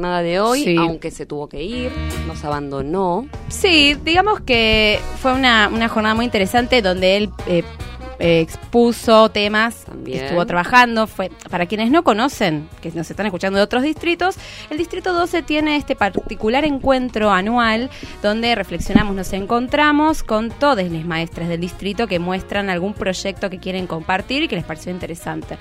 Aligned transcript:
jornada 0.00 0.22
de 0.22 0.40
hoy, 0.40 0.64
Sí. 0.64 0.76
aunque 0.78 1.10
se 1.10 1.26
tuvo 1.26 1.46
que 1.48 1.62
ir, 1.62 1.92
nos 2.26 2.42
abandonó. 2.44 3.26
Sí, 3.48 3.94
digamos 4.02 4.40
que 4.40 4.98
fue 5.20 5.34
una, 5.34 5.68
una 5.68 5.88
jornada 5.90 6.14
muy 6.14 6.24
interesante 6.24 6.80
donde 6.80 7.18
él 7.18 7.30
eh, 7.46 7.62
eh, 8.20 8.40
expuso 8.40 9.28
temas 9.30 9.84
También. 9.84 10.18
que 10.18 10.24
estuvo 10.26 10.46
trabajando. 10.46 11.06
Fue 11.06 11.30
Para 11.50 11.66
quienes 11.66 11.90
no 11.90 12.04
conocen, 12.04 12.68
que 12.80 12.90
nos 12.92 13.10
están 13.10 13.26
escuchando 13.26 13.56
de 13.58 13.64
otros 13.64 13.82
distritos, 13.82 14.36
el 14.70 14.78
Distrito 14.78 15.12
12 15.12 15.42
tiene 15.42 15.76
este 15.76 15.96
particular 15.96 16.64
encuentro 16.64 17.30
anual 17.32 17.90
donde 18.22 18.54
reflexionamos, 18.54 19.14
nos 19.16 19.32
encontramos 19.32 20.22
con 20.22 20.50
todas 20.50 20.90
las 20.90 21.04
maestras 21.04 21.48
del 21.48 21.60
distrito 21.60 22.06
que 22.06 22.18
muestran 22.18 22.70
algún 22.70 22.94
proyecto 22.94 23.50
que 23.50 23.58
quieren 23.58 23.86
compartir 23.86 24.42
y 24.44 24.48
que 24.48 24.56
les 24.56 24.64
pareció 24.64 24.92
interesante. 24.92 25.56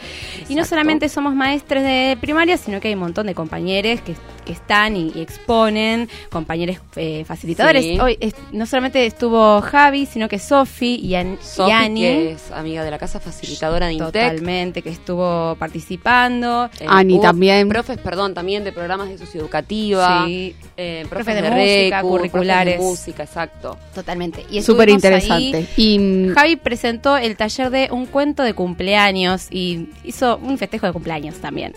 Y 0.48 0.56
no 0.56 0.66
solamente 0.66 1.10
somos 1.10 1.34
maestres 1.34 1.84
de 1.84 2.18
primaria, 2.22 2.58
sino 2.58 2.80
que 2.80 2.90
hay 2.90 2.94
un 2.94 3.00
montón 3.02 3.28
de 3.28 3.34
compañeros 3.36 4.02
que, 4.02 4.16
que 4.46 4.54
están 4.54 4.96
y, 4.96 5.12
y 5.16 5.22
exponen, 5.22 6.10
compañeros 6.30 6.78
eh, 6.96 7.24
facilitadores. 7.26 7.84
Sí. 7.84 8.00
Hoy 8.00 8.18
es- 8.20 8.36
no 8.52 8.66
solamente 8.66 9.06
estuvo 9.06 9.62
Javi, 9.62 10.06
sino 10.06 10.28
que 10.28 10.40
Sofi 10.40 10.96
y, 10.96 11.16
An- 11.16 11.34
y 11.42 11.46
Sofi, 11.46 11.72
Ani. 11.72 12.02
que 12.02 12.32
es 12.32 12.49
amiga 12.52 12.84
de 12.84 12.92
la 12.92 12.98
casa 12.98 13.20
facilitadora 13.20 13.88
de 13.88 13.94
Intec. 13.94 14.08
Totalmente, 14.12 14.82
que 14.82 14.90
estuvo 14.90 15.56
participando. 15.56 16.70
Eh, 16.80 16.86
Ani 16.88 17.20
también. 17.22 17.68
Profes, 17.70 17.98
perdón, 17.98 18.34
también 18.34 18.64
de 18.64 18.72
programas 18.72 19.10
de 19.10 19.18
socioeducativa. 19.18 20.26
Sí, 20.26 20.56
eh, 20.78 21.06
profes, 21.10 21.26
Profes 21.26 21.36
de 21.36 21.42
de, 21.42 21.52
música, 21.84 21.98
recu, 21.98 22.10
curriculares. 22.10 22.76
profes 22.76 22.86
de 22.86 22.92
música, 23.12 23.24
exacto. 23.24 23.78
totalmente. 23.94 24.46
Y 24.50 24.62
Súper 24.62 24.90
interesante. 24.90 25.58
ahí. 25.58 25.68
Y 25.78 26.30
Javi 26.34 26.56
presentó 26.56 27.18
el 27.18 27.36
taller 27.36 27.70
de 27.70 27.90
un 27.92 28.06
cuento 28.06 28.44
de 28.44 28.54
cumpleaños 28.54 29.48
y 29.52 29.90
hizo 30.04 30.38
un 30.38 30.58
festejo 30.58 30.86
de 30.88 30.94
cumpleaños 30.94 31.36
también. 31.36 31.74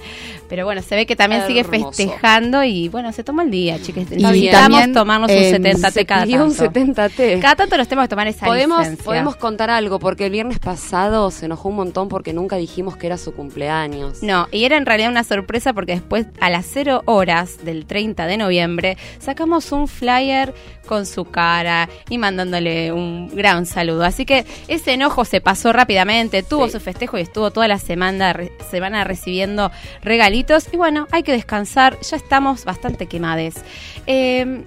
Pero 0.49 0.65
bueno, 0.65 0.83
se 0.83 0.95
ve 0.95 1.07
que 1.07 1.17
también 1.17 1.47
sigue 1.47 1.61
Hermoso. 1.61 1.93
festejando 1.93 2.63
y 2.63 2.89
bueno, 2.89 3.13
se 3.13 3.25
tomó 3.25 3.43
el 3.43 3.51
día, 3.51 3.81
chicas. 3.81 4.05
Y 4.13 4.17
Necesitamos 4.17 4.51
también, 4.53 4.93
tomarnos 4.93 5.31
eh, 5.31 5.37
un 5.39 5.51
70 5.51 5.91
Se 5.91 6.01
t 6.01 6.07
cada 6.07 6.25
pidió 6.25 6.45
un 6.45 6.55
tanto. 6.55 6.81
70T. 6.81 7.41
Cada 7.41 7.57
tanto 7.57 7.77
nos 7.77 7.89
tenemos 7.89 8.05
que 8.05 8.11
tomar 8.11 8.27
esa 8.29 8.47
Podemos, 8.47 8.79
licencia. 8.81 9.05
podemos 9.05 9.37
contar 9.37 9.71
algo, 9.71 9.99
porque 9.99 10.27
el 10.27 10.33
viernes 10.33 10.59
pasado 10.63 11.31
se 11.31 11.47
enojó 11.47 11.69
un 11.69 11.77
montón 11.77 12.09
porque 12.09 12.33
nunca 12.33 12.57
dijimos 12.57 12.97
que 12.97 13.07
era 13.07 13.19
su 13.19 13.35
cumpleaños. 13.35 14.23
No, 14.23 14.47
y 14.51 14.65
era 14.65 14.77
en 14.77 14.87
realidad 14.87 15.11
una 15.11 15.25
sorpresa 15.25 15.73
porque 15.73 15.93
después 15.93 16.27
a 16.41 16.49
las 16.51 16.67
0 16.73 17.03
horas 17.07 17.65
del 17.65 17.85
30 17.87 18.27
de 18.27 18.37
noviembre 18.37 18.97
sacamos 19.19 19.73
un 19.73 19.89
flyer 19.89 20.55
con 20.87 21.05
su 21.07 21.25
cara 21.27 21.89
y 22.09 22.19
mandándole 22.19 22.93
un 22.93 23.29
gran 23.35 23.67
saludo. 23.67 24.05
Así 24.05 24.25
que 24.25 24.45
ese 24.69 24.93
enojo 24.95 25.25
se 25.25 25.41
pasó 25.41 25.73
rápidamente, 25.73 26.43
tuvo 26.43 26.67
Sí. 26.67 26.73
su 26.73 26.81
festejo 26.81 27.19
y 27.19 27.23
estuvo 27.23 27.51
toda 27.51 27.69
la 27.69 27.79
semana, 27.79 28.33
re- 28.33 28.53
semana 28.71 29.05
recibiendo 29.05 29.71
regalitos. 30.03 30.69
Y 30.73 30.77
bueno, 30.77 31.07
hay 31.11 31.23
que 31.23 31.33
descansar, 31.33 31.99
ya 32.01 32.17
estamos 32.17 32.65
bastante 32.65 33.07
quemades. 33.07 33.55
Eh, 34.07 34.63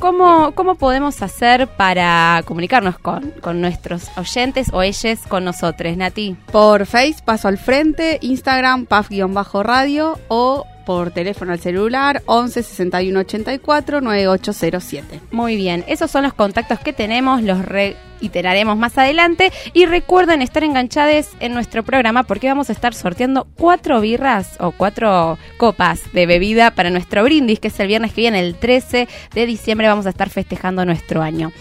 ¿Cómo, 0.00 0.52
¿Cómo 0.54 0.76
podemos 0.76 1.20
hacer 1.20 1.68
para 1.68 2.42
comunicarnos 2.46 2.98
con, 2.98 3.32
con 3.42 3.60
nuestros 3.60 4.10
oyentes 4.16 4.70
o 4.72 4.80
ellos 4.80 5.20
con 5.28 5.44
nosotros, 5.44 5.94
Nati? 5.94 6.36
por 6.50 6.86
Face, 6.86 7.16
paso 7.22 7.48
al 7.48 7.58
frente, 7.58 8.18
Instagram, 8.22 8.86
paf-radio 8.86 10.18
o 10.28 10.64
por 10.90 11.12
teléfono 11.12 11.52
al 11.52 11.60
celular 11.60 12.20
11 12.26 12.64
61 12.64 13.20
84 13.20 14.00
9807. 14.00 15.20
Muy 15.30 15.54
bien, 15.54 15.84
esos 15.86 16.10
son 16.10 16.24
los 16.24 16.34
contactos 16.34 16.80
que 16.80 16.92
tenemos, 16.92 17.44
los 17.44 17.64
reiteraremos 17.64 18.76
más 18.76 18.98
adelante 18.98 19.52
y 19.72 19.86
recuerden 19.86 20.42
estar 20.42 20.64
enganchados 20.64 21.28
en 21.38 21.54
nuestro 21.54 21.84
programa 21.84 22.24
porque 22.24 22.48
vamos 22.48 22.70
a 22.70 22.72
estar 22.72 22.92
sorteando 22.92 23.46
cuatro 23.56 24.00
birras 24.00 24.56
o 24.58 24.72
cuatro 24.72 25.38
copas 25.58 26.12
de 26.12 26.26
bebida 26.26 26.72
para 26.72 26.90
nuestro 26.90 27.22
brindis, 27.22 27.60
que 27.60 27.68
es 27.68 27.78
el 27.78 27.86
viernes 27.86 28.12
que 28.12 28.22
viene, 28.22 28.40
el 28.40 28.56
13 28.56 29.06
de 29.32 29.46
diciembre, 29.46 29.86
vamos 29.86 30.06
a 30.06 30.10
estar 30.10 30.28
festejando 30.28 30.84
nuestro 30.84 31.22
año. 31.22 31.52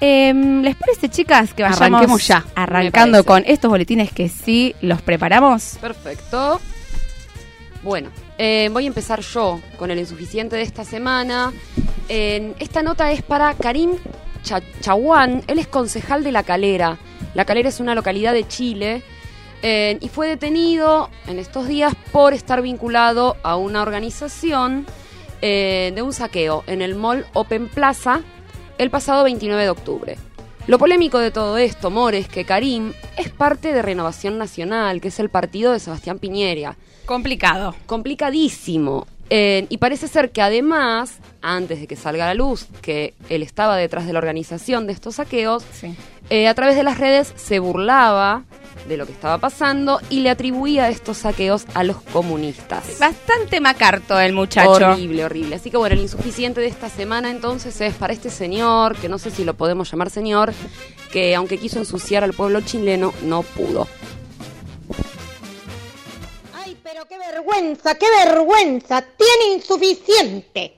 Em, 0.00 0.62
¿Les 0.62 0.74
parece, 0.74 1.08
chicas, 1.08 1.54
que 1.54 1.62
vayamos 1.62 1.80
Arranquemos 1.80 2.26
ya. 2.26 2.44
arrancando 2.56 3.24
con 3.24 3.44
estos 3.46 3.70
boletines 3.70 4.10
que 4.10 4.28
sí 4.28 4.74
los 4.80 5.00
preparamos? 5.00 5.78
Perfecto. 5.80 6.60
Bueno, 7.84 8.10
eh, 8.38 8.68
voy 8.72 8.84
a 8.84 8.88
empezar 8.88 9.20
yo 9.20 9.60
con 9.78 9.90
el 9.90 9.98
insuficiente 9.98 10.56
de 10.56 10.62
esta 10.62 10.84
semana. 10.84 11.52
Esta 12.08 12.82
nota 12.82 13.10
es 13.12 13.22
para 13.22 13.54
Karim 13.54 13.92
Cha- 14.42 14.62
Chaguán. 14.80 15.42
Él 15.46 15.58
es 15.58 15.66
concejal 15.66 16.22
de 16.24 16.32
La 16.32 16.42
Calera. 16.42 16.98
La 17.34 17.44
Calera 17.44 17.68
es 17.68 17.80
una 17.80 17.94
localidad 17.94 18.32
de 18.32 18.46
Chile. 18.46 19.02
y 19.62 20.08
fue 20.10 20.28
detenido 20.28 21.08
en 21.26 21.38
estos 21.38 21.66
días 21.68 21.94
por 22.12 22.34
estar 22.34 22.60
vinculado 22.60 23.36
a 23.42 23.56
una 23.56 23.80
organización 23.82 24.84
eh, 25.40 25.92
de 25.94 26.02
un 26.02 26.12
saqueo 26.12 26.64
en 26.66 26.82
el 26.82 26.94
mall 26.94 27.24
Open 27.32 27.68
Plaza 27.68 28.20
el 28.76 28.90
pasado 28.90 29.24
29 29.24 29.62
de 29.62 29.70
octubre. 29.70 30.16
Lo 30.66 30.78
polémico 30.78 31.18
de 31.18 31.30
todo 31.30 31.58
esto, 31.58 31.90
More, 31.90 32.16
es 32.18 32.28
que 32.28 32.44
Karim 32.44 32.94
es 33.18 33.28
parte 33.28 33.72
de 33.72 33.82
Renovación 33.82 34.38
Nacional, 34.38 35.00
que 35.02 35.08
es 35.08 35.20
el 35.20 35.28
partido 35.28 35.72
de 35.72 35.78
Sebastián 35.78 36.18
Piñera. 36.18 36.76
Complicado. 37.04 37.74
Complicadísimo. 37.84 39.06
Eh, 39.28 39.66
y 39.68 39.76
parece 39.78 40.08
ser 40.08 40.30
que 40.32 40.40
además, 40.40 41.18
antes 41.42 41.80
de 41.80 41.86
que 41.86 41.96
salga 41.96 42.24
a 42.24 42.28
la 42.28 42.34
luz 42.34 42.66
que 42.80 43.14
él 43.28 43.42
estaba 43.42 43.76
detrás 43.76 44.06
de 44.06 44.12
la 44.14 44.18
organización 44.18 44.86
de 44.86 44.94
estos 44.94 45.16
saqueos, 45.16 45.64
Sí. 45.72 45.94
eh, 46.30 46.48
a 46.48 46.54
través 46.54 46.76
de 46.76 46.82
las 46.82 46.98
redes 46.98 47.32
se 47.36 47.58
burlaba 47.58 48.44
de 48.88 48.96
lo 48.96 49.06
que 49.06 49.12
estaba 49.12 49.38
pasando 49.38 50.00
y 50.10 50.20
le 50.20 50.30
atribuía 50.30 50.88
estos 50.88 51.18
saqueos 51.18 51.64
a 51.74 51.84
los 51.84 52.00
comunistas. 52.02 52.98
Bastante 52.98 53.60
macarto 53.60 54.18
el 54.18 54.32
muchacho. 54.32 54.70
Horrible, 54.70 55.24
horrible. 55.24 55.56
Así 55.56 55.70
que 55.70 55.76
bueno, 55.76 55.94
el 55.94 56.02
insuficiente 56.02 56.60
de 56.60 56.68
esta 56.68 56.88
semana 56.88 57.30
entonces 57.30 57.80
es 57.80 57.94
para 57.94 58.12
este 58.12 58.30
señor, 58.30 58.96
que 58.96 59.08
no 59.08 59.18
sé 59.18 59.30
si 59.30 59.44
lo 59.44 59.54
podemos 59.54 59.90
llamar 59.90 60.10
señor, 60.10 60.52
que 61.12 61.34
aunque 61.34 61.58
quiso 61.58 61.78
ensuciar 61.78 62.24
al 62.24 62.32
pueblo 62.32 62.60
chileno, 62.60 63.12
no 63.22 63.42
pudo. 63.42 63.86
Ay, 66.52 66.76
pero 66.82 67.06
qué 67.06 67.18
vergüenza, 67.18 67.94
qué 67.96 68.06
vergüenza. 68.24 69.02
Tiene 69.02 69.54
insuficiente. 69.54 70.74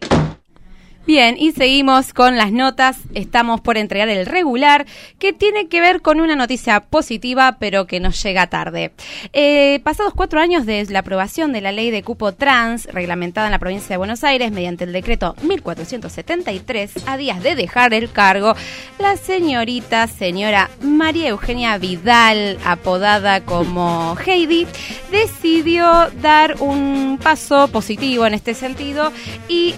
Bien, 1.06 1.36
y 1.38 1.52
seguimos 1.52 2.12
con 2.12 2.36
las 2.36 2.50
notas. 2.50 2.98
Estamos 3.14 3.60
por 3.60 3.78
entregar 3.78 4.08
el 4.08 4.26
regular, 4.26 4.86
que 5.20 5.32
tiene 5.32 5.68
que 5.68 5.80
ver 5.80 6.02
con 6.02 6.20
una 6.20 6.34
noticia 6.34 6.80
positiva, 6.80 7.58
pero 7.60 7.86
que 7.86 8.00
nos 8.00 8.20
llega 8.20 8.48
tarde. 8.48 8.90
Eh, 9.32 9.78
pasados 9.84 10.14
cuatro 10.14 10.40
años 10.40 10.66
desde 10.66 10.92
la 10.92 10.98
aprobación 10.98 11.52
de 11.52 11.60
la 11.60 11.70
ley 11.70 11.92
de 11.92 12.02
cupo 12.02 12.32
trans, 12.32 12.86
reglamentada 12.86 13.46
en 13.46 13.52
la 13.52 13.60
provincia 13.60 13.90
de 13.90 13.98
Buenos 13.98 14.24
Aires 14.24 14.50
mediante 14.50 14.82
el 14.82 14.92
decreto 14.92 15.36
1473, 15.42 16.94
a 17.06 17.16
días 17.16 17.40
de 17.40 17.54
dejar 17.54 17.94
el 17.94 18.10
cargo, 18.10 18.56
la 18.98 19.16
señorita, 19.16 20.08
señora 20.08 20.70
María 20.82 21.28
Eugenia 21.28 21.78
Vidal, 21.78 22.58
apodada 22.64 23.44
como 23.44 24.16
Heidi, 24.26 24.66
decidió 25.12 26.10
dar 26.20 26.56
un 26.58 27.20
paso 27.22 27.68
positivo 27.68 28.26
en 28.26 28.34
este 28.34 28.54
sentido 28.54 29.12
y 29.48 29.76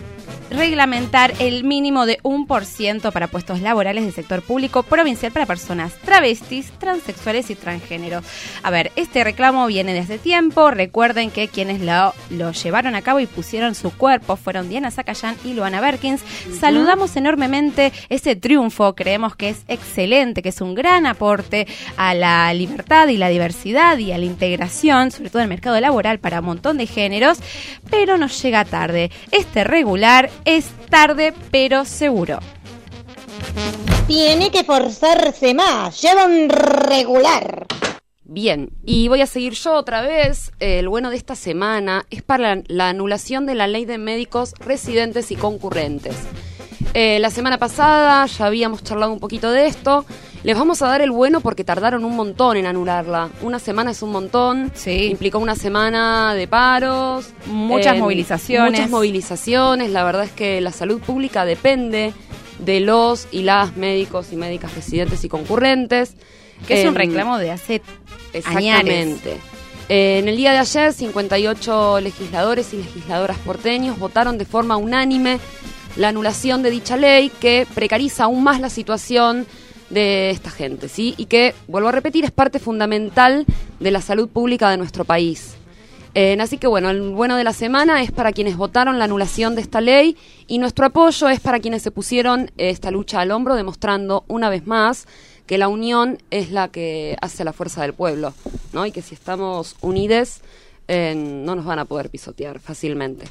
reglamentar 0.51 1.35
el 1.39 1.65
mínimo 1.65 2.07
de 2.07 2.19
un 2.23 2.47
por 2.47 2.65
ciento 2.65 3.13
para 3.13 3.29
puestos 3.29 3.61
laborales 3.61 4.05
del 4.05 4.13
sector 4.13 4.43
público 4.43 4.83
provincial 4.83 5.33
para 5.33 5.47
personas 5.47 5.95
travestis, 6.05 6.71
transexuales 6.79 7.51
y 7.51 7.55
transgénero. 7.55 8.23
A 8.63 8.71
ver, 8.71 8.93
este 8.97 9.25
reclamo 9.25 9.67
viene 9.67 9.95
desde 9.95 10.19
tiempo. 10.19 10.71
Recuerden 10.71 11.31
que 11.31 11.49
quienes 11.49 11.81
lo, 11.81 12.15
lo 12.31 12.53
llevaron 12.53 12.95
a 12.95 13.03
cabo 13.03 13.21
y 13.21 13.27
pusieron 13.27 13.75
su 13.75 13.91
cuerpo 13.91 14.37
fueron 14.37 14.69
Diana 14.69 14.91
Zacayán 14.91 15.37
y 15.45 15.55
Luana 15.55 15.81
Berkins. 15.81 16.23
Saludamos 16.59 17.17
enormemente 17.17 17.93
ese 18.09 18.37
triunfo. 18.37 18.95
Creemos 18.95 19.37
que 19.37 19.51
es 19.51 19.65
excelente, 19.69 20.43
que 20.43 20.51
es 20.51 20.61
un 20.61 20.75
gran 20.75 21.07
aporte 21.07 21.67
a 21.97 22.15
la 22.15 22.53
libertad 22.55 23.09
y 23.09 23.17
la 23.17 23.29
diversidad 23.29 23.99
y 23.99 24.13
a 24.13 24.19
la 24.19 24.25
integración, 24.25 25.11
sobre 25.11 25.31
todo 25.31 25.41
en 25.41 25.45
el 25.45 25.51
mercado 25.51 25.81
laboral 25.81 26.19
para 26.19 26.41
un 26.41 26.47
montón 26.47 26.79
de 26.79 26.87
géneros, 26.87 27.39
pero 27.91 28.17
nos 28.17 28.41
llega 28.43 28.65
tarde. 28.65 29.11
Este 29.31 29.65
regular 29.65 30.31
es 30.45 30.71
tarde 30.91 31.35
pero 31.51 31.85
seguro. 31.85 32.39
Tiene 34.07 34.51
que 34.51 34.65
forzarse 34.65 35.53
más. 35.55 36.01
Lleva 36.01 36.25
un 36.25 36.49
regular. 36.49 37.67
Bien, 38.25 38.71
y 38.85 39.09
voy 39.09 39.23
a 39.23 39.27
seguir 39.27 39.55
yo 39.55 39.75
otra 39.75 40.03
vez. 40.03 40.53
El 40.61 40.89
bueno 40.89 41.11
de 41.11 41.17
esta 41.17 41.35
semana 41.35 42.07
es 42.11 42.23
para 42.23 42.57
la, 42.57 42.63
la 42.69 42.89
anulación 42.91 43.47
de 43.47 43.55
la 43.55 43.67
ley 43.67 43.85
de 43.85 43.99
médicos 43.99 44.55
residentes 44.61 45.31
y 45.31 45.37
concurrentes. 45.37 46.17
Eh, 46.95 47.19
la 47.21 47.31
semana 47.31 47.59
pasada 47.59 48.27
ya 48.27 48.47
habíamos 48.47 48.83
charlado 48.83 49.13
un 49.13 49.21
poquito 49.21 49.51
de 49.51 49.67
esto. 49.67 50.05
Les 50.45 50.57
vamos 50.57 50.83
a 50.83 50.89
dar 50.89 51.01
el 51.01 51.11
bueno 51.11 51.41
porque 51.41 51.65
tardaron 51.65 52.05
un 52.05 52.15
montón 52.15 52.57
en 52.57 52.67
anularla. 52.67 53.31
Una 53.43 53.59
semana 53.59 53.91
es 53.91 54.03
un 54.03 54.13
montón. 54.13 54.71
Sí. 54.75 55.07
Implicó 55.07 55.39
una 55.39 55.57
semana 55.57 56.35
de 56.35 56.47
paros. 56.47 57.31
Muchas 57.47 57.97
eh, 57.97 57.99
movilizaciones. 57.99 58.73
Muchas 58.73 58.91
movilizaciones. 58.91 59.91
La 59.91 60.05
verdad 60.05 60.25
es 60.25 60.33
que 60.33 60.61
la 60.61 60.71
salud 60.71 61.01
pública 61.01 61.45
depende 61.45 62.13
de 62.61 62.81
los 62.81 63.27
y 63.33 63.43
las 63.43 63.77
médicos 63.77 64.33
y 64.33 64.37
médicas 64.37 64.75
residentes 64.75 65.25
y 65.25 65.29
concurrentes. 65.29 66.15
Que 66.67 66.81
es 66.81 66.89
un 66.89 66.91
Em, 66.91 66.95
reclamo 66.95 67.39
de 67.39 67.51
hace 67.51 67.83
añares. 68.45 69.15
Exactamente. 69.15 69.39
Eh, 69.89 70.19
en 70.19 70.29
el 70.29 70.37
día 70.37 70.53
de 70.53 70.59
ayer, 70.59 70.93
58 70.93 72.01
legisladores 72.01 72.75
y 72.75 72.79
legisladoras 72.79 73.39
porteños 73.39 73.99
votaron 73.99 74.39
de 74.39 74.45
forma 74.45 74.77
unánime 74.77 75.41
la 75.97 76.09
anulación 76.09 76.63
de 76.63 76.71
dicha 76.71 76.97
ley 76.97 77.31
que 77.41 77.67
precariza 77.75 78.25
aún 78.25 78.45
más 78.45 78.61
la 78.61 78.71
situación 78.71 79.47
de 79.91 80.31
esta 80.31 80.51
gente, 80.51 80.89
¿sí? 80.89 81.15
Y 81.17 81.27
que, 81.27 81.55
vuelvo 81.67 81.89
a 81.89 81.93
repetir, 81.93 82.25
es 82.25 82.31
parte 82.31 82.59
fundamental 82.59 83.47
de 83.81 83.91
la 83.91 84.01
salud 84.01 84.29
pública 84.29 84.71
de 84.71 84.77
nuestro 84.77 85.05
país. 85.05 85.55
Eh, 86.15 86.37
así 86.41 86.59
que 86.59 86.67
bueno, 86.67 86.91
el 86.91 87.11
bueno 87.11 87.37
de 87.37 87.45
la 87.45 87.53
semana 87.53 88.03
es 88.03 88.11
para 88.11 88.33
quienes 88.33 88.57
votaron 88.57 88.99
la 88.99 89.05
anulación 89.05 89.55
de 89.55 89.61
esta 89.61 89.81
ley 89.81 90.17
y 90.47 90.59
nuestro 90.59 90.87
apoyo 90.87 91.29
es 91.29 91.39
para 91.39 91.61
quienes 91.61 91.83
se 91.83 91.91
pusieron 91.91 92.51
esta 92.57 92.91
lucha 92.91 93.21
al 93.21 93.31
hombro, 93.31 93.55
demostrando 93.55 94.25
una 94.27 94.49
vez 94.51 94.67
más 94.67 95.07
que 95.47 95.59
la 95.59 95.69
unión 95.69 96.19
es 96.31 96.51
la 96.51 96.69
que 96.69 97.17
hace 97.21 97.45
la 97.45 97.53
fuerza 97.53 97.83
del 97.83 97.95
pueblo, 97.95 98.35
¿no? 98.73 98.85
Y 98.85 98.93
que 98.93 99.01
si 99.01 99.15
estamos 99.15 99.77
unides 99.81 100.41
eh, 100.89 101.15
no 101.15 101.55
nos 101.55 101.65
van 101.65 101.79
a 101.79 101.85
poder 101.85 102.11
pisotear 102.11 102.59
fácilmente. 102.59 103.27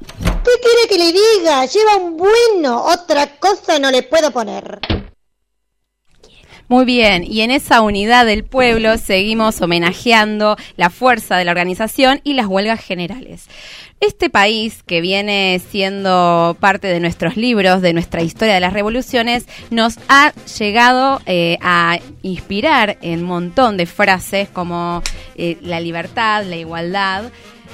¿Qué 0.00 0.50
quiere 0.62 0.88
que 0.88 0.98
le 0.98 1.12
diga? 1.12 1.66
Lleva 1.66 1.96
un 1.96 2.16
bueno, 2.16 2.84
otra 2.86 3.38
cosa 3.38 3.78
no 3.78 3.90
le 3.90 4.02
puedo 4.02 4.30
poner. 4.30 4.80
Muy 6.70 6.84
bien, 6.84 7.24
y 7.24 7.40
en 7.40 7.50
esa 7.50 7.80
unidad 7.80 8.24
del 8.26 8.44
pueblo 8.44 8.96
seguimos 8.96 9.60
homenajeando 9.60 10.56
la 10.76 10.88
fuerza 10.88 11.36
de 11.36 11.44
la 11.44 11.50
organización 11.50 12.20
y 12.22 12.34
las 12.34 12.46
huelgas 12.46 12.78
generales. 12.78 13.48
Este 13.98 14.30
país, 14.30 14.84
que 14.84 15.00
viene 15.00 15.60
siendo 15.72 16.56
parte 16.60 16.86
de 16.86 17.00
nuestros 17.00 17.36
libros, 17.36 17.82
de 17.82 17.92
nuestra 17.92 18.22
historia 18.22 18.54
de 18.54 18.60
las 18.60 18.72
revoluciones, 18.72 19.48
nos 19.70 19.98
ha 20.08 20.32
llegado 20.60 21.20
eh, 21.26 21.58
a 21.60 21.98
inspirar 22.22 22.98
en 23.02 23.22
un 23.22 23.26
montón 23.26 23.76
de 23.76 23.86
frases 23.86 24.48
como 24.48 25.02
eh, 25.34 25.58
la 25.62 25.80
libertad, 25.80 26.44
la 26.44 26.54
igualdad. 26.54 27.32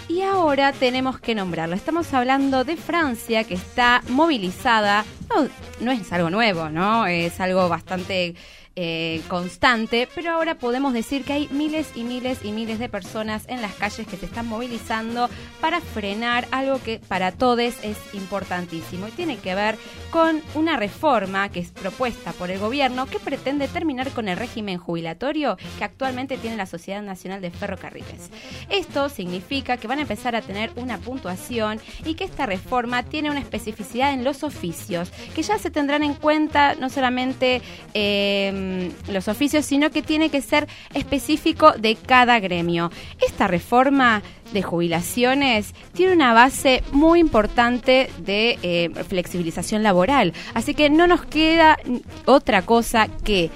Y 0.08 0.22
ahora 0.22 0.72
tenemos 0.72 1.20
que 1.20 1.34
nombrarlo. 1.34 1.76
Estamos 1.76 2.14
hablando 2.14 2.64
de 2.64 2.76
Francia, 2.76 3.44
que 3.44 3.54
está 3.54 4.02
movilizada. 4.08 5.04
No, 5.28 5.48
no 5.80 5.92
es 5.92 6.10
algo 6.14 6.30
nuevo, 6.30 6.70
¿no? 6.70 7.06
Es 7.06 7.40
algo 7.40 7.68
bastante 7.68 8.34
eh, 8.76 9.22
constante, 9.28 10.08
pero 10.14 10.32
ahora 10.32 10.56
podemos 10.56 10.92
decir 10.92 11.24
que 11.24 11.32
hay 11.32 11.48
miles 11.48 11.88
y 11.94 12.04
miles 12.04 12.44
y 12.44 12.52
miles 12.52 12.78
de 12.78 12.88
personas 12.88 13.44
en 13.48 13.62
las 13.62 13.74
calles 13.74 14.06
que 14.06 14.16
se 14.16 14.26
están 14.26 14.46
movilizando 14.46 15.30
para 15.60 15.80
frenar 15.80 16.46
algo 16.50 16.82
que 16.82 17.00
para 17.08 17.32
todos 17.32 17.56
es 17.58 17.96
importantísimo 18.12 19.08
y 19.08 19.12
tiene 19.12 19.38
que 19.38 19.54
ver 19.54 19.78
con 20.10 20.42
una 20.54 20.76
reforma 20.76 21.48
que 21.48 21.60
es 21.60 21.70
propuesta 21.70 22.32
por 22.32 22.50
el 22.50 22.58
gobierno 22.58 23.06
que 23.06 23.18
pretende 23.18 23.66
terminar 23.66 24.10
con 24.10 24.28
el 24.28 24.36
régimen 24.36 24.78
jubilatorio 24.78 25.56
que 25.78 25.84
actualmente 25.84 26.36
tiene 26.36 26.56
la 26.56 26.66
Sociedad 26.66 27.02
Nacional 27.02 27.40
de 27.40 27.50
Ferrocarriles. 27.50 28.30
Esto 28.68 29.08
significa 29.08 29.78
que 29.78 29.88
van 29.88 29.98
a 29.98 30.02
empezar 30.02 30.36
a 30.36 30.42
tener 30.42 30.70
una 30.76 30.98
puntuación 30.98 31.80
y 32.04 32.14
que 32.14 32.24
esta 32.24 32.44
reforma 32.44 33.04
tiene 33.04 33.30
una 33.30 33.40
especificidad 33.40 34.12
en 34.12 34.22
los 34.22 34.42
oficios 34.42 35.10
que 35.34 35.42
ya 35.42 35.58
se 35.58 35.70
tendrán 35.70 36.02
en 36.02 36.14
cuenta 36.14 36.74
no 36.74 36.90
solamente 36.90 37.62
eh, 37.94 38.65
Los 39.08 39.28
oficios, 39.28 39.64
sino 39.64 39.90
que 39.90 40.02
tiene 40.02 40.30
que 40.30 40.42
ser 40.42 40.68
específico 40.94 41.72
de 41.72 41.96
cada 41.96 42.40
gremio. 42.40 42.90
Esta 43.26 43.46
reforma 43.46 44.22
de 44.52 44.62
jubilaciones 44.62 45.74
tiene 45.92 46.12
una 46.12 46.32
base 46.32 46.82
muy 46.92 47.20
importante 47.20 48.10
de 48.18 48.58
eh, 48.62 48.90
flexibilización 49.08 49.82
laboral. 49.82 50.32
Así 50.54 50.74
que 50.74 50.90
no 50.90 51.06
nos 51.06 51.24
queda 51.24 51.78
otra 52.24 52.62
cosa 52.62 53.08
que, 53.24 53.50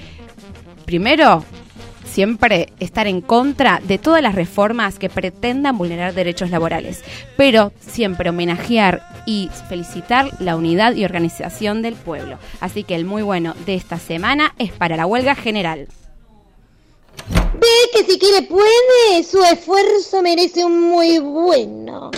primero, 0.87 1.45
siempre 2.11 2.73
estar 2.81 3.07
en 3.07 3.21
contra 3.21 3.81
de 3.85 3.99
todas 3.99 4.23
las 4.23 4.35
reformas 4.35 4.99
que 4.99 5.09
pretendan 5.09 5.79
vulnerar 5.79 6.13
derechos 6.13 6.51
laborales, 6.51 7.03
pero 7.37 7.73
siempre 7.81 8.31
homenajear 8.31 9.03
y 9.27 9.49
felicitar 9.69 10.31
la 10.41 10.57
unidad 10.57 10.95
y 10.95 11.05
organización 11.05 11.83
del 11.83 11.95
pueblo. 11.95 12.39
Así 12.61 12.83
que 12.83 12.97
el 12.97 13.05
muy 13.05 13.23
bueno 13.23 13.55
de 13.65 13.75
esta 13.75 13.99
semana 13.99 14.55
es 14.59 14.73
para 14.73 14.97
la 14.97 15.07
huelga 15.07 15.35
general. 15.35 15.89
Ve 17.61 17.67
que 17.93 18.05
si 18.05 18.19
quiere 18.19 18.47
puede, 18.47 19.23
su 19.23 19.43
esfuerzo 19.45 20.23
merece 20.23 20.65
un 20.65 20.81
muy 20.81 21.19
bueno. 21.19 22.11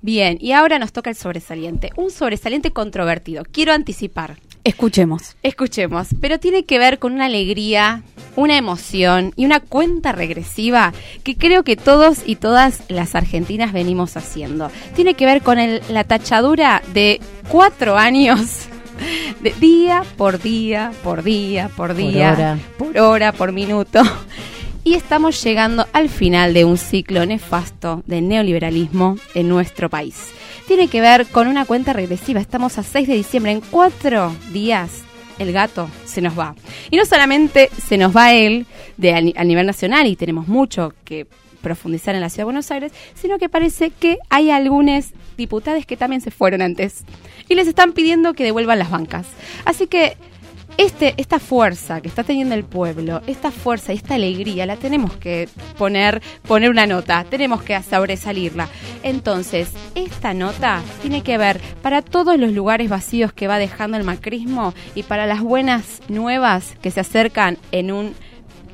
Bien, 0.00 0.38
y 0.40 0.52
ahora 0.52 0.78
nos 0.78 0.92
toca 0.92 1.10
el 1.10 1.16
sobresaliente, 1.16 1.90
un 1.96 2.10
sobresaliente 2.10 2.70
controvertido. 2.70 3.42
Quiero 3.50 3.72
anticipar. 3.72 4.36
Escuchemos. 4.68 5.34
Escuchemos, 5.42 6.08
pero 6.20 6.38
tiene 6.38 6.66
que 6.66 6.78
ver 6.78 6.98
con 6.98 7.14
una 7.14 7.24
alegría, 7.24 8.02
una 8.36 8.58
emoción 8.58 9.32
y 9.34 9.46
una 9.46 9.60
cuenta 9.60 10.12
regresiva 10.12 10.92
que 11.24 11.36
creo 11.36 11.62
que 11.62 11.74
todos 11.74 12.18
y 12.26 12.36
todas 12.36 12.82
las 12.88 13.14
argentinas 13.14 13.72
venimos 13.72 14.18
haciendo. 14.18 14.70
Tiene 14.94 15.14
que 15.14 15.24
ver 15.24 15.40
con 15.40 15.56
la 15.88 16.04
tachadura 16.04 16.82
de 16.92 17.18
cuatro 17.48 17.96
años 17.96 18.66
de 19.40 19.54
día 19.58 20.02
por 20.18 20.38
día, 20.38 20.92
por 21.02 21.22
día, 21.22 21.70
por 21.74 21.94
día, 21.94 22.58
por 22.76 22.98
hora, 22.98 23.32
por, 23.32 23.52
minuto. 23.52 24.02
Y 24.84 24.94
estamos 24.94 25.42
llegando 25.42 25.86
al 25.92 26.08
final 26.08 26.54
de 26.54 26.64
un 26.64 26.78
ciclo 26.78 27.24
nefasto 27.26 28.02
de 28.06 28.20
neoliberalismo 28.20 29.16
en 29.34 29.48
nuestro 29.48 29.90
país. 29.90 30.32
Tiene 30.66 30.88
que 30.88 31.00
ver 31.00 31.26
con 31.26 31.48
una 31.48 31.64
cuenta 31.64 31.92
regresiva. 31.92 32.40
Estamos 32.40 32.78
a 32.78 32.82
6 32.82 33.08
de 33.08 33.14
diciembre. 33.14 33.52
En 33.52 33.60
cuatro 33.60 34.34
días 34.52 35.02
el 35.38 35.52
gato 35.52 35.88
se 36.04 36.20
nos 36.20 36.38
va. 36.38 36.54
Y 36.90 36.96
no 36.96 37.04
solamente 37.04 37.70
se 37.86 37.96
nos 37.96 38.16
va 38.16 38.32
él 38.32 38.66
de, 38.96 39.14
a, 39.14 39.44
nivel 39.44 39.66
nacional 39.66 40.06
y 40.06 40.16
tenemos 40.16 40.48
mucho 40.48 40.92
que 41.04 41.26
profundizar 41.62 42.14
en 42.14 42.20
la 42.20 42.28
Ciudad 42.28 42.42
de 42.42 42.44
Buenos 42.44 42.70
Aires, 42.70 42.92
sino 43.14 43.38
que 43.38 43.48
parece 43.48 43.90
que 43.90 44.18
hay 44.30 44.50
algunos 44.50 45.10
diputados 45.36 45.86
que 45.86 45.96
también 45.96 46.20
se 46.20 46.30
fueron 46.30 46.62
antes 46.62 47.04
y 47.48 47.54
les 47.54 47.66
están 47.66 47.92
pidiendo 47.92 48.34
que 48.34 48.44
devuelvan 48.44 48.78
las 48.78 48.90
bancas. 48.90 49.26
Así 49.64 49.86
que 49.86 50.16
este, 50.78 51.14
esta 51.16 51.40
fuerza 51.40 52.00
que 52.00 52.06
está 52.06 52.22
teniendo 52.22 52.54
el 52.54 52.64
pueblo, 52.64 53.20
esta 53.26 53.50
fuerza 53.50 53.92
y 53.92 53.96
esta 53.96 54.14
alegría, 54.14 54.64
la 54.64 54.76
tenemos 54.76 55.12
que 55.16 55.48
poner, 55.76 56.22
poner 56.46 56.70
una 56.70 56.86
nota, 56.86 57.24
tenemos 57.28 57.62
que 57.62 57.82
sobresalirla. 57.82 58.68
Entonces, 59.02 59.70
esta 59.96 60.34
nota 60.34 60.80
tiene 61.02 61.22
que 61.22 61.36
ver 61.36 61.60
para 61.82 62.00
todos 62.00 62.38
los 62.38 62.52
lugares 62.52 62.88
vacíos 62.88 63.32
que 63.32 63.48
va 63.48 63.58
dejando 63.58 63.96
el 63.96 64.04
macrismo 64.04 64.72
y 64.94 65.02
para 65.02 65.26
las 65.26 65.42
buenas 65.42 66.00
nuevas 66.08 66.76
que 66.80 66.92
se 66.92 67.00
acercan 67.00 67.58
en 67.72 67.90
un 67.90 68.14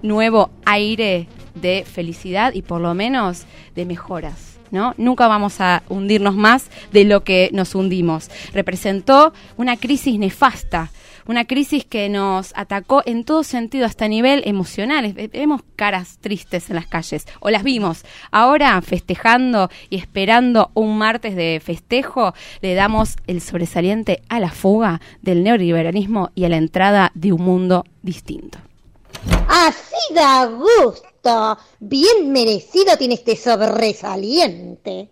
nuevo 0.03 0.51
aire 0.67 1.27
de 1.55 1.87
felicidad 1.91 2.53
y 2.53 2.61
por 2.61 2.83
lo 2.83 2.93
menos 2.93 3.45
de 3.75 3.87
mejoras. 3.87 4.59
¿No? 4.71 4.93
Nunca 4.99 5.29
vamos 5.29 5.61
a 5.61 5.85
hundirnos 5.89 6.35
más 6.35 6.67
de 6.91 7.05
lo 7.05 7.23
que 7.23 7.49
nos 7.53 7.77
hundimos. 7.77 8.29
Representó 8.53 9.33
una 9.57 9.77
crisis 9.77 10.19
nefasta 10.19 10.91
una 11.27 11.45
crisis 11.45 11.85
que 11.85 12.09
nos 12.09 12.53
atacó 12.55 13.03
en 13.07 13.25
todo 13.25 13.43
sentido, 13.43 13.87
hasta 13.87 14.05
a 14.05 14.09
nivel 14.09 14.43
emocional. 14.47 15.13
Vemos 15.13 15.63
caras 15.77 16.19
tristes 16.21 16.71
en 16.71 16.77
las 16.77 16.87
calles, 16.87 17.27
o 17.41 17.51
las 17.51 17.63
vimos. 17.63 18.05
Ahora, 18.31 18.81
festejando 18.83 19.71
y 19.91 19.97
esperando 19.97 20.71
un 20.75 20.99
martes 20.99 21.37
de 21.37 21.61
festejo, 21.65 22.35
le 22.61 22.75
damos 22.75 23.17
el 23.27 23.41
sobresaliente 23.41 24.23
a 24.29 24.41
la 24.41 24.51
fuga 24.51 25.01
del 25.23 25.43
neoliberalismo 25.43 26.31
y 26.35 26.45
a 26.45 26.49
la 26.49 26.57
entrada 26.57 27.13
de 27.15 27.33
un 27.33 27.43
mundo 27.43 27.85
distinto. 28.03 28.59
Así 29.49 30.15
da 30.15 30.47
gusto. 30.47 31.59
Bien 31.81 32.31
merecido 32.33 32.97
tiene 32.99 33.15
este 33.15 33.37
sobresaliente. 33.37 35.09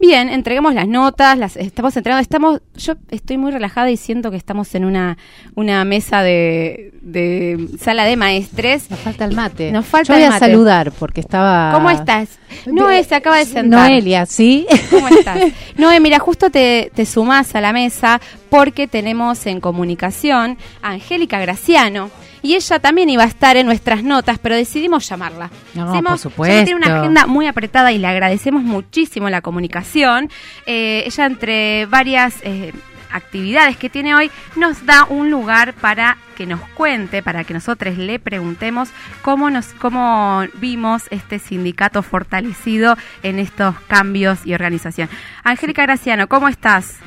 Bien, 0.00 0.28
entreguemos 0.28 0.74
las 0.74 0.88
notas, 0.88 1.38
las 1.38 1.56
estamos 1.56 1.96
entregando, 1.96 2.20
estamos, 2.20 2.60
yo 2.76 2.94
estoy 3.10 3.38
muy 3.38 3.52
relajada 3.52 3.90
y 3.90 3.96
siento 3.96 4.30
que 4.30 4.36
estamos 4.36 4.74
en 4.74 4.84
una, 4.84 5.16
una 5.54 5.84
mesa 5.84 6.22
de, 6.22 6.92
de 7.00 7.68
sala 7.80 8.04
de 8.04 8.16
maestres. 8.16 8.90
Nos 8.90 9.00
falta 9.00 9.24
el 9.24 9.34
mate. 9.34 9.72
Nos 9.72 9.86
falta 9.86 10.12
yo 10.12 10.14
voy 10.14 10.24
el 10.24 10.32
a 10.32 10.38
saludar 10.38 10.92
porque 10.92 11.20
estaba. 11.20 11.72
¿Cómo 11.72 11.90
estás? 11.90 12.38
Noé 12.66 13.04
se 13.04 13.14
acaba 13.14 13.38
de 13.38 13.46
sentar. 13.46 13.90
Noelia, 13.90 14.26
¿sí? 14.26 14.66
¿Cómo 14.90 15.08
estás? 15.08 15.40
Noé, 15.76 16.00
mira, 16.00 16.18
justo 16.18 16.50
te, 16.50 16.90
te 16.94 17.06
sumás 17.06 17.54
a 17.54 17.60
la 17.60 17.72
mesa 17.72 18.20
porque 18.50 18.88
tenemos 18.88 19.46
en 19.46 19.60
comunicación 19.60 20.58
a 20.82 20.90
Angélica 20.90 21.40
Graciano 21.40 22.10
y 22.44 22.54
ella 22.54 22.78
también 22.78 23.08
iba 23.08 23.24
a 23.24 23.26
estar 23.26 23.56
en 23.56 23.66
nuestras 23.66 24.04
notas, 24.04 24.38
pero 24.38 24.54
decidimos 24.54 25.08
llamarla. 25.08 25.50
No, 25.72 26.02
por 26.02 26.18
supuesto. 26.18 26.64
tiene 26.66 26.76
una 26.76 26.98
agenda 26.98 27.26
muy 27.26 27.46
apretada 27.46 27.90
y 27.90 27.96
le 27.96 28.06
agradecemos 28.06 28.62
muchísimo 28.62 29.30
la 29.30 29.40
comunicación. 29.40 30.30
Eh, 30.66 31.02
ella 31.06 31.26
entre 31.26 31.86
varias... 31.86 32.36
Eh, 32.42 32.72
actividades 33.10 33.76
que 33.76 33.88
tiene 33.88 34.12
hoy, 34.12 34.28
nos 34.56 34.84
da 34.86 35.04
un 35.04 35.30
lugar 35.30 35.72
para 35.74 36.16
que 36.36 36.46
nos 36.46 36.60
cuente, 36.74 37.22
para 37.22 37.44
que 37.44 37.54
nosotros 37.54 37.96
le 37.96 38.18
preguntemos 38.18 38.88
cómo, 39.22 39.50
nos, 39.50 39.66
cómo 39.74 40.42
vimos 40.54 41.04
este 41.10 41.38
sindicato 41.38 42.02
fortalecido 42.02 42.96
en 43.22 43.38
estos 43.38 43.78
cambios 43.86 44.44
y 44.44 44.52
organización. 44.52 45.08
Angélica 45.44 45.82
Graciano, 45.82 46.26
¿cómo 46.26 46.48
estás? 46.48 46.98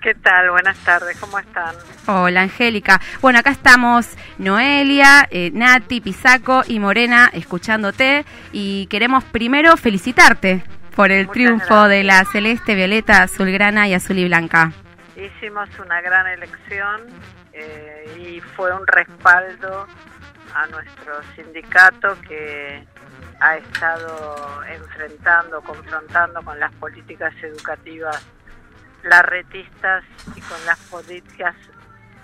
¿Qué 0.00 0.14
tal? 0.14 0.50
Buenas 0.50 0.78
tardes, 0.78 1.18
¿cómo 1.20 1.38
están? 1.38 1.74
Hola, 2.06 2.42
Angélica. 2.42 3.00
Bueno, 3.20 3.38
acá 3.38 3.50
estamos 3.50 4.16
Noelia, 4.38 5.28
eh, 5.30 5.50
Nati, 5.52 6.00
Pisaco 6.00 6.62
y 6.66 6.78
Morena 6.80 7.28
escuchándote 7.34 8.24
y 8.50 8.86
queremos 8.86 9.24
primero 9.24 9.76
felicitarte 9.76 10.64
por 10.96 11.10
el 11.10 11.26
Muchas 11.26 11.32
triunfo 11.34 11.66
gracias. 11.66 11.88
de 11.90 12.04
la 12.04 12.24
celeste, 12.24 12.74
violeta, 12.74 13.22
azulgrana 13.22 13.88
y 13.88 13.94
azul 13.94 14.16
y 14.18 14.24
blanca. 14.24 14.72
Hicimos 15.16 15.68
una 15.78 16.00
gran 16.00 16.26
elección 16.28 17.02
eh, 17.52 18.10
y 18.18 18.40
fue 18.40 18.74
un 18.74 18.86
respaldo 18.86 19.86
a 20.54 20.66
nuestro 20.68 21.12
sindicato 21.36 22.16
que 22.26 22.82
ha 23.38 23.56
estado 23.56 24.62
enfrentando, 24.64 25.60
confrontando 25.60 26.42
con 26.42 26.58
las 26.58 26.72
políticas 26.76 27.34
educativas 27.42 28.26
larretistas 29.02 30.04
y 30.34 30.40
con 30.40 30.64
las 30.66 30.78
políticas 30.90 31.54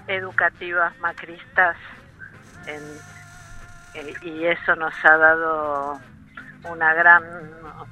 educativas 0.07 0.97
macristas 0.99 1.77
en- 2.67 2.99
eh, 3.95 4.15
y 4.23 4.47
eso 4.47 4.77
nos 4.77 4.95
ha 5.05 5.17
dado 5.17 6.01
una 6.65 6.95
gran 6.95 7.23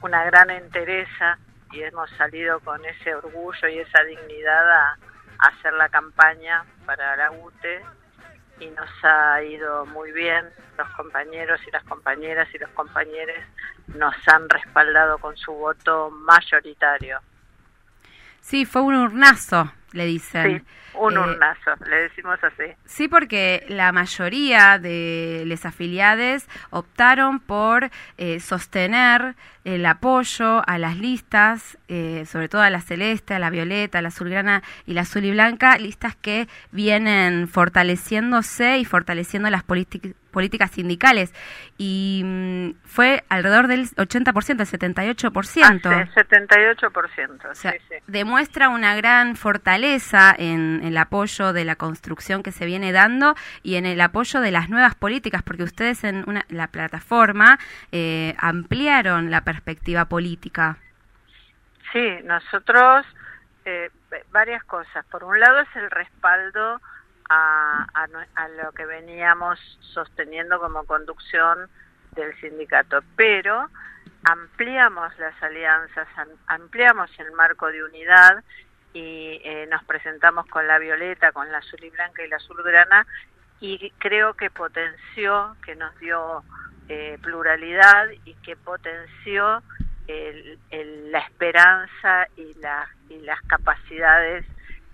una 0.02 0.24
gran 0.24 0.50
entereza 0.50 1.38
y 1.72 1.82
hemos 1.82 2.10
salido 2.12 2.60
con 2.60 2.84
ese 2.84 3.14
orgullo 3.14 3.68
y 3.68 3.78
esa 3.78 4.02
dignidad 4.04 4.70
a 4.70 4.98
hacer 5.38 5.72
la 5.72 5.88
campaña 5.88 6.64
para 6.86 7.16
la 7.16 7.30
UTE 7.30 7.82
y 8.60 8.66
nos 8.68 8.88
ha 9.02 9.42
ido 9.42 9.84
muy 9.86 10.12
bien. 10.12 10.48
Los 10.78 10.88
compañeros 10.90 11.60
y 11.66 11.70
las 11.70 11.82
compañeras 11.84 12.48
y 12.54 12.58
los 12.58 12.70
compañeros 12.70 13.36
nos 13.88 14.14
han 14.28 14.48
respaldado 14.48 15.18
con 15.18 15.36
su 15.36 15.52
voto 15.52 16.10
mayoritario. 16.10 17.20
Sí, 18.46 18.66
fue 18.66 18.82
un 18.82 18.94
urnazo, 18.94 19.72
le 19.92 20.04
dicen. 20.04 20.58
Sí, 20.58 20.64
un 20.98 21.14
Eh, 21.14 21.18
urnazo, 21.18 21.70
le 21.88 21.96
decimos 22.02 22.38
así. 22.42 22.64
Sí, 22.84 23.08
porque 23.08 23.64
la 23.68 23.90
mayoría 23.90 24.78
de 24.78 25.44
los 25.46 25.64
afiliados 25.64 26.44
optaron 26.68 27.40
por 27.40 27.90
eh, 28.18 28.40
sostener 28.40 29.34
el 29.64 29.86
apoyo 29.86 30.62
a 30.68 30.78
las 30.78 30.98
listas, 30.98 31.78
eh, 31.88 32.24
sobre 32.26 32.48
todo 32.48 32.60
a 32.62 32.70
la 32.70 32.80
celeste, 32.82 33.34
a 33.34 33.38
la 33.38 33.48
violeta, 33.50 33.98
a 33.98 34.02
la 34.02 34.08
azulgrana 34.08 34.62
y 34.86 34.92
la 34.94 35.02
azul 35.02 35.24
y 35.24 35.30
blanca, 35.30 35.78
listas 35.78 36.14
que 36.16 36.48
vienen 36.70 37.48
fortaleciéndose 37.48 38.78
y 38.78 38.84
fortaleciendo 38.84 39.48
las 39.50 39.66
polític- 39.66 40.14
políticas 40.30 40.72
sindicales. 40.72 41.32
Y 41.78 42.22
mm, 42.24 42.70
fue 42.84 43.24
alrededor 43.28 43.68
del 43.68 43.88
80%, 43.88 44.60
el 44.60 44.66
78%. 44.66 45.86
Hace 45.86 46.10
78%, 46.26 47.50
O 47.50 47.54
sea, 47.54 47.72
sí, 47.72 47.78
sí. 47.88 47.94
demuestra 48.06 48.68
una 48.68 48.94
gran 48.96 49.36
fortaleza 49.36 50.34
en, 50.36 50.80
el 50.84 50.96
apoyo 50.98 51.52
de 51.52 51.64
la 51.64 51.76
construcción 51.76 52.42
que 52.42 52.50
se 52.52 52.66
viene 52.66 52.90
dando 52.92 53.34
y 53.62 53.76
en 53.76 53.86
el 53.86 54.00
apoyo 54.00 54.40
de 54.40 54.50
las 54.50 54.68
nuevas 54.68 54.94
políticas, 54.96 55.42
porque 55.42 55.62
ustedes 55.62 56.02
en 56.04 56.24
una- 56.26 56.44
la 56.48 56.66
plataforma 56.66 57.58
eh, 57.92 58.34
ampliaron 58.38 59.30
la 59.30 59.40
perspectiva 59.40 59.53
política. 60.04 60.76
Sí, 61.92 62.18
nosotros 62.24 63.06
eh, 63.64 63.90
varias 64.30 64.64
cosas. 64.64 65.04
Por 65.06 65.24
un 65.24 65.38
lado 65.38 65.60
es 65.60 65.76
el 65.76 65.90
respaldo 65.90 66.80
a, 67.30 67.86
a 67.94 68.06
a 68.34 68.48
lo 68.48 68.72
que 68.72 68.84
veníamos 68.86 69.58
sosteniendo 69.80 70.60
como 70.60 70.84
conducción 70.84 71.68
del 72.12 72.38
sindicato, 72.40 73.00
pero 73.16 73.68
ampliamos 74.24 75.16
las 75.18 75.40
alianzas, 75.42 76.06
am- 76.16 76.28
ampliamos 76.46 77.10
el 77.18 77.32
marco 77.32 77.68
de 77.68 77.82
unidad 77.82 78.42
y 78.92 79.40
eh, 79.44 79.66
nos 79.70 79.82
presentamos 79.84 80.46
con 80.46 80.66
la 80.66 80.78
violeta, 80.78 81.32
con 81.32 81.50
la 81.50 81.58
azul 81.58 81.82
y 81.82 81.90
blanca 81.90 82.22
y 82.22 82.28
la 82.28 82.36
azulgrana 82.36 83.06
y 83.60 83.90
creo 83.98 84.34
que 84.34 84.50
potenció, 84.50 85.56
que 85.64 85.74
nos 85.76 85.96
dio 85.98 86.42
eh, 86.88 87.18
pluralidad 87.22 88.08
y 88.26 88.34
que 88.34 88.56
potenció 88.56 89.62
el- 90.06 90.58
el- 90.70 91.10
la 91.12 91.20
esperanza 91.20 92.26
y, 92.36 92.52
la- 92.60 92.88
y 93.08 93.18
las 93.20 93.40
capacidades 93.42 94.44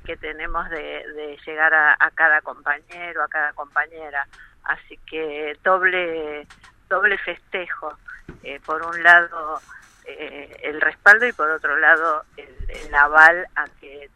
que 0.04 0.16
tenemos 0.16 0.68
de, 0.70 0.76
de 1.14 1.36
llegar 1.44 1.74
a, 1.74 1.96
a 1.98 2.10
cada 2.12 2.40
compañero, 2.42 3.22
a 3.24 3.28
cada 3.28 3.52
compañera. 3.54 4.26
Así 4.64 4.98
que 4.98 5.56
doble, 5.64 6.46
doble 6.88 7.18
festejo. 7.18 7.98
Eh, 8.44 8.60
por 8.64 8.82
un 8.86 9.02
lado 9.02 9.60
eh, 10.06 10.56
el 10.62 10.80
respaldo 10.80 11.26
y 11.26 11.32
por 11.32 11.50
otro 11.50 11.76
lado 11.76 12.24
el, 12.36 12.54
el 12.68 12.94
aval 12.94 13.46
a 13.56 13.64
que 13.80 14.08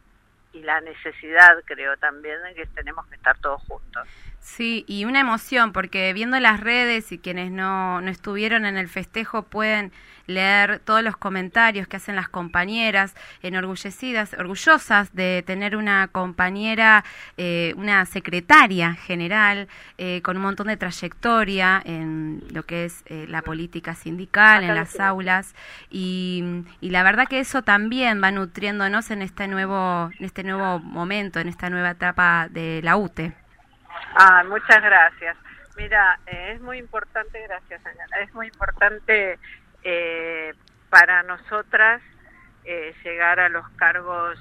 y 0.53 0.61
la 0.61 0.79
necesidad 0.79 1.61
creo 1.65 1.97
también 1.97 2.41
de 2.43 2.55
que 2.55 2.65
tenemos 2.67 3.05
que 3.07 3.15
estar 3.15 3.37
todos 3.39 3.61
juntos. 3.63 4.07
Sí, 4.45 4.85
y 4.87 5.05
una 5.05 5.21
emoción, 5.21 5.73
porque 5.73 6.13
viendo 6.13 6.39
las 6.39 6.59
redes 6.59 7.11
y 7.11 7.17
quienes 7.17 7.51
no, 7.51 7.99
no 7.99 8.11
estuvieron 8.11 8.65
en 8.65 8.77
el 8.77 8.87
festejo 8.87 9.41
pueden 9.41 9.91
leer 10.27 10.79
todos 10.85 11.01
los 11.03 11.17
comentarios 11.17 11.87
que 11.87 11.97
hacen 11.97 12.15
las 12.15 12.29
compañeras, 12.29 13.15
enorgullecidas, 13.41 14.35
orgullosas 14.35 15.13
de 15.15 15.43
tener 15.45 15.75
una 15.75 16.07
compañera, 16.09 17.03
eh, 17.37 17.73
una 17.75 18.05
secretaria 18.05 18.93
general 18.93 19.67
eh, 19.97 20.21
con 20.21 20.37
un 20.37 20.43
montón 20.43 20.67
de 20.67 20.77
trayectoria 20.77 21.81
en 21.83 22.43
lo 22.51 22.63
que 22.63 22.85
es 22.85 23.01
eh, 23.07 23.25
la 23.27 23.41
política 23.41 23.95
sindical, 23.95 24.63
en 24.63 24.75
las 24.75 24.91
sí. 24.91 25.01
aulas, 25.01 25.55
y, 25.89 26.43
y 26.81 26.91
la 26.91 27.01
verdad 27.01 27.27
que 27.27 27.39
eso 27.39 27.63
también 27.63 28.21
va 28.23 28.29
nutriéndonos 28.29 29.09
en 29.09 29.23
este 29.23 29.47
nuevo, 29.47 30.11
en 30.19 30.25
este 30.25 30.43
nuevo 30.43 30.79
momento, 30.79 31.39
en 31.39 31.47
esta 31.47 31.71
nueva 31.71 31.89
etapa 31.89 32.47
de 32.51 32.81
la 32.83 32.95
UTE. 32.95 33.44
Ah, 34.15 34.43
muchas 34.47 34.81
gracias. 34.81 35.37
Mira, 35.77 36.19
eh, 36.27 36.53
es 36.55 36.61
muy 36.61 36.77
importante, 36.77 37.41
gracias, 37.41 37.81
señora, 37.83 38.21
es 38.21 38.33
muy 38.33 38.47
importante 38.47 39.37
eh, 39.83 40.53
para 40.89 41.23
nosotras 41.23 42.01
eh, 42.63 42.95
llegar 43.03 43.39
a 43.39 43.49
los 43.49 43.67
cargos, 43.71 44.39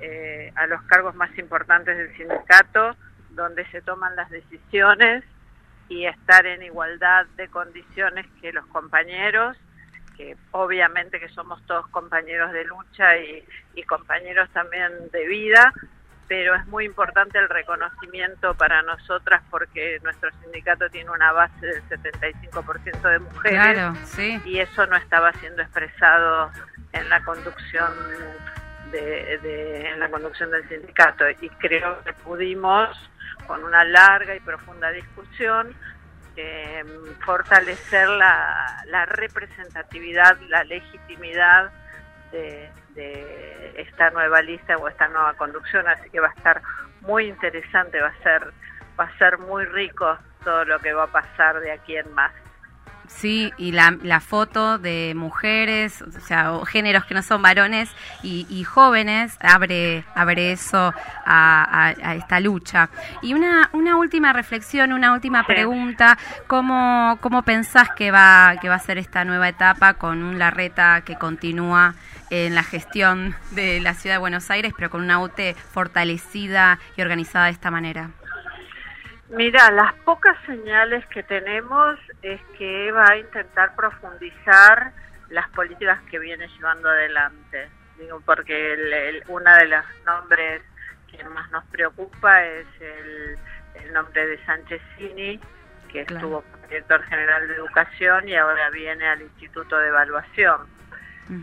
eh, 0.00 0.52
a 0.56 0.66
los 0.66 0.82
cargos 0.82 1.14
más 1.14 1.36
importantes 1.38 1.96
del 1.96 2.16
sindicato, 2.16 2.96
donde 3.30 3.64
se 3.70 3.80
toman 3.80 4.14
las 4.16 4.28
decisiones 4.28 5.24
y 5.88 6.06
estar 6.06 6.44
en 6.44 6.62
igualdad 6.62 7.26
de 7.36 7.48
condiciones 7.48 8.26
que 8.40 8.52
los 8.52 8.66
compañeros, 8.66 9.56
que 10.16 10.36
obviamente 10.50 11.18
que 11.18 11.28
somos 11.30 11.64
todos 11.66 11.88
compañeros 11.88 12.52
de 12.52 12.64
lucha 12.64 13.16
y, 13.16 13.42
y 13.74 13.82
compañeros 13.84 14.50
también 14.50 14.92
de 15.10 15.26
vida, 15.26 15.72
pero 16.28 16.54
es 16.54 16.66
muy 16.66 16.84
importante 16.86 17.38
el 17.38 17.48
reconocimiento 17.48 18.54
para 18.54 18.82
nosotras 18.82 19.42
porque 19.50 19.98
nuestro 20.02 20.30
sindicato 20.42 20.88
tiene 20.90 21.10
una 21.10 21.32
base 21.32 21.66
del 21.66 21.82
75% 21.88 23.00
de 23.10 23.18
mujeres 23.18 23.60
Claro, 23.60 23.94
sí. 24.04 24.40
y 24.44 24.58
eso 24.60 24.86
no 24.86 24.96
estaba 24.96 25.32
siendo 25.34 25.62
expresado 25.62 26.50
en 26.92 27.08
la 27.08 27.22
conducción 27.24 27.92
de, 28.90 29.38
de- 29.42 29.88
en 29.90 30.00
la 30.00 30.08
conducción 30.10 30.50
del 30.50 30.68
sindicato 30.68 31.24
y 31.40 31.48
creo 31.58 32.02
que 32.04 32.12
pudimos 32.12 32.88
con 33.46 33.64
una 33.64 33.84
larga 33.84 34.34
y 34.34 34.40
profunda 34.40 34.90
discusión 34.90 35.74
eh, 36.36 36.82
fortalecer 37.24 38.08
la, 38.08 38.82
la 38.86 39.04
representatividad, 39.06 40.38
la 40.48 40.64
legitimidad 40.64 41.70
de, 42.30 42.70
de 42.94 43.74
esta 43.78 44.10
nueva 44.10 44.42
lista 44.42 44.76
o 44.76 44.88
esta 44.88 45.08
nueva 45.08 45.34
conducción, 45.34 45.86
así 45.88 46.08
que 46.10 46.20
va 46.20 46.28
a 46.28 46.32
estar 46.32 46.62
muy 47.00 47.26
interesante, 47.26 48.00
va 48.00 48.08
a 48.08 48.22
ser 48.22 48.52
va 48.98 49.04
a 49.04 49.18
ser 49.18 49.38
muy 49.38 49.64
rico 49.64 50.18
todo 50.44 50.64
lo 50.66 50.78
que 50.80 50.92
va 50.92 51.04
a 51.04 51.06
pasar 51.06 51.60
de 51.60 51.72
aquí 51.72 51.96
en 51.96 52.12
más. 52.14 52.30
Sí, 53.08 53.52
y 53.58 53.72
la, 53.72 53.96
la 54.02 54.20
foto 54.20 54.78
de 54.78 55.12
mujeres, 55.14 56.00
o 56.02 56.10
sea, 56.20 56.52
o 56.52 56.64
géneros 56.64 57.04
que 57.04 57.14
no 57.14 57.22
son 57.22 57.42
varones 57.42 57.90
y, 58.22 58.46
y 58.48 58.64
jóvenes, 58.64 59.36
abre, 59.42 60.04
abre 60.14 60.52
eso 60.52 60.94
a, 61.26 61.88
a- 61.90 62.08
a 62.10 62.14
esta 62.14 62.40
lucha. 62.40 62.88
Y 63.20 63.34
una, 63.34 63.68
una 63.72 63.96
última 63.96 64.32
reflexión, 64.32 64.92
una 64.92 65.12
última 65.12 65.44
pregunta, 65.44 66.16
¿cómo, 66.46 67.18
¿cómo 67.20 67.42
pensás 67.42 67.90
que 67.90 68.10
va, 68.10 68.54
que 68.62 68.68
va 68.70 68.76
a 68.76 68.78
ser 68.78 68.96
esta 68.98 69.24
nueva 69.24 69.48
etapa 69.48 69.94
con 69.94 70.22
un 70.22 70.38
Larreta 70.38 71.02
que 71.04 71.16
continúa 71.16 71.94
en 72.34 72.54
la 72.54 72.62
gestión 72.62 73.34
de 73.50 73.78
la 73.80 73.92
ciudad 73.92 74.14
de 74.16 74.20
Buenos 74.20 74.50
Aires, 74.50 74.72
pero 74.74 74.88
con 74.88 75.02
una 75.02 75.20
UTE 75.20 75.54
fortalecida 75.54 76.78
y 76.96 77.02
organizada 77.02 77.44
de 77.46 77.50
esta 77.52 77.70
manera? 77.70 78.08
Mira, 79.28 79.70
las 79.70 79.92
pocas 80.04 80.36
señales 80.46 81.04
que 81.08 81.22
tenemos 81.22 81.98
es 82.22 82.40
que 82.56 82.90
va 82.92 83.04
a 83.10 83.16
intentar 83.18 83.74
profundizar 83.76 84.92
las 85.28 85.46
políticas 85.50 86.00
que 86.10 86.18
viene 86.18 86.48
llevando 86.48 86.88
adelante. 86.88 87.68
Digo, 87.98 88.20
porque 88.24 88.72
el, 88.74 88.92
el- 88.92 89.22
uno 89.28 89.54
de 89.56 89.66
los 89.66 89.84
nombres 90.06 90.62
que 91.10 91.22
más 91.24 91.50
nos 91.50 91.64
preocupa 91.66 92.42
es 92.44 92.66
el, 92.80 93.38
el 93.84 93.92
nombre 93.92 94.26
de 94.26 94.42
Sánchez 94.46 94.80
Cini, 94.96 95.38
que 95.90 96.06
Claro. 96.06 96.16
estuvo 96.26 96.42
como 96.50 96.66
director 96.68 97.02
general 97.04 97.46
de 97.46 97.54
educación 97.56 98.26
y 98.28 98.34
ahora 98.36 98.70
viene 98.70 99.06
al 99.06 99.20
Instituto 99.20 99.76
de 99.76 99.88
Evaluación. 99.88 100.71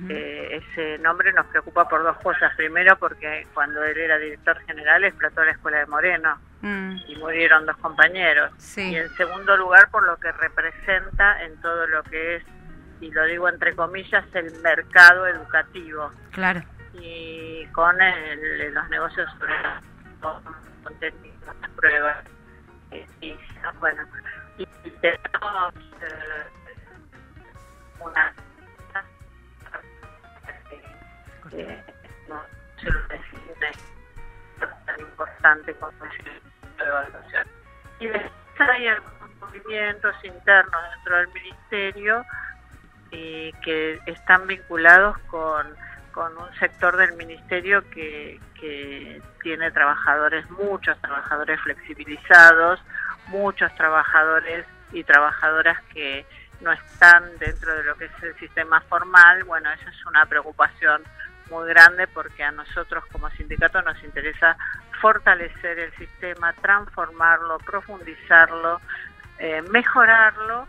Eh, 0.10 0.62
ese 0.62 0.98
nombre 1.00 1.32
nos 1.34 1.46
preocupa 1.48 1.88
por 1.90 2.04
dos 2.04 2.18
cosas. 2.18 2.54
Primero, 2.56 2.98
porque 3.00 3.48
cuando 3.54 3.84
él 3.84 3.98
era 3.98 4.18
director 4.18 4.60
general 4.66 5.04
explotó 5.04 5.44
la 5.44 5.52
escuela 5.52 5.80
de 5.80 5.86
Moreno 5.88 6.38
Mm, 6.62 6.98
y 7.08 7.16
murieron 7.16 7.66
dos 7.66 7.78
compañeros. 7.78 8.52
Sí. 8.58 8.92
Y 8.92 8.98
en 8.98 9.10
segundo 9.16 9.56
lugar, 9.56 9.90
por 9.92 10.04
lo 10.06 10.18
que 10.18 10.30
representa 10.34 11.42
en 11.46 11.56
todo 11.62 11.88
lo 11.88 12.04
que 12.04 12.36
es, 12.36 12.44
y 13.00 13.10
lo 13.12 13.24
digo 13.24 13.48
entre 13.48 13.74
comillas, 13.78 14.26
el 14.36 14.52
mercado 14.62 15.26
educativo 15.26 16.12
claro. 16.32 16.62
y 16.96 17.66
con 17.68 18.02
el- 18.02 18.74
los 18.74 18.90
negocios 18.90 19.32
sobre 19.40 19.54
las 19.62 19.82
pruebas. 21.78 22.18
Y, 23.22 23.38
bueno, 23.80 24.02
y 24.58 24.64
y 24.84 24.90
tenemos 25.02 25.74
eh, 26.02 26.44
una 28.02 28.34
eh, 31.54 31.84
no 32.28 32.42
se 32.80 32.92
lo 32.92 33.00
define 33.08 33.72
tan 34.86 35.00
importante 35.00 35.74
como 35.76 35.92
es 36.06 36.26
la 36.78 36.86
evaluación. 36.86 37.48
Y 38.00 38.08
después 38.08 38.70
hay 38.70 38.88
algunos 38.88 39.36
movimientos 39.40 40.16
internos 40.24 40.82
dentro 40.96 41.18
del 41.18 41.28
ministerio 41.30 42.26
y 43.12 43.54
que 43.64 44.00
están 44.06 44.48
vinculados 44.48 45.18
con, 45.30 45.68
con 46.12 46.38
un 46.38 46.54
sector 46.60 46.98
del 46.98 47.14
ministerio 47.14 47.90
que, 47.90 48.40
que 48.60 49.22
tiene 49.42 49.72
trabajadores, 49.72 50.50
muchos 50.52 51.00
trabajadores 51.00 51.60
flexibilizados, 51.62 52.82
muchos 53.28 53.74
trabajadores 53.76 54.66
y 54.92 55.04
trabajadoras 55.04 55.82
que 55.94 56.26
no 56.62 56.72
están 56.72 57.24
dentro 57.40 57.74
de 57.74 57.84
lo 57.84 57.96
que 57.96 58.06
es 58.06 58.24
el 58.24 58.36
sistema 58.38 58.82
formal. 58.82 59.44
Bueno, 59.46 59.72
eso 59.72 59.90
es 59.90 60.06
una 60.06 60.26
preocupación 60.26 61.04
muy 61.50 61.68
grande 61.70 62.08
porque 62.08 62.44
a 62.44 62.52
nosotros 62.52 63.04
como 63.12 63.30
sindicato 63.32 63.82
nos 63.82 64.02
interesa 64.04 64.58
fortalecer 65.02 65.80
el 65.80 65.92
sistema, 65.94 66.54
transformarlo, 66.54 67.58
profundizarlo, 67.60 68.82
eh, 69.40 69.62
mejorarlo, 69.70 70.68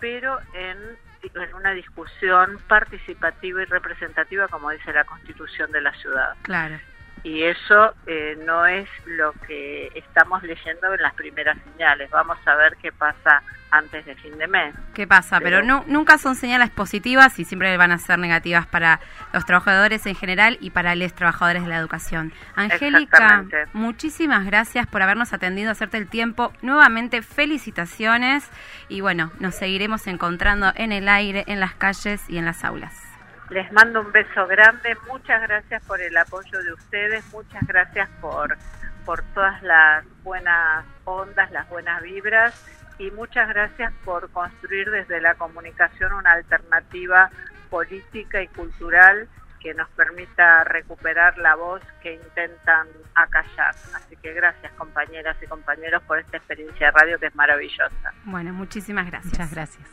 pero 0.00 0.38
en, 0.52 0.78
en 1.22 1.54
una 1.54 1.72
discusión 1.72 2.58
participativa 2.68 3.62
y 3.62 3.64
representativa, 3.66 4.48
como 4.48 4.70
dice 4.70 4.92
la 4.92 5.04
Constitución 5.04 5.70
de 5.72 5.80
la 5.80 5.92
ciudad. 5.94 6.34
Claro. 6.42 6.78
Y 7.24 7.44
eso 7.44 7.94
eh, 8.06 8.36
no 8.44 8.66
es 8.66 8.88
lo 9.06 9.32
que 9.46 9.90
estamos 9.94 10.42
leyendo 10.42 10.92
en 10.92 11.02
las 11.02 11.14
primeras 11.14 11.56
señales. 11.72 12.10
Vamos 12.10 12.38
a 12.46 12.54
ver 12.56 12.76
qué 12.82 12.90
pasa 12.90 13.42
antes 13.70 14.04
de 14.04 14.14
fin 14.16 14.36
de 14.38 14.46
mes. 14.46 14.74
¿Qué 14.92 15.06
pasa? 15.06 15.38
Pero, 15.38 15.58
Pero- 15.58 15.66
no, 15.66 15.84
nunca 15.86 16.18
son 16.18 16.34
señales 16.34 16.70
positivas 16.70 17.38
y 17.38 17.44
siempre 17.44 17.74
van 17.76 17.90
a 17.90 17.98
ser 17.98 18.18
negativas 18.18 18.66
para 18.66 19.00
los 19.32 19.46
trabajadores 19.46 20.04
en 20.06 20.14
general 20.14 20.58
y 20.60 20.70
para 20.70 20.94
los 20.94 21.14
trabajadores 21.14 21.62
de 21.62 21.68
la 21.68 21.78
educación. 21.78 22.32
Angélica, 22.54 23.44
muchísimas 23.72 24.44
gracias 24.44 24.86
por 24.86 25.00
habernos 25.02 25.32
atendido, 25.32 25.70
hacerte 25.70 25.96
el 25.96 26.08
tiempo. 26.08 26.52
Nuevamente, 26.60 27.22
felicitaciones 27.22 28.50
y 28.88 29.00
bueno, 29.00 29.32
nos 29.40 29.54
seguiremos 29.54 30.06
encontrando 30.06 30.72
en 30.74 30.92
el 30.92 31.08
aire, 31.08 31.44
en 31.46 31.58
las 31.58 31.74
calles 31.74 32.28
y 32.28 32.36
en 32.36 32.44
las 32.44 32.64
aulas. 32.64 33.11
Les 33.52 33.70
mando 33.70 34.00
un 34.00 34.10
beso 34.12 34.46
grande, 34.46 34.96
muchas 35.06 35.42
gracias 35.42 35.84
por 35.84 36.00
el 36.00 36.16
apoyo 36.16 36.62
de 36.62 36.72
ustedes, 36.72 37.22
muchas 37.34 37.62
gracias 37.66 38.08
por, 38.22 38.56
por 39.04 39.20
todas 39.34 39.62
las 39.62 40.06
buenas 40.22 40.86
ondas, 41.04 41.50
las 41.52 41.68
buenas 41.68 42.02
vibras 42.02 42.54
y 42.98 43.10
muchas 43.10 43.46
gracias 43.50 43.92
por 44.06 44.30
construir 44.30 44.90
desde 44.90 45.20
la 45.20 45.34
comunicación 45.34 46.14
una 46.14 46.32
alternativa 46.32 47.28
política 47.68 48.40
y 48.40 48.48
cultural 48.48 49.28
que 49.60 49.74
nos 49.74 49.88
permita 49.90 50.64
recuperar 50.64 51.36
la 51.36 51.54
voz 51.54 51.82
que 52.02 52.14
intentan 52.14 52.88
acallar. 53.14 53.74
Así 53.94 54.16
que 54.16 54.32
gracias 54.32 54.72
compañeras 54.78 55.36
y 55.42 55.46
compañeros 55.46 56.02
por 56.04 56.18
esta 56.18 56.38
experiencia 56.38 56.86
de 56.86 56.92
radio 56.92 57.18
que 57.18 57.26
es 57.26 57.34
maravillosa. 57.34 58.14
Bueno, 58.24 58.54
muchísimas 58.54 59.06
gracias. 59.10 59.34
Muchas 59.34 59.52
gracias. 59.52 59.88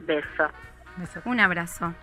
Beso. 0.00 0.50
Beso. 0.98 1.22
Un 1.24 1.40
abrazo. 1.40 1.94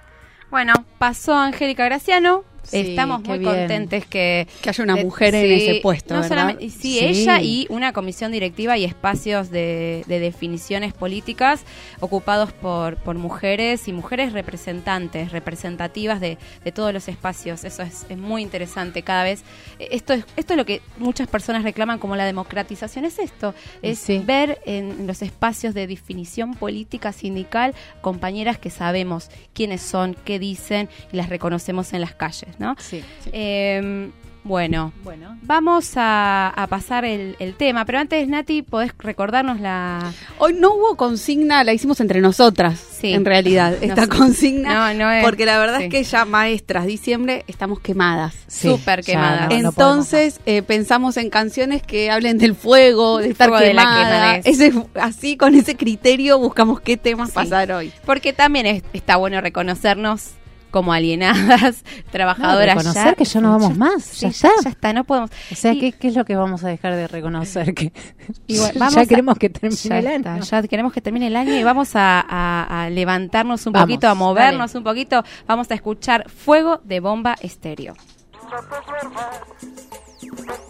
Bueno, 0.50 0.74
pasó 0.98 1.36
Angélica 1.36 1.84
Graciano. 1.86 2.44
Sí, 2.68 2.78
Estamos 2.90 3.24
muy 3.24 3.40
bien. 3.40 3.52
contentes 3.52 4.06
que 4.06 4.48
Que 4.62 4.70
haya 4.70 4.84
una 4.84 4.96
de- 4.96 5.04
mujer 5.06 5.34
en 5.36 5.52
ese 5.52 5.80
puesto, 5.82 6.14
no 6.14 6.22
¿verdad? 6.22 6.36
solamente- 6.38 6.70
sí, 6.70 6.98
Sí. 7.00 7.00
ella 7.00 7.42
y 7.42 7.66
una 7.70 7.94
comisión 7.94 8.32
directiva 8.32 8.78
y 8.78 8.84
espacios 8.84 9.50
de, 9.50 10.04
de 10.08 10.20
definiciones 10.20 10.94
políticas 10.94 11.62
ocupados 12.02 12.52
por, 12.52 12.98
por 12.98 13.16
mujeres 13.16 13.88
y 13.88 13.94
mujeres 13.94 14.34
representantes, 14.34 15.32
representativas 15.32 16.20
de, 16.20 16.38
de 16.64 16.72
todos 16.72 16.94
los 16.94 17.08
espacios. 17.08 17.64
Eso 17.64 17.84
es, 17.84 18.06
es 18.10 18.18
muy 18.18 18.42
interesante 18.42 19.02
cada 19.02 19.24
vez. 19.24 19.44
Eh, 19.80 19.88
Esto 19.92 20.14
es, 20.14 20.26
esto 20.36 20.54
es 20.54 20.58
lo 20.58 20.66
que 20.66 20.82
muchas 20.98 21.28
personas 21.28 21.64
reclaman 21.64 22.00
como 22.00 22.16
la 22.16 22.26
democratización. 22.26 23.06
Es 23.06 23.20
esto, 23.20 23.54
es 23.82 24.08
ver 24.26 24.60
en 24.66 25.08
los 25.08 25.22
espacios 25.22 25.74
de 25.74 25.88
definición 25.88 26.54
política 26.54 27.14
sindical 27.14 27.74
compañeras 28.02 28.58
que 28.58 28.70
sabemos 28.70 29.30
quiénes 29.54 29.82
son, 29.82 30.16
qué 30.26 30.40
dicen 30.40 30.90
y 31.14 31.18
las 31.18 31.30
reconocemos 31.30 31.94
en 31.94 32.02
las 32.02 32.14
calles, 32.14 32.57
¿no? 32.60 32.76
Sí. 32.80 33.04
Eh, 33.32 34.10
bueno, 34.44 34.94
Bueno. 35.04 35.38
vamos 35.42 35.92
a, 35.98 36.48
a 36.56 36.68
pasar 36.68 37.04
el, 37.04 37.36
el 37.40 37.54
tema, 37.56 37.84
pero 37.84 38.00
antes, 38.00 38.26
Nati, 38.30 38.62
¿podés 38.62 38.94
recordarnos 38.98 39.60
la...? 39.60 40.14
Hoy 40.38 40.54
no 40.54 40.74
hubo 40.74 40.96
consigna, 40.96 41.66
la 41.66 41.74
hicimos 41.74 42.00
entre 42.00 42.22
nosotras, 42.22 42.80
Sí. 42.80 43.12
en 43.14 43.26
realidad, 43.26 43.74
No 43.82 43.86
esta 43.88 44.08
consigna. 44.08 44.94
No, 44.94 45.00
no 45.04 45.12
es- 45.12 45.22
porque 45.26 45.46
la 45.46 45.60
verdad 45.60 45.80
sí. 45.80 45.84
es 45.86 45.90
que 45.92 46.02
ya 46.06 46.24
maestras, 46.24 46.86
diciembre, 46.86 47.44
estamos 47.48 47.82
quemadas. 47.82 48.36
Súper 48.48 49.02
ya 49.02 49.06
quemada. 49.14 49.48
no- 49.50 49.60
no 49.64 49.70
Entonces 49.70 50.40
eh, 50.46 50.62
pensamos 50.62 51.18
en 51.18 51.30
canciones 51.30 51.84
que 51.84 52.10
hablen 52.10 52.38
del 52.38 52.56
fuego, 52.56 53.18
de 53.18 53.24
Del 53.24 53.32
estar 53.34 53.50
fuego, 53.50 53.66
de 53.66 53.74
la. 53.74 54.38
Ese, 54.46 54.72
así, 54.96 55.36
con 55.36 55.56
ese 55.56 55.76
criterio, 55.76 56.40
buscamos 56.40 56.80
qué 56.80 56.96
temas 56.96 57.30
Sí. 57.32 57.36
pasar 57.36 57.70
hoy. 57.74 57.92
Porque 58.06 58.32
también 58.32 58.66
es- 58.66 58.84
está 58.94 59.18
bueno 59.18 59.42
reconocernos 59.42 60.30
como 60.72 60.94
alienadas, 60.94 61.84
No, 62.06 62.12
trabajadoras. 62.12 62.76
reconocer 62.78 63.16
que 63.16 63.26
ya 63.26 63.42
no 63.42 63.52
vamos 63.52 63.78
más, 63.78 64.04
sí, 64.04 64.22
ya 64.22 64.28
está. 64.30 64.50
Ya 64.64 64.70
está, 64.70 64.94
no 64.94 65.04
podemos. 65.04 65.30
O 65.52 65.56
sea, 65.56 65.74
Y- 65.74 65.80
¿qué, 65.80 65.92
qué 65.94 66.08
es 66.10 66.16
lo 66.16 66.26
que 66.26 66.36
vamos 66.36 66.64
a 66.64 66.68
dejar 66.70 66.96
de 66.96 67.08
reconocer? 67.08 67.74
Que 67.74 67.92
Igual, 68.48 68.74
ya 68.92 69.02
a- 69.02 69.06
queremos 69.06 69.38
que 69.38 69.50
termine 69.50 69.76
Ya, 69.76 70.00
el 70.00 70.06
está, 70.08 70.34
año. 70.34 70.44
ya 70.44 70.62
queremos 70.64 70.94
que 70.94 71.02
termine 71.02 71.28
el 71.28 71.36
año 71.36 71.54
y 71.54 71.64
vamos 71.64 71.96
a, 71.96 72.20
a- 72.22 72.84
a 72.86 72.90
levantarnos 72.90 73.66
un 73.66 73.74
Vamos, 73.74 73.88
poquito, 73.88 74.08
a 74.08 74.14
movernos 74.16 74.72
dale. 74.74 74.78
un 74.80 74.84
poquito. 74.84 75.24
Vamos 75.48 75.70
a 75.72 75.74
escuchar 75.76 76.30
Fuego 76.30 76.82
de 76.84 77.00
Bomba 77.00 77.36
Estéreo. 77.42 77.94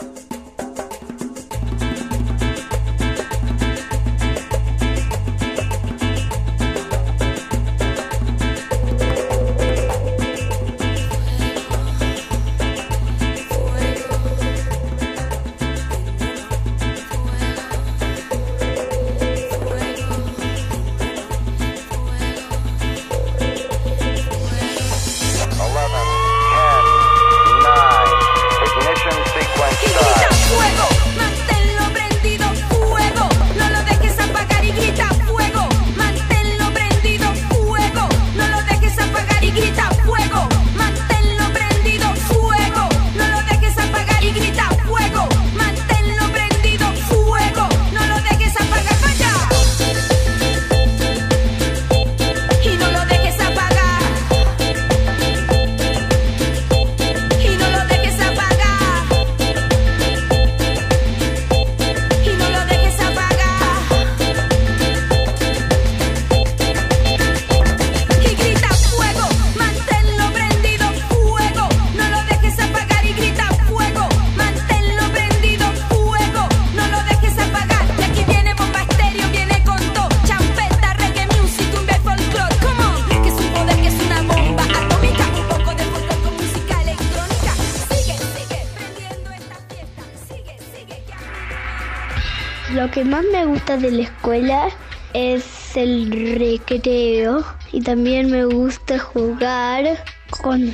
gusta 93.76 93.88
de 93.88 93.92
la 93.92 94.02
escuela 94.02 94.68
es 95.12 95.76
el 95.76 96.10
recreo 96.38 97.44
y 97.72 97.80
también 97.80 98.30
me 98.30 98.44
gusta 98.44 98.98
jugar 98.98 100.04
con, 100.42 100.72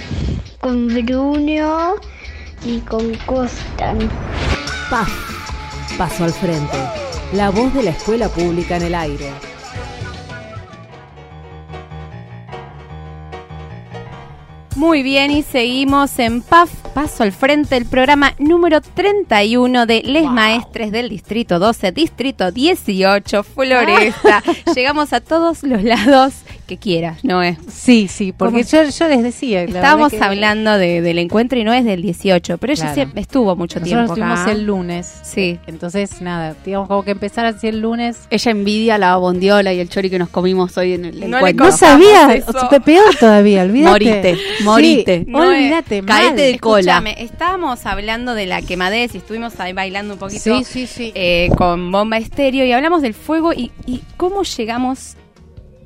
con 0.61 0.89
Bruno 0.89 1.95
y 2.65 2.79
con 2.81 3.15
Costan. 3.27 4.11
PAF, 4.91 5.11
paso 5.97 6.25
al 6.25 6.33
frente. 6.33 6.79
La 7.33 7.51
voz 7.51 7.73
de 7.75 7.83
la 7.83 7.91
escuela 7.91 8.29
pública 8.29 8.77
en 8.77 8.83
el 8.83 8.95
aire. 8.95 9.31
Muy 14.77 15.03
bien, 15.03 15.31
y 15.31 15.43
seguimos 15.43 16.19
en 16.19 16.43
PAF, 16.43 16.71
paso 16.93 17.23
al 17.23 17.33
frente, 17.33 17.77
el 17.77 17.87
programa 17.87 18.35
número 18.39 18.81
31 18.81 19.87
de 19.87 20.03
Les 20.03 20.25
Maestres 20.25 20.93
del 20.93 21.09
Distrito 21.09 21.59
12, 21.59 21.93
Distrito 21.93 22.53
18, 22.53 23.43
Floresta. 23.43 24.43
Llegamos 24.75 25.13
a 25.13 25.21
todos 25.21 25.63
los 25.63 25.83
lados 25.83 26.35
que 26.67 26.77
quieras, 26.79 27.25
¿no 27.25 27.43
es? 27.43 27.59
Sí, 27.69 28.09
sí, 28.09 28.33
porque 28.33 28.63
yo, 28.65 28.83
yo 28.85 29.09
les 29.09 29.23
decía. 29.23 29.63
Estábamos 29.65 30.11
que 30.13 30.23
hablando 30.23 30.79
de- 30.79 31.01
del 31.03 31.19
encuentro 31.19 31.59
y 31.59 31.65
no 31.65 31.73
es 31.73 31.85
del 31.85 32.03
18, 32.03 32.59
pero 32.59 32.73
ella 32.73 32.93
Claro. 32.95 33.11
estuvo 33.17 33.57
mucho 33.57 33.81
Nosotros 33.81 33.85
tiempo 33.89 34.13
acá. 34.13 34.35
estuvimos 34.35 34.47
el 34.61 34.67
lunes. 34.67 35.13
Sí. 35.23 35.59
Entonces, 35.67 36.21
nada, 36.23 36.55
digamos 36.65 36.89
como 36.89 37.03
que 37.05 37.11
empezar 37.11 37.47
así 37.47 37.67
el 37.69 37.81
lunes. 37.81 38.21
Ella 38.31 38.51
envidia 38.51 38.99
la 38.99 39.17
bondiola 39.17 39.73
y 39.73 39.81
el 39.81 39.89
chori 39.89 40.09
que 40.11 40.19
nos 40.19 40.29
comimos 40.29 40.77
hoy 40.79 40.95
en 40.95 41.05
el 41.07 41.29
No 41.31 41.39
encuentro. 41.39 41.67
No 41.67 41.73
sabía, 41.73 42.29
peor 42.85 43.15
todavía, 43.19 43.63
olvídate. 43.63 43.91
Morite, 43.93 44.37
morite. 44.65 45.19
Sí, 45.25 45.31
No 45.31 45.39
olvídate. 45.41 46.03
Caete 46.03 46.43
de 46.43 46.59
cola. 46.59 46.81
Escúchame, 46.81 47.23
estábamos 47.23 47.85
hablando 47.87 48.35
de 48.35 48.47
la 48.47 48.63
quemadez 48.63 49.15
y 49.15 49.19
estuvimos 49.19 49.59
ahí 49.61 49.73
bailando 49.73 50.15
un 50.15 50.21
poquito 50.21 50.43
Sí, 50.59 50.65
sí, 50.65 50.87
sí. 50.87 51.13
eh, 51.15 51.51
con 51.57 51.91
bomba 51.93 52.19
estéreo 52.19 52.65
y 52.65 52.73
hablamos 52.73 53.03
del 53.03 53.15
fuego 53.15 53.53
y, 53.53 53.71
y 53.87 54.01
cómo 54.17 54.43
llegamos 54.43 55.17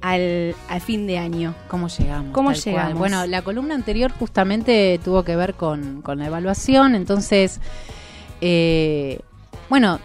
al, 0.06 0.54
al 0.68 0.80
fin 0.80 1.06
de 1.08 1.18
año. 1.18 1.54
¿Cómo 1.68 1.88
llegamos? 1.88 2.32
¿Cómo 2.32 2.50
cual. 2.50 2.60
llegamos? 2.60 2.98
Bueno, 2.98 3.26
la 3.26 3.42
columna 3.42 3.74
anterior 3.74 4.12
justamente 4.12 5.00
tuvo 5.02 5.24
que 5.24 5.34
ver 5.34 5.54
con, 5.54 6.00
con 6.02 6.18
la 6.18 6.26
evaluación, 6.26 6.94
entonces, 6.94 7.60
eh, 8.40 9.18
bueno, 9.68 9.98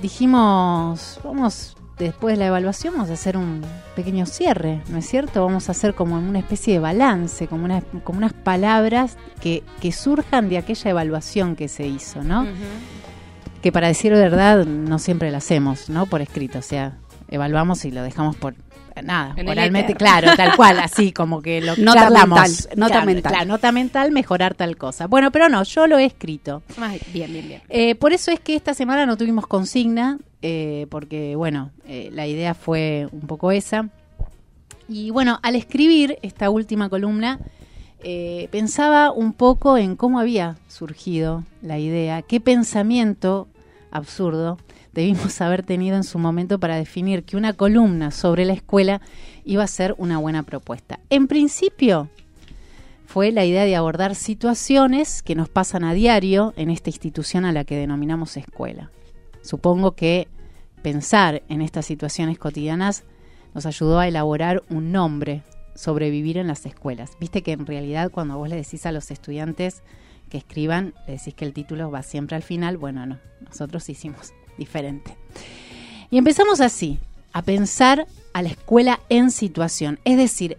dijimos, 0.00 1.18
vamos, 1.24 1.76
después 1.98 2.34
de 2.34 2.38
la 2.38 2.46
evaluación 2.46 2.94
vamos 2.94 3.10
a 3.10 3.14
hacer 3.14 3.36
un 3.36 3.62
pequeño 3.96 4.26
cierre, 4.26 4.82
¿no 4.90 4.98
es 4.98 5.08
cierto? 5.08 5.44
Vamos 5.44 5.68
a 5.68 5.72
hacer 5.72 5.94
como 5.94 6.16
una 6.16 6.38
especie 6.38 6.74
de 6.74 6.78
balance, 6.78 7.48
como, 7.48 7.64
una, 7.64 7.80
como 8.04 8.18
unas 8.18 8.32
palabras 8.32 9.16
que, 9.40 9.64
que 9.80 9.90
surjan 9.90 10.48
de 10.48 10.58
aquella 10.58 10.90
evaluación 10.92 11.56
que 11.56 11.66
se 11.66 11.84
hizo, 11.86 12.22
¿no? 12.22 12.46
que 13.60 13.72
para 13.72 13.88
decir 13.88 14.12
verdad 14.12 14.64
no 14.64 15.00
siempre 15.00 15.32
la 15.32 15.38
hacemos, 15.38 15.88
¿no? 15.88 16.06
Por 16.06 16.20
escrito, 16.20 16.60
o 16.60 16.62
sea, 16.62 16.98
evaluamos 17.28 17.84
y 17.84 17.90
lo 17.90 18.04
dejamos 18.04 18.36
por 18.36 18.54
nada, 19.02 19.34
En 19.36 19.48
oralmente, 19.48 19.94
claro, 19.94 20.30
tal 20.36 20.56
cual, 20.56 20.78
así 20.82 21.12
como 21.12 21.42
que 21.42 21.60
lo 21.60 21.76
Nota 21.76 22.02
charlamos. 22.02 22.38
mental, 22.40 22.78
nota 22.78 22.92
Claro, 22.92 23.06
mental. 23.06 23.32
claro, 23.32 23.46
nota 23.46 23.72
mental, 23.72 24.12
mejorar 24.12 24.54
tal 24.54 24.76
cosa. 24.76 25.06
Bueno, 25.06 25.30
pero 25.32 25.48
no, 25.48 25.62
yo 25.62 25.86
lo 25.86 25.98
he 25.98 26.04
escrito. 26.04 26.62
Ay, 26.80 27.00
bien, 27.12 27.32
bien, 27.32 27.48
bien. 27.48 27.62
Eh, 27.68 27.94
por 27.94 28.12
eso 28.12 28.30
es 28.30 28.40
que 28.40 28.54
esta 28.56 28.74
semana 28.74 29.06
no 29.06 29.16
tuvimos 29.16 29.46
consigna, 29.46 30.18
eh, 30.42 30.86
porque 30.90 31.36
bueno, 31.36 31.70
eh, 31.86 32.10
la 32.12 32.26
idea 32.26 32.54
fue 32.54 33.08
un 33.12 33.22
poco 33.22 33.50
esa. 33.52 33.88
Y 34.88 35.10
bueno, 35.10 35.38
al 35.42 35.56
escribir 35.56 36.18
esta 36.22 36.48
última 36.50 36.88
columna, 36.88 37.40
eh, 38.04 38.48
pensaba 38.52 39.10
un 39.10 39.32
poco 39.32 39.76
en 39.78 39.96
cómo 39.96 40.20
había 40.20 40.56
surgido 40.68 41.42
la 41.62 41.78
idea, 41.78 42.22
qué 42.22 42.40
pensamiento 42.40 43.48
absurdo 43.90 44.58
debimos 44.96 45.40
haber 45.40 45.62
tenido 45.62 45.96
en 45.96 46.04
su 46.04 46.18
momento 46.18 46.58
para 46.58 46.76
definir 46.76 47.22
que 47.22 47.36
una 47.36 47.52
columna 47.52 48.10
sobre 48.10 48.44
la 48.44 48.54
escuela 48.54 49.00
iba 49.44 49.62
a 49.62 49.68
ser 49.68 49.94
una 49.98 50.18
buena 50.18 50.42
propuesta. 50.42 50.98
En 51.10 51.28
principio, 51.28 52.08
fue 53.06 53.30
la 53.30 53.44
idea 53.44 53.64
de 53.64 53.76
abordar 53.76 54.16
situaciones 54.16 55.22
que 55.22 55.36
nos 55.36 55.48
pasan 55.48 55.84
a 55.84 55.94
diario 55.94 56.52
en 56.56 56.70
esta 56.70 56.90
institución 56.90 57.44
a 57.44 57.52
la 57.52 57.64
que 57.64 57.76
denominamos 57.76 58.36
escuela. 58.36 58.90
Supongo 59.42 59.92
que 59.92 60.26
pensar 60.82 61.42
en 61.48 61.62
estas 61.62 61.86
situaciones 61.86 62.38
cotidianas 62.38 63.04
nos 63.54 63.64
ayudó 63.64 64.00
a 64.00 64.08
elaborar 64.08 64.62
un 64.70 64.92
nombre 64.92 65.42
sobre 65.74 66.10
vivir 66.10 66.36
en 66.38 66.48
las 66.48 66.66
escuelas. 66.66 67.12
Viste 67.20 67.42
que 67.42 67.52
en 67.52 67.66
realidad 67.66 68.10
cuando 68.10 68.36
vos 68.36 68.48
le 68.48 68.56
decís 68.56 68.86
a 68.86 68.92
los 68.92 69.10
estudiantes 69.10 69.82
que 70.30 70.38
escriban, 70.38 70.94
le 71.06 71.14
decís 71.14 71.34
que 71.34 71.44
el 71.44 71.52
título 71.52 71.90
va 71.90 72.02
siempre 72.02 72.36
al 72.36 72.42
final. 72.42 72.76
Bueno, 72.76 73.06
no, 73.06 73.18
nosotros 73.40 73.88
hicimos 73.88 74.32
diferente. 74.58 75.16
Y 76.10 76.18
empezamos 76.18 76.60
así, 76.60 76.98
a 77.32 77.42
pensar 77.42 78.06
a 78.32 78.42
la 78.42 78.48
escuela 78.48 79.00
en 79.08 79.30
situación, 79.30 79.98
es 80.04 80.16
decir, 80.16 80.56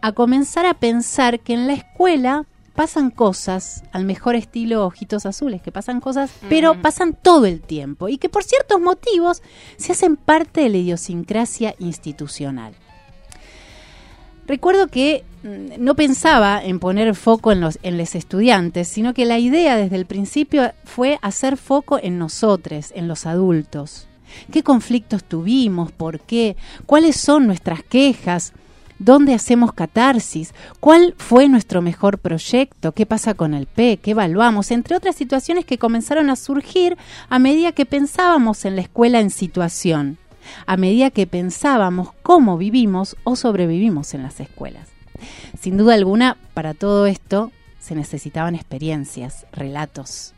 a 0.00 0.12
comenzar 0.12 0.66
a 0.66 0.74
pensar 0.74 1.40
que 1.40 1.54
en 1.54 1.66
la 1.66 1.74
escuela 1.74 2.46
pasan 2.74 3.10
cosas 3.10 3.82
al 3.92 4.04
mejor 4.04 4.36
estilo 4.36 4.86
ojitos 4.86 5.26
azules, 5.26 5.62
que 5.62 5.72
pasan 5.72 6.00
cosas, 6.00 6.30
pero 6.48 6.80
pasan 6.80 7.14
todo 7.14 7.46
el 7.46 7.60
tiempo 7.60 8.08
y 8.08 8.18
que 8.18 8.28
por 8.28 8.44
ciertos 8.44 8.80
motivos 8.80 9.42
se 9.78 9.92
hacen 9.92 10.16
parte 10.16 10.60
de 10.60 10.68
la 10.68 10.76
idiosincrasia 10.76 11.74
institucional. 11.78 12.74
Recuerdo 14.46 14.86
que 14.86 15.24
mm, 15.42 15.82
no 15.82 15.94
pensaba 15.94 16.62
en 16.62 16.78
poner 16.78 17.14
foco 17.14 17.52
en 17.52 17.60
los, 17.60 17.78
en 17.82 17.98
los 17.98 18.14
estudiantes, 18.14 18.88
sino 18.88 19.14
que 19.14 19.24
la 19.24 19.38
idea 19.38 19.76
desde 19.76 19.96
el 19.96 20.06
principio 20.06 20.72
fue 20.84 21.18
hacer 21.22 21.56
foco 21.56 21.98
en 22.00 22.18
nosotros, 22.18 22.92
en 22.94 23.08
los 23.08 23.26
adultos. 23.26 24.06
¿Qué 24.52 24.62
conflictos 24.62 25.24
tuvimos? 25.24 25.92
¿Por 25.92 26.20
qué? 26.20 26.56
¿Cuáles 26.84 27.16
son 27.16 27.46
nuestras 27.46 27.82
quejas? 27.82 28.52
¿Dónde 28.98 29.34
hacemos 29.34 29.72
catarsis? 29.72 30.54
¿Cuál 30.80 31.14
fue 31.18 31.48
nuestro 31.48 31.82
mejor 31.82 32.18
proyecto? 32.18 32.92
¿Qué 32.92 33.04
pasa 33.04 33.34
con 33.34 33.52
el 33.52 33.66
P? 33.66 33.98
¿Qué 33.98 34.12
evaluamos? 34.12 34.70
Entre 34.70 34.96
otras 34.96 35.16
situaciones 35.16 35.66
que 35.66 35.78
comenzaron 35.78 36.30
a 36.30 36.36
surgir 36.36 36.96
a 37.28 37.38
medida 37.38 37.72
que 37.72 37.84
pensábamos 37.84 38.64
en 38.64 38.76
la 38.76 38.82
escuela 38.82 39.20
en 39.20 39.30
situación, 39.30 40.18
a 40.66 40.76
medida 40.76 41.10
que 41.10 41.26
pensábamos 41.26 42.10
cómo 42.22 42.58
vivimos 42.58 43.16
o 43.24 43.36
sobrevivimos 43.36 44.14
en 44.14 44.22
las 44.22 44.40
escuelas. 44.40 44.88
Sin 45.58 45.76
duda 45.76 45.94
alguna, 45.94 46.36
para 46.54 46.74
todo 46.74 47.06
esto 47.06 47.52
se 47.80 47.94
necesitaban 47.94 48.54
experiencias, 48.54 49.46
relatos. 49.52 50.34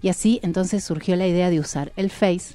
Y 0.00 0.08
así 0.08 0.40
entonces 0.42 0.84
surgió 0.84 1.16
la 1.16 1.26
idea 1.26 1.50
de 1.50 1.60
usar 1.60 1.92
el 1.96 2.10
Face 2.10 2.54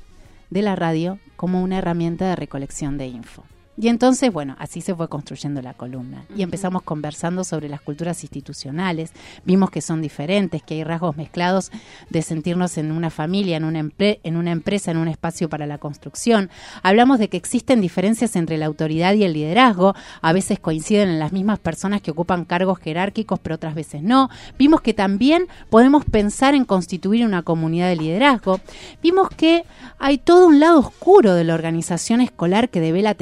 de 0.49 0.61
la 0.61 0.75
radio 0.75 1.19
como 1.35 1.61
una 1.61 1.77
herramienta 1.77 2.27
de 2.27 2.35
recolección 2.35 2.97
de 2.97 3.07
info. 3.07 3.43
Y 3.81 3.87
entonces, 3.87 4.33
bueno, 4.33 4.57
así 4.59 4.81
se 4.81 4.93
fue 4.93 5.07
construyendo 5.07 5.61
la 5.61 5.73
columna. 5.73 6.25
Y 6.35 6.43
empezamos 6.43 6.81
conversando 6.81 7.45
sobre 7.45 7.69
las 7.69 7.79
culturas 7.79 8.21
institucionales. 8.23 9.13
Vimos 9.45 9.71
que 9.71 9.79
son 9.79 10.01
diferentes, 10.01 10.61
que 10.61 10.73
hay 10.73 10.83
rasgos 10.83 11.15
mezclados 11.15 11.71
de 12.09 12.21
sentirnos 12.21 12.77
en 12.77 12.91
una 12.91 13.09
familia, 13.09 13.55
en 13.55 13.63
una, 13.63 13.79
en 13.97 14.35
una 14.35 14.51
empresa, 14.51 14.91
en 14.91 14.97
un 14.97 15.07
espacio 15.07 15.47
para 15.47 15.65
la 15.65 15.77
construcción. 15.77 16.49
Hablamos 16.83 17.19
de 17.19 17.29
que 17.29 17.37
existen 17.37 17.79
diferencias 17.79 18.35
entre 18.35 18.57
la 18.57 18.65
autoridad 18.65 19.13
y 19.13 19.23
el 19.23 19.31
liderazgo. 19.31 19.95
A 20.21 20.33
veces 20.33 20.59
coinciden 20.59 21.07
en 21.07 21.19
las 21.19 21.31
mismas 21.31 21.59
personas 21.59 22.01
que 22.01 22.11
ocupan 22.11 22.43
cargos 22.43 22.79
jerárquicos, 22.79 23.39
pero 23.39 23.55
otras 23.55 23.75
veces 23.75 24.03
no. 24.03 24.29
Vimos 24.57 24.81
que 24.81 24.93
también 24.93 25.47
podemos 25.69 26.03
pensar 26.03 26.53
en 26.53 26.65
constituir 26.65 27.25
una 27.25 27.43
comunidad 27.43 27.87
de 27.87 27.95
liderazgo. 27.95 28.59
Vimos 29.01 29.29
que 29.29 29.63
hay 29.99 30.17
todo 30.17 30.47
un 30.47 30.59
lado 30.59 30.79
oscuro 30.79 31.33
de 31.33 31.45
la 31.45 31.53
organización 31.53 32.19
escolar 32.19 32.67
que 32.67 32.81
devela 32.81 33.13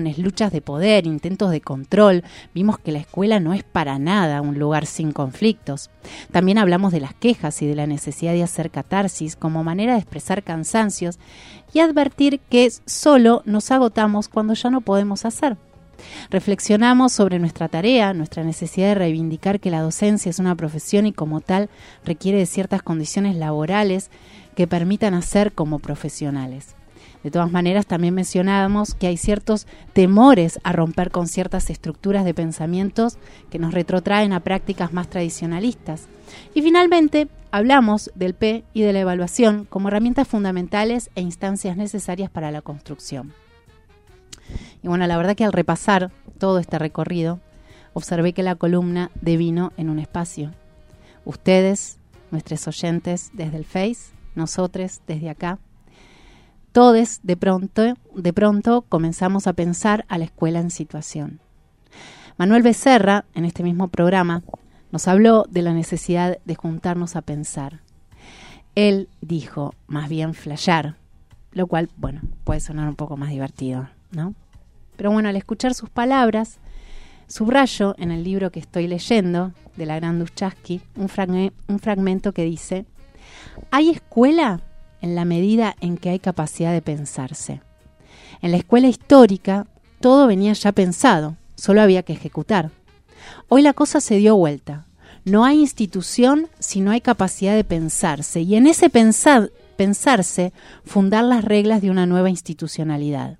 luchas 0.00 0.52
de 0.52 0.60
poder, 0.60 1.06
intentos 1.06 1.50
de 1.50 1.60
control. 1.60 2.24
Vimos 2.54 2.78
que 2.78 2.92
la 2.92 2.98
escuela 2.98 3.40
no 3.40 3.52
es 3.52 3.62
para 3.62 3.98
nada 3.98 4.40
un 4.40 4.58
lugar 4.58 4.86
sin 4.86 5.12
conflictos. 5.12 5.90
También 6.30 6.58
hablamos 6.58 6.92
de 6.92 7.00
las 7.00 7.14
quejas 7.14 7.62
y 7.62 7.66
de 7.66 7.74
la 7.74 7.86
necesidad 7.86 8.32
de 8.32 8.42
hacer 8.42 8.70
catarsis 8.70 9.36
como 9.36 9.64
manera 9.64 9.92
de 9.92 10.00
expresar 10.00 10.42
cansancios 10.42 11.18
y 11.72 11.80
advertir 11.80 12.40
que 12.40 12.70
solo 12.86 13.42
nos 13.44 13.70
agotamos 13.70 14.28
cuando 14.28 14.54
ya 14.54 14.70
no 14.70 14.80
podemos 14.80 15.24
hacer. 15.24 15.56
Reflexionamos 16.30 17.12
sobre 17.12 17.38
nuestra 17.38 17.68
tarea, 17.68 18.12
nuestra 18.14 18.42
necesidad 18.42 18.88
de 18.88 18.94
reivindicar 18.96 19.60
que 19.60 19.70
la 19.70 19.82
docencia 19.82 20.30
es 20.30 20.38
una 20.38 20.56
profesión 20.56 21.06
y 21.06 21.12
como 21.12 21.40
tal 21.40 21.68
requiere 22.04 22.38
de 22.38 22.46
ciertas 22.46 22.82
condiciones 22.82 23.36
laborales 23.36 24.10
que 24.56 24.66
permitan 24.66 25.14
hacer 25.14 25.52
como 25.52 25.78
profesionales. 25.78 26.74
De 27.22 27.30
todas 27.30 27.52
maneras, 27.52 27.86
también 27.86 28.14
mencionábamos 28.14 28.94
que 28.94 29.06
hay 29.06 29.16
ciertos 29.16 29.66
temores 29.92 30.58
a 30.64 30.72
romper 30.72 31.10
con 31.10 31.28
ciertas 31.28 31.70
estructuras 31.70 32.24
de 32.24 32.34
pensamientos 32.34 33.18
que 33.50 33.58
nos 33.58 33.74
retrotraen 33.74 34.32
a 34.32 34.40
prácticas 34.40 34.92
más 34.92 35.08
tradicionalistas. 35.08 36.08
Y 36.54 36.62
finalmente, 36.62 37.28
hablamos 37.52 38.10
del 38.14 38.34
P 38.34 38.64
y 38.72 38.82
de 38.82 38.92
la 38.92 39.00
evaluación 39.00 39.66
como 39.66 39.88
herramientas 39.88 40.26
fundamentales 40.26 41.10
e 41.14 41.20
instancias 41.20 41.76
necesarias 41.76 42.30
para 42.30 42.50
la 42.50 42.62
construcción. 42.62 43.32
Y 44.82 44.88
bueno, 44.88 45.06
la 45.06 45.16
verdad 45.16 45.36
que 45.36 45.44
al 45.44 45.52
repasar 45.52 46.10
todo 46.38 46.58
este 46.58 46.78
recorrido, 46.78 47.40
observé 47.92 48.32
que 48.32 48.42
la 48.42 48.56
columna 48.56 49.10
devino 49.20 49.72
en 49.76 49.90
un 49.90 50.00
espacio. 50.00 50.50
Ustedes, 51.24 51.98
nuestros 52.32 52.66
oyentes 52.66 53.30
desde 53.32 53.58
el 53.58 53.64
Face, 53.64 54.12
nosotros 54.34 55.02
desde 55.06 55.30
acá, 55.30 55.58
Todos 56.72 57.20
de 57.22 57.36
pronto, 57.36 57.94
de 58.14 58.32
pronto 58.32 58.82
comenzamos 58.88 59.46
a 59.46 59.52
pensar 59.52 60.06
a 60.08 60.18
la 60.18 60.24
escuela 60.24 60.58
en 60.58 60.70
situación. 60.70 61.40
Manuel 62.38 62.62
Becerra, 62.62 63.26
en 63.34 63.44
este 63.44 63.62
mismo 63.62 63.88
programa, 63.88 64.42
nos 64.90 65.06
habló 65.06 65.44
de 65.50 65.62
la 65.62 65.74
necesidad 65.74 66.38
de 66.44 66.54
juntarnos 66.54 67.14
a 67.14 67.22
pensar. 67.22 67.80
Él 68.74 69.08
dijo, 69.20 69.74
más 69.86 70.08
bien 70.08 70.32
flashear, 70.32 70.96
lo 71.52 71.66
cual, 71.66 71.90
bueno, 71.98 72.22
puede 72.44 72.60
sonar 72.60 72.88
un 72.88 72.96
poco 72.96 73.18
más 73.18 73.28
divertido, 73.28 73.90
¿no? 74.10 74.34
Pero 74.96 75.10
bueno, 75.10 75.28
al 75.28 75.36
escuchar 75.36 75.74
sus 75.74 75.90
palabras, 75.90 76.58
subrayo 77.26 77.94
en 77.98 78.10
el 78.10 78.24
libro 78.24 78.50
que 78.50 78.60
estoy 78.60 78.86
leyendo, 78.86 79.52
de 79.76 79.86
la 79.86 79.96
gran 79.96 80.18
Duchaski, 80.18 80.80
un, 80.96 81.08
fragme- 81.08 81.52
un 81.68 81.78
fragmento 81.78 82.32
que 82.32 82.44
dice, 82.44 82.86
hay 83.70 83.90
escuela 83.90 84.60
en 85.02 85.14
la 85.14 85.26
medida 85.26 85.76
en 85.80 85.98
que 85.98 86.08
hay 86.08 86.18
capacidad 86.18 86.72
de 86.72 86.80
pensarse. 86.80 87.60
En 88.40 88.52
la 88.52 88.56
escuela 88.56 88.88
histórica 88.88 89.66
todo 90.00 90.26
venía 90.26 90.52
ya 90.54 90.72
pensado, 90.72 91.36
solo 91.54 91.82
había 91.82 92.02
que 92.02 92.14
ejecutar. 92.14 92.70
Hoy 93.48 93.62
la 93.62 93.72
cosa 93.72 94.00
se 94.00 94.16
dio 94.16 94.36
vuelta. 94.36 94.86
No 95.24 95.44
hay 95.44 95.60
institución 95.60 96.48
si 96.58 96.80
no 96.80 96.90
hay 96.90 97.00
capacidad 97.00 97.54
de 97.54 97.62
pensarse 97.62 98.40
y 98.40 98.56
en 98.56 98.66
ese 98.66 98.90
pensar, 98.90 99.52
pensarse 99.76 100.52
fundar 100.84 101.24
las 101.24 101.44
reglas 101.44 101.82
de 101.82 101.90
una 101.90 102.06
nueva 102.06 102.30
institucionalidad. 102.30 103.38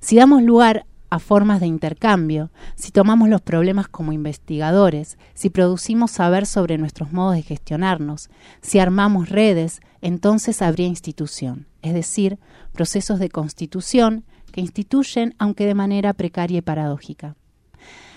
Si 0.00 0.16
damos 0.16 0.42
lugar 0.42 0.86
a 1.10 1.18
formas 1.18 1.60
de 1.60 1.66
intercambio, 1.66 2.50
si 2.74 2.92
tomamos 2.92 3.28
los 3.28 3.40
problemas 3.40 3.88
como 3.88 4.12
investigadores, 4.12 5.18
si 5.34 5.50
producimos 5.50 6.10
saber 6.10 6.46
sobre 6.46 6.78
nuestros 6.78 7.12
modos 7.12 7.36
de 7.36 7.42
gestionarnos, 7.42 8.28
si 8.60 8.78
armamos 8.78 9.28
redes, 9.28 9.80
entonces 10.02 10.62
habría 10.62 10.86
institución, 10.86 11.66
es 11.82 11.94
decir, 11.94 12.38
procesos 12.72 13.18
de 13.18 13.30
constitución 13.30 14.24
que 14.52 14.60
instituyen 14.60 15.34
aunque 15.38 15.66
de 15.66 15.74
manera 15.74 16.12
precaria 16.12 16.58
y 16.58 16.62
paradójica. 16.62 17.36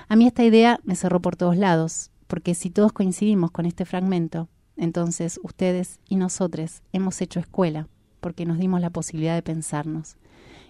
A 0.08 0.16
mí 0.16 0.28
esta 0.28 0.44
idea 0.44 0.80
me 0.84 0.96
cerró 0.96 1.22
por 1.22 1.36
todos 1.36 1.56
lados, 1.56 2.12
porque 2.28 2.56
si 2.56 2.70
todos 2.70 2.92
coincidimos 2.92 3.52
con 3.52 3.66
este 3.66 3.86
fragmento, 3.86 4.50
entonces 4.76 5.40
ustedes 5.44 6.00
y 6.08 6.16
nosotros 6.16 6.82
hemos 6.92 7.22
hecho 7.22 7.40
escuela, 7.40 7.88
porque 8.20 8.46
nos 8.46 8.58
dimos 8.58 8.82
la 8.82 8.90
posibilidad 8.90 9.36
de 9.36 9.42
pensarnos. 9.42 10.18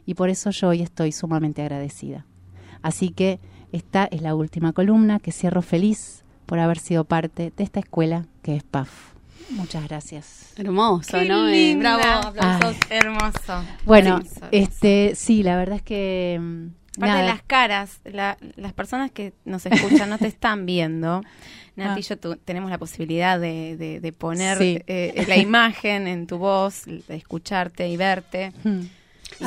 Y 0.05 0.13
por 0.15 0.29
eso 0.29 0.49
yo 0.51 0.69
hoy 0.69 0.81
estoy 0.81 1.11
sumamente 1.11 1.61
agradecida. 1.61 2.25
Así 2.81 3.09
que 3.09 3.39
esta 3.71 4.05
es 4.05 4.21
la 4.21 4.35
última 4.35 4.73
columna 4.73 5.19
que 5.19 5.31
cierro 5.31 5.61
feliz 5.61 6.23
por 6.45 6.59
haber 6.59 6.79
sido 6.79 7.03
parte 7.05 7.53
de 7.55 7.63
esta 7.63 7.79
escuela 7.79 8.25
que 8.41 8.55
es 8.55 8.63
PAF. 8.63 8.89
Muchas 9.51 9.87
gracias. 9.87 10.53
Hermoso, 10.57 11.17
Qué 11.19 11.25
¿no? 11.25 11.47
Eh, 11.47 11.51
linda. 11.51 11.97
bravo, 11.97 12.27
aplausos. 12.29 12.75
Ay, 12.89 12.97
hermoso. 12.97 13.63
Bueno, 13.85 14.15
Hermoso, 14.17 14.35
hermoso. 14.35 14.47
este 14.51 15.11
sí, 15.15 15.43
la 15.43 15.57
verdad 15.57 15.75
es 15.77 15.81
que 15.83 16.37
mm, 16.41 16.67
Aparte 16.97 17.17
de 17.21 17.27
las 17.27 17.41
caras, 17.43 17.99
la- 18.05 18.37
las 18.57 18.73
personas 18.73 19.11
que 19.11 19.33
nos 19.45 19.65
escuchan 19.65 20.09
no 20.09 20.17
te 20.17 20.27
están 20.27 20.65
viendo. 20.65 21.21
Nati 21.77 22.01
y 22.01 22.03
yo 22.03 22.17
tu- 22.17 22.35
tenemos 22.35 22.69
la 22.69 22.77
posibilidad 22.77 23.39
de, 23.39 23.77
de- 23.77 23.99
de 24.01 24.11
poner 24.13 24.57
Sí. 24.57 24.81
eh, 24.87 25.25
la 25.27 25.37
imagen 25.37 26.07
en 26.07 26.27
tu 26.27 26.37
voz, 26.37 26.83
de 26.85 27.15
escucharte 27.15 27.87
y 27.87 27.95
verte. 27.97 28.51
mm, 28.63 28.79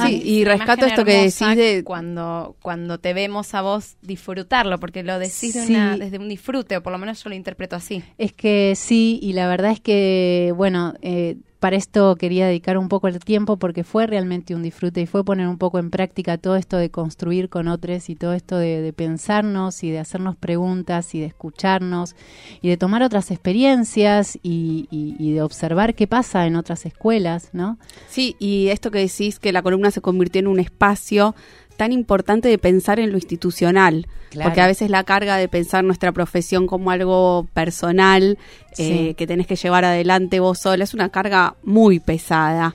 Sí, 0.08 0.22
y 0.24 0.44
rescato 0.44 0.86
esto 0.86 1.04
que 1.04 1.12
decís 1.18 1.56
de- 1.56 1.84
cuando 1.84 2.56
cuando 2.62 2.98
te 2.98 3.14
vemos 3.14 3.54
a 3.54 3.62
vos 3.62 3.96
disfrutarlo, 4.02 4.78
porque 4.80 5.02
lo 5.02 5.18
decís 5.18 5.54
de 5.54 5.66
una- 5.70 5.96
desde 5.96 6.18
un 6.18 6.28
disfrute, 6.28 6.76
o 6.76 6.82
por 6.82 6.92
lo 6.92 6.98
menos 6.98 7.22
yo 7.22 7.30
lo 7.30 7.36
interpreto 7.36 7.76
así. 7.76 8.02
Es 8.18 8.32
que 8.32 8.74
sí, 8.76 9.18
y 9.22 9.32
la 9.34 9.46
verdad 9.48 9.72
es 9.72 9.80
que, 9.80 10.52
bueno, 10.56 10.94
eh, 11.02 11.36
para 11.64 11.76
esto 11.76 12.14
quería 12.16 12.46
dedicar 12.46 12.76
un 12.76 12.90
poco 12.90 13.08
el 13.08 13.18
tiempo 13.20 13.56
porque 13.56 13.84
fue 13.84 14.06
realmente 14.06 14.54
un 14.54 14.62
disfrute 14.62 15.00
y 15.00 15.06
fue 15.06 15.24
poner 15.24 15.48
un 15.48 15.56
poco 15.56 15.78
en 15.78 15.88
práctica 15.88 16.36
todo 16.36 16.56
esto 16.56 16.76
de 16.76 16.90
construir 16.90 17.48
con 17.48 17.68
otros 17.68 18.10
y 18.10 18.16
todo 18.16 18.34
esto 18.34 18.58
de, 18.58 18.82
de 18.82 18.92
pensarnos 18.92 19.82
y 19.82 19.90
de 19.90 19.98
hacernos 19.98 20.36
preguntas 20.36 21.14
y 21.14 21.20
de 21.20 21.24
escucharnos 21.26 22.16
y 22.60 22.68
de 22.68 22.76
tomar 22.76 23.02
otras 23.02 23.30
experiencias 23.30 24.36
y, 24.42 24.88
y- 24.90 25.16
y 25.18 25.32
de 25.32 25.40
observar 25.40 25.94
qué 25.94 26.06
pasa 26.06 26.46
en 26.46 26.56
otras 26.56 26.84
escuelas, 26.84 27.48
¿no? 27.54 27.78
Sí, 28.08 28.36
y 28.38 28.68
esto 28.68 28.90
que 28.90 28.98
decís 28.98 29.38
que 29.38 29.50
la 29.50 29.62
columna 29.62 29.90
se 29.90 30.02
convirtió 30.02 30.40
en 30.40 30.48
un 30.48 30.60
espacio 30.60 31.34
tan 31.76 31.92
importante 31.92 32.48
de 32.48 32.58
pensar 32.58 33.00
en 33.00 33.10
lo 33.10 33.16
institucional, 33.16 34.06
Claro. 34.30 34.50
porque 34.50 34.60
a 34.60 34.66
veces 34.66 34.90
la 34.90 35.04
carga 35.04 35.36
de 35.36 35.48
pensar 35.48 35.84
nuestra 35.84 36.10
profesión 36.12 36.66
como 36.66 36.90
algo 36.90 37.46
personal 37.54 38.36
eh, 38.78 39.14
que 39.14 39.26
tenés 39.28 39.46
que 39.46 39.54
llevar 39.56 39.84
adelante 39.84 40.40
vos 40.40 40.58
sola 40.58 40.82
es 40.84 40.92
una 40.94 41.08
carga 41.10 41.54
muy 41.62 42.00
pesada. 42.00 42.74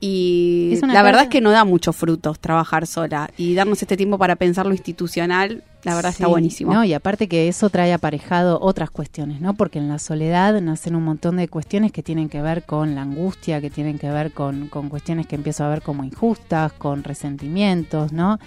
Y 0.00 0.78
la 0.86 1.02
verdad 1.02 1.24
es 1.24 1.28
que 1.28 1.42
no 1.42 1.50
da 1.50 1.64
muchos 1.64 1.94
frutos 1.94 2.38
trabajar 2.38 2.86
sola 2.86 3.30
y 3.36 3.54
darnos 3.54 3.82
este 3.82 3.98
tiempo 3.98 4.16
para 4.16 4.36
pensar 4.36 4.64
lo 4.64 4.72
institucional, 4.72 5.62
la 5.82 5.94
verdad 5.94 6.12
está 6.12 6.24
Sí, 6.24 6.30
buenísimo. 6.30 6.72
No, 6.72 6.84
y 6.84 6.94
aparte 6.94 7.28
que 7.28 7.48
eso 7.48 7.68
trae 7.68 7.92
aparejado 7.92 8.58
otras 8.60 8.90
cuestiones, 8.90 9.42
¿no? 9.42 9.54
Porque 9.54 9.78
en 9.78 9.88
la 9.88 9.98
soledad 9.98 10.58
nacen 10.62 10.96
un 10.96 11.04
montón 11.04 11.36
de 11.36 11.48
cuestiones 11.48 11.92
que 11.92 12.02
tienen 12.02 12.30
que 12.30 12.40
ver 12.40 12.62
con 12.62 12.94
la 12.94 13.02
angustia, 13.02 13.60
que 13.60 13.68
tienen 13.68 13.98
que 13.98 14.10
ver 14.10 14.32
con, 14.32 14.68
con 14.68 14.88
cuestiones 14.88 15.26
que 15.26 15.36
empiezo 15.36 15.64
a 15.64 15.68
ver 15.68 15.82
como 15.82 16.02
injustas, 16.02 16.72
con 16.72 17.04
resentimientos, 17.04 18.12
¿no? 18.12 18.38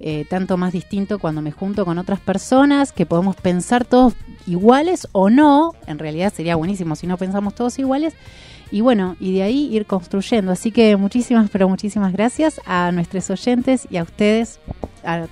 Eh, 0.00 0.26
tanto 0.28 0.56
más 0.58 0.72
distinto 0.72 1.18
cuando 1.18 1.42
me 1.42 1.52
junto 1.52 1.84
con 1.84 1.98
otras 1.98 2.20
personas 2.20 2.92
que 2.92 3.06
podemos 3.06 3.36
pensar 3.36 3.84
todos 3.84 4.14
iguales 4.46 5.08
o 5.12 5.30
no, 5.30 5.72
en 5.86 5.98
realidad 5.98 6.32
sería 6.34 6.56
buenísimo 6.56 6.96
si 6.96 7.06
no 7.06 7.16
pensamos 7.16 7.54
todos 7.54 7.78
iguales, 7.78 8.14
y 8.70 8.80
bueno, 8.80 9.16
y 9.20 9.34
de 9.34 9.42
ahí 9.42 9.68
ir 9.74 9.86
construyendo. 9.86 10.52
Así 10.52 10.70
que 10.72 10.96
muchísimas, 10.96 11.48
pero 11.50 11.68
muchísimas 11.68 12.12
gracias 12.12 12.60
a 12.66 12.90
nuestros 12.92 13.28
oyentes 13.30 13.86
y 13.90 13.96
a 13.96 14.02
ustedes 14.02 14.60
a- 15.04 15.26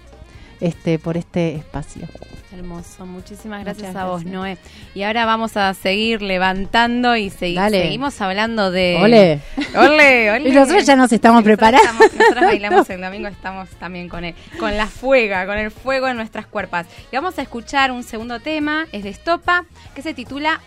este, 0.61 0.99
por 0.99 1.17
este 1.17 1.55
espacio. 1.57 2.09
Hermoso, 2.57 3.05
muchísimas 3.05 3.63
gracias 3.63 3.95
a 3.95 4.07
vos. 4.07 4.25
Noé. 4.25 4.57
Y 4.95 5.03
ahora 5.03 5.27
vamos 5.27 5.59
a 5.59 5.75
seguir 5.75 6.23
levantando 6.23 7.15
y 7.15 7.29
segui- 7.29 7.57
Dale. 7.57 7.83
seguimos 7.83 8.19
hablando 8.23 8.71
de... 8.71 8.97
¡Ole! 9.03 9.41
¡Ole, 9.77 10.31
ole! 10.37 10.49
Y 10.49 10.53
nosotros 10.53 10.87
ya 10.87 10.97
nos 10.97 11.13
estamos 11.13 11.43
preparando. 11.43 11.85
estamos- 11.87 12.15
nosotros 12.15 12.45
bailamos 12.45 12.89
el 12.89 13.01
domingo, 13.03 13.29
estamos 13.29 13.69
también 13.79 14.09
con 14.09 14.25
el, 14.25 14.35
con 14.59 14.75
la 14.75 14.87
fuega, 14.87 15.45
con 15.45 15.59
el 15.59 15.71
fuego 15.71 16.09
en 16.09 16.17
nuestras 16.17 16.47
cuerpas. 16.47 16.87
Y 17.13 17.17
vamos 17.17 17.39
a 17.39 17.43
escuchar 17.43 17.93
un 17.93 18.03
segundo 18.03 18.41
tema, 18.41 18.87
es 18.93 19.03
de 19.05 19.11
Estopa, 19.11 19.67
que 19.95 20.01
se 20.01 20.15
titula 20.15 20.63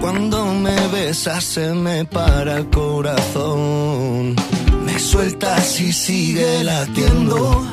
Cuando 0.00 0.46
me 0.54 0.76
besas 0.88 1.42
se 1.42 1.72
me 1.74 2.04
para 2.04 2.58
el 2.58 2.70
corazón. 2.70 4.36
Me 4.84 4.98
sueltas 5.00 5.80
y 5.80 5.92
sigue 5.92 6.62
latiendo. 6.62 7.66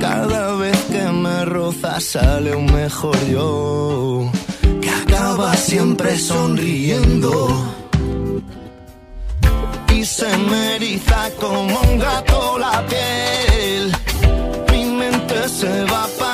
Cada 0.00 0.56
vez 0.56 0.76
que 0.90 1.04
me 1.12 1.44
rozas 1.44 2.02
sale 2.02 2.56
un 2.56 2.66
mejor 2.72 3.16
yo. 3.28 4.30
Que 4.80 4.90
acaba 4.90 5.54
siempre 5.54 6.18
sonriendo. 6.18 7.30
Y 9.94 10.04
se 10.04 10.36
me 10.38 10.76
eriza 10.76 11.30
como 11.38 11.80
un 11.80 11.98
gato 11.98 12.58
la 12.58 12.84
piel. 12.86 13.92
Mi 14.72 14.84
mente 14.86 15.48
se 15.48 15.84
va 15.84 16.04
apagando. 16.04 16.31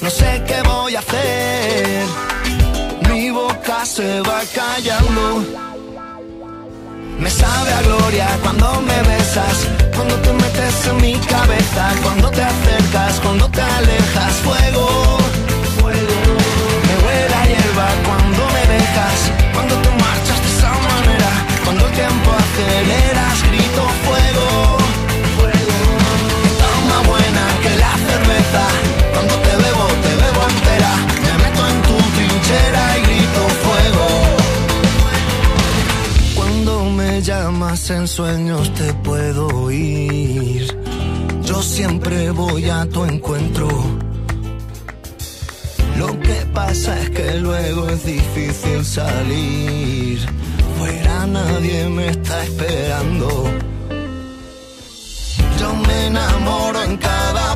No 0.00 0.10
sé 0.10 0.42
qué 0.46 0.62
voy 0.62 0.94
a 0.94 1.00
hacer. 1.00 2.06
Mi 3.08 3.30
boca 3.30 3.84
se 3.84 4.20
va 4.20 4.40
callando. 4.54 5.44
Me 7.18 7.30
sabe 7.30 7.72
a 7.72 7.82
gloria 7.82 8.28
cuando 8.42 8.80
me 8.80 9.02
besas, 9.02 9.58
cuando 9.94 10.14
te 10.16 10.32
metes 10.32 10.86
en 10.86 10.96
mi 11.02 11.14
cabeza, 11.34 11.94
cuando 12.02 12.30
te 12.30 12.42
acercas, 12.42 13.20
cuando 13.20 13.50
te 13.50 13.60
alejas. 13.60 14.34
Fuego. 14.44 15.17
Llamas 37.68 37.90
en 37.90 38.08
sueños 38.08 38.72
te 38.74 38.94
puedo 38.94 39.46
oír. 39.48 40.66
Yo 41.42 41.62
siempre 41.62 42.30
voy 42.30 42.70
a 42.70 42.88
tu 42.88 43.04
encuentro. 43.04 43.68
Lo 45.98 46.18
que 46.20 46.46
pasa 46.54 46.98
es 46.98 47.10
que 47.10 47.34
luego 47.34 47.88
es 47.90 48.04
difícil 48.04 48.84
salir. 48.84 50.18
Fuera 50.78 51.26
nadie 51.26 51.88
me 51.88 52.08
está 52.08 52.42
esperando. 52.44 53.28
Yo 55.60 55.74
me 55.74 56.06
enamoro 56.06 56.82
en 56.82 56.96
cada 56.96 57.47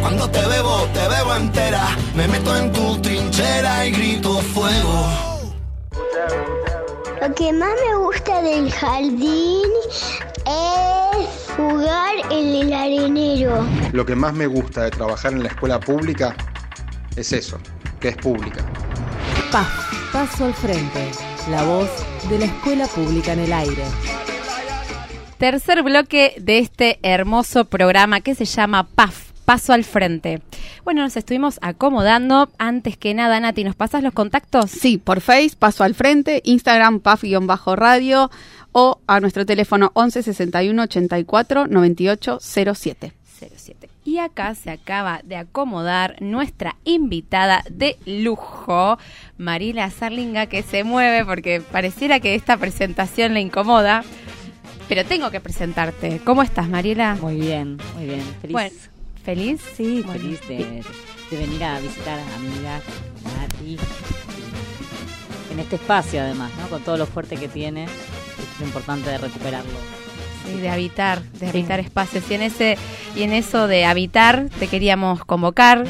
cuando 0.00 0.30
te 0.30 0.40
bebo, 0.46 0.86
te 0.94 1.06
bebo 1.06 1.34
entera, 1.36 1.96
me 2.14 2.26
meto 2.28 2.56
en 2.56 2.72
tu 2.72 2.98
trinchera 3.02 3.86
y 3.86 3.90
grito 3.90 4.38
fuego. 4.38 5.06
Lo 7.20 7.34
que 7.34 7.52
más 7.52 7.68
me 7.68 7.96
gusta 7.98 8.40
del 8.40 8.72
jardín 8.72 9.70
es 10.46 11.54
jugar 11.56 12.14
en 12.30 12.54
el 12.54 12.72
arenero. 12.72 13.66
Lo 13.92 14.06
que 14.06 14.14
más 14.14 14.32
me 14.32 14.46
gusta 14.46 14.84
de 14.84 14.90
trabajar 14.92 15.32
en 15.32 15.42
la 15.42 15.50
escuela 15.50 15.78
pública 15.78 16.34
es 17.16 17.32
eso, 17.32 17.58
que 18.00 18.08
es 18.08 18.16
pública. 18.16 18.64
Paso 19.52 20.46
al 20.46 20.54
Frente, 20.54 21.10
la 21.50 21.64
voz 21.64 21.90
de 22.30 22.38
la 22.38 22.44
escuela 22.46 22.86
pública 22.86 23.34
en 23.34 23.40
el 23.40 23.52
aire. 23.52 23.84
Tercer 25.38 25.84
bloque 25.84 26.34
de 26.40 26.58
este 26.58 26.98
hermoso 27.02 27.64
programa 27.66 28.20
que 28.20 28.34
se 28.34 28.44
llama 28.44 28.82
PAF, 28.82 29.30
Paso 29.44 29.72
al 29.72 29.84
Frente. 29.84 30.42
Bueno, 30.82 31.02
nos 31.02 31.16
estuvimos 31.16 31.60
acomodando. 31.62 32.50
Antes 32.58 32.96
que 32.96 33.14
nada, 33.14 33.38
Nati, 33.38 33.62
¿nos 33.62 33.76
pasas 33.76 34.02
los 34.02 34.12
contactos? 34.12 34.68
Sí, 34.68 34.98
por 34.98 35.20
Face, 35.20 35.52
Paso 35.56 35.84
al 35.84 35.94
Frente, 35.94 36.42
Instagram, 36.44 36.98
PAF-radio 36.98 38.32
o 38.72 39.00
a 39.06 39.20
nuestro 39.20 39.46
teléfono 39.46 39.92
11 39.94 40.24
61 40.24 40.82
84 40.82 41.68
98 41.68 42.38
07. 42.40 43.12
07. 43.38 43.88
Y 44.04 44.18
acá 44.18 44.56
se 44.56 44.70
acaba 44.70 45.20
de 45.22 45.36
acomodar 45.36 46.16
nuestra 46.20 46.74
invitada 46.82 47.62
de 47.70 47.96
lujo, 48.06 48.98
Mariela 49.36 49.88
Sarlinga, 49.90 50.46
que 50.46 50.64
se 50.64 50.82
mueve 50.82 51.24
porque 51.24 51.60
pareciera 51.60 52.18
que 52.18 52.34
esta 52.34 52.56
presentación 52.56 53.34
le 53.34 53.40
incomoda. 53.40 54.02
Pero 54.88 55.04
tengo 55.04 55.30
que 55.30 55.40
presentarte. 55.40 56.20
¿Cómo 56.24 56.42
estás, 56.42 56.68
Mariela? 56.68 57.16
Muy 57.20 57.36
bien, 57.36 57.78
muy 57.94 58.06
bien. 58.06 58.22
Feliz. 58.40 58.52
Bueno, 58.52 58.76
¿Feliz? 59.24 59.60
Sí, 59.76 60.02
Bueno, 60.06 60.20
feliz 60.20 60.40
de, 60.48 60.82
de 61.30 61.36
venir 61.36 61.62
a 61.64 61.78
visitar 61.80 62.18
a 62.18 62.34
amigas, 62.36 62.82
Nati. 63.24 63.76
En 65.52 65.58
este 65.58 65.76
espacio, 65.76 66.22
además, 66.22 66.50
¿no? 66.60 66.68
Con 66.68 66.82
todo 66.82 66.96
lo 66.96 67.04
fuerte 67.06 67.36
que 67.36 67.48
tiene, 67.48 67.84
es 67.84 68.60
importante 68.62 69.10
de 69.10 69.18
recuperarlo. 69.18 69.70
Sí, 70.46 70.58
de 70.60 70.70
habitar, 70.70 71.20
de 71.22 71.48
habitar 71.48 71.80
espacios. 71.80 72.24
Y 72.30 72.34
en 72.34 72.42
ese, 72.42 72.78
y 73.14 73.22
en 73.22 73.32
eso 73.32 73.66
de 73.66 73.84
habitar 73.84 74.46
te 74.58 74.68
queríamos 74.68 75.24
convocar, 75.24 75.84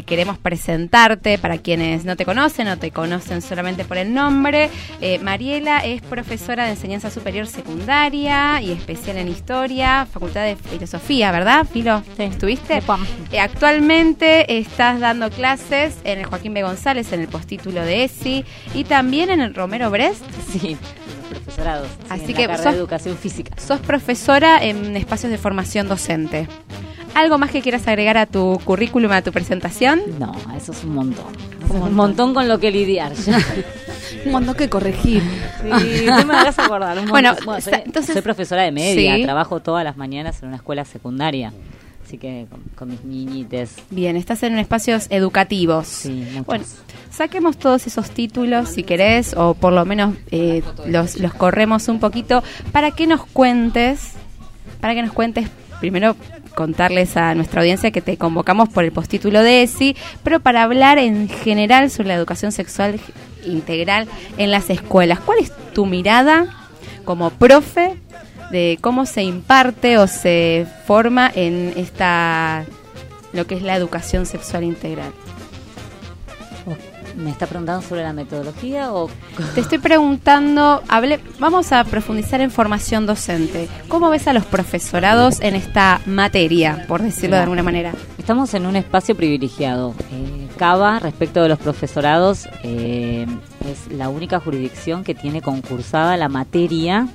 queremos 0.00 0.38
presentarte 0.38 1.36
para 1.36 1.58
quienes 1.58 2.06
no 2.06 2.16
te 2.16 2.24
conocen 2.24 2.68
o 2.68 2.78
te 2.78 2.90
conocen 2.90 3.42
solamente 3.42 3.84
por 3.84 3.98
el 3.98 4.14
nombre. 4.14 4.70
Eh, 5.02 5.18
Mariela 5.18 5.80
es 5.80 6.00
profesora 6.00 6.64
de 6.64 6.70
enseñanza 6.70 7.10
superior 7.10 7.46
secundaria 7.46 8.62
y 8.62 8.72
especial 8.72 9.18
en 9.18 9.28
historia, 9.28 10.06
Facultad 10.10 10.44
de 10.44 10.56
Filosofía, 10.56 11.30
¿verdad, 11.32 11.66
Filo? 11.70 12.02
¿Estuviste? 12.16 12.80
Eh, 13.32 13.38
actualmente 13.40 14.58
estás 14.58 15.00
dando 15.00 15.28
clases 15.30 15.96
en 16.04 16.20
el 16.20 16.24
Joaquín 16.26 16.54
B. 16.54 16.62
González, 16.62 17.12
en 17.12 17.20
el 17.20 17.28
postítulo 17.28 17.82
de 17.84 18.04
ESI, 18.04 18.44
y 18.74 18.84
también 18.84 19.28
en 19.28 19.40
el 19.40 19.54
Romero 19.54 19.90
Brest. 19.90 20.22
Sí, 20.50 20.76
profesorados. 21.30 21.88
sí, 21.88 22.06
Así 22.10 22.24
en 22.30 22.34
que 22.34 22.42
la 22.42 22.48
carrera 22.48 22.62
sos- 22.62 22.72
de 22.72 22.78
educación 22.78 23.16
física. 23.16 23.54
Sos 23.60 23.80
profesora 23.80 24.62
en 24.62 24.96
espacios 24.96 25.30
de 25.32 25.38
formación 25.38 25.88
docente. 25.88 26.46
¿Algo 27.14 27.36
más 27.38 27.50
que 27.50 27.60
quieras 27.60 27.86
agregar 27.88 28.16
a 28.16 28.26
tu 28.26 28.58
currículum, 28.64 29.12
a 29.12 29.22
tu 29.22 29.32
presentación? 29.32 30.00
No, 30.18 30.32
eso 30.56 30.72
es 30.72 30.82
un 30.84 30.94
montón. 30.94 31.26
Es 31.64 31.70
un 31.70 31.94
montón 31.94 32.32
con 32.34 32.48
lo 32.48 32.58
que 32.58 32.70
lidiar. 32.70 33.12
ya. 33.14 33.38
Un 34.24 34.32
montón 34.32 34.54
que 34.54 34.68
corregir. 34.70 35.22
Sí, 35.62 36.06
tú 36.06 36.26
me 36.26 36.34
hagas 36.34 36.58
acordar. 36.58 36.98
un 36.98 37.06
Bueno, 37.06 37.34
soy, 37.60 37.74
entonces- 37.84 38.12
soy 38.14 38.22
profesora 38.22 38.62
de 38.62 38.72
media, 38.72 39.16
Sí. 39.16 39.22
trabajo 39.24 39.60
todas 39.60 39.84
las 39.84 39.96
mañanas 39.96 40.40
en 40.42 40.48
una 40.48 40.56
escuela 40.56 40.84
secundaria. 40.84 41.52
Así 42.04 42.18
que 42.18 42.46
con, 42.50 42.60
con 42.76 42.88
mis 42.90 43.04
niñites. 43.04 43.74
Bien, 43.90 44.16
estás 44.16 44.42
en 44.42 44.58
espacios 44.58 45.06
educativos. 45.10 45.86
Sí, 45.86 46.24
muchos. 46.32 46.46
Bueno, 46.46 46.64
saquemos 47.10 47.56
todos 47.58 47.86
esos 47.86 48.10
títulos 48.10 48.68
si 48.70 48.82
querés, 48.82 49.34
o 49.36 49.54
por 49.54 49.72
lo 49.72 49.84
menos 49.84 50.14
eh, 50.30 50.62
los, 50.86 51.18
los 51.18 51.32
corremos 51.34 51.88
un 51.88 52.00
poquito, 52.00 52.42
para 52.72 52.90
que 52.90 53.06
nos 53.06 53.24
cuentes, 53.26 54.12
para 54.80 54.94
que 54.94 55.02
nos 55.02 55.12
cuentes, 55.12 55.48
primero 55.80 56.16
contarles 56.54 57.16
a 57.16 57.34
nuestra 57.34 57.60
audiencia 57.60 57.90
que 57.90 58.00
te 58.00 58.16
convocamos 58.16 58.68
por 58.68 58.84
el 58.84 58.92
postítulo 58.92 59.42
de 59.42 59.62
ESI, 59.62 59.96
pero 60.22 60.40
para 60.40 60.62
hablar 60.62 60.98
en 60.98 61.28
general 61.28 61.90
sobre 61.90 62.08
la 62.08 62.14
educación 62.14 62.52
sexual 62.52 63.00
integral 63.44 64.08
en 64.38 64.50
las 64.50 64.70
escuelas. 64.70 65.20
¿Cuál 65.20 65.38
es 65.40 65.52
tu 65.72 65.86
mirada 65.86 66.46
como 67.04 67.30
profe 67.30 67.96
de 68.50 68.78
cómo 68.80 69.06
se 69.06 69.22
imparte 69.22 69.98
o 69.98 70.06
se 70.06 70.66
forma 70.86 71.30
en 71.34 71.72
esta 71.76 72.64
lo 73.32 73.46
que 73.46 73.54
es 73.54 73.62
la 73.62 73.76
educación 73.76 74.26
sexual 74.26 74.64
integral? 74.64 75.12
¿Me 77.16 77.30
está 77.30 77.46
preguntando 77.46 77.82
sobre 77.86 78.02
la 78.02 78.12
metodología 78.12 78.92
o 78.92 79.08
Te 79.54 79.60
estoy 79.60 79.78
preguntando, 79.78 80.82
hable, 80.88 81.20
vamos 81.38 81.72
a 81.72 81.84
profundizar 81.84 82.40
en 82.40 82.50
formación 82.50 83.06
docente. 83.06 83.68
¿Cómo 83.88 84.10
ves 84.10 84.26
a 84.28 84.32
los 84.32 84.44
profesorados 84.46 85.40
en 85.40 85.54
esta 85.54 86.00
materia, 86.06 86.84
por 86.88 87.02
decirlo 87.02 87.36
de 87.36 87.42
alguna 87.42 87.62
manera? 87.62 87.92
Estamos 88.18 88.54
en 88.54 88.66
un 88.66 88.76
espacio 88.76 89.14
privilegiado. 89.14 89.94
Eh, 90.12 90.48
Cava, 90.56 90.98
respecto 90.98 91.42
de 91.42 91.48
los 91.48 91.58
profesorados, 91.58 92.46
eh, 92.62 93.26
es 93.70 93.92
la 93.92 94.08
única 94.08 94.38
jurisdicción 94.40 95.02
que 95.04 95.14
tiene 95.14 95.42
concursada 95.42 96.16
la 96.16 96.28
materia 96.28 97.08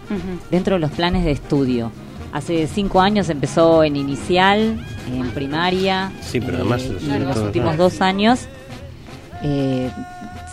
dentro 0.52 0.76
de 0.76 0.80
los 0.80 0.91
planes 0.91 1.24
de 1.24 1.32
estudio. 1.32 1.91
Hace 2.34 2.68
cinco 2.68 3.00
años 3.02 3.30
empezó 3.30 3.84
en 3.84 3.95
inicial, 3.95 4.86
en 5.12 5.30
primaria, 5.32 6.12
Sí, 6.22 6.39
pero 6.41 6.54
eh, 6.58 6.62
además 6.62 6.82
y 6.84 6.89
los- 6.93 7.04
en 7.04 7.26
los 7.28 7.38
últimos 7.38 7.78
dos 7.78 8.02
años 8.02 8.48
eh, 9.44 9.92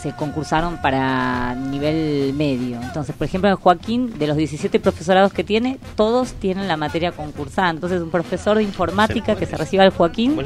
se 0.00 0.12
concursaron 0.12 0.76
para 0.78 1.54
nivel 1.54 2.34
medio. 2.34 2.78
Entonces, 2.82 3.16
por 3.16 3.26
ejemplo, 3.26 3.48
en 3.48 3.56
Joaquín, 3.56 4.18
de 4.18 4.26
los 4.26 4.36
17 4.36 4.78
profesorados 4.78 5.32
que 5.32 5.44
tiene, 5.44 5.78
todos 5.96 6.34
tienen 6.34 6.68
la 6.68 6.76
materia 6.76 7.12
concursada. 7.12 7.70
Entonces, 7.70 8.02
un 8.02 8.10
profesor 8.10 8.58
de 8.58 8.64
informática 8.64 9.34
que 9.34 9.46
se 9.46 9.56
reciba 9.56 9.82
al 9.84 9.90
Joaquín 9.90 10.38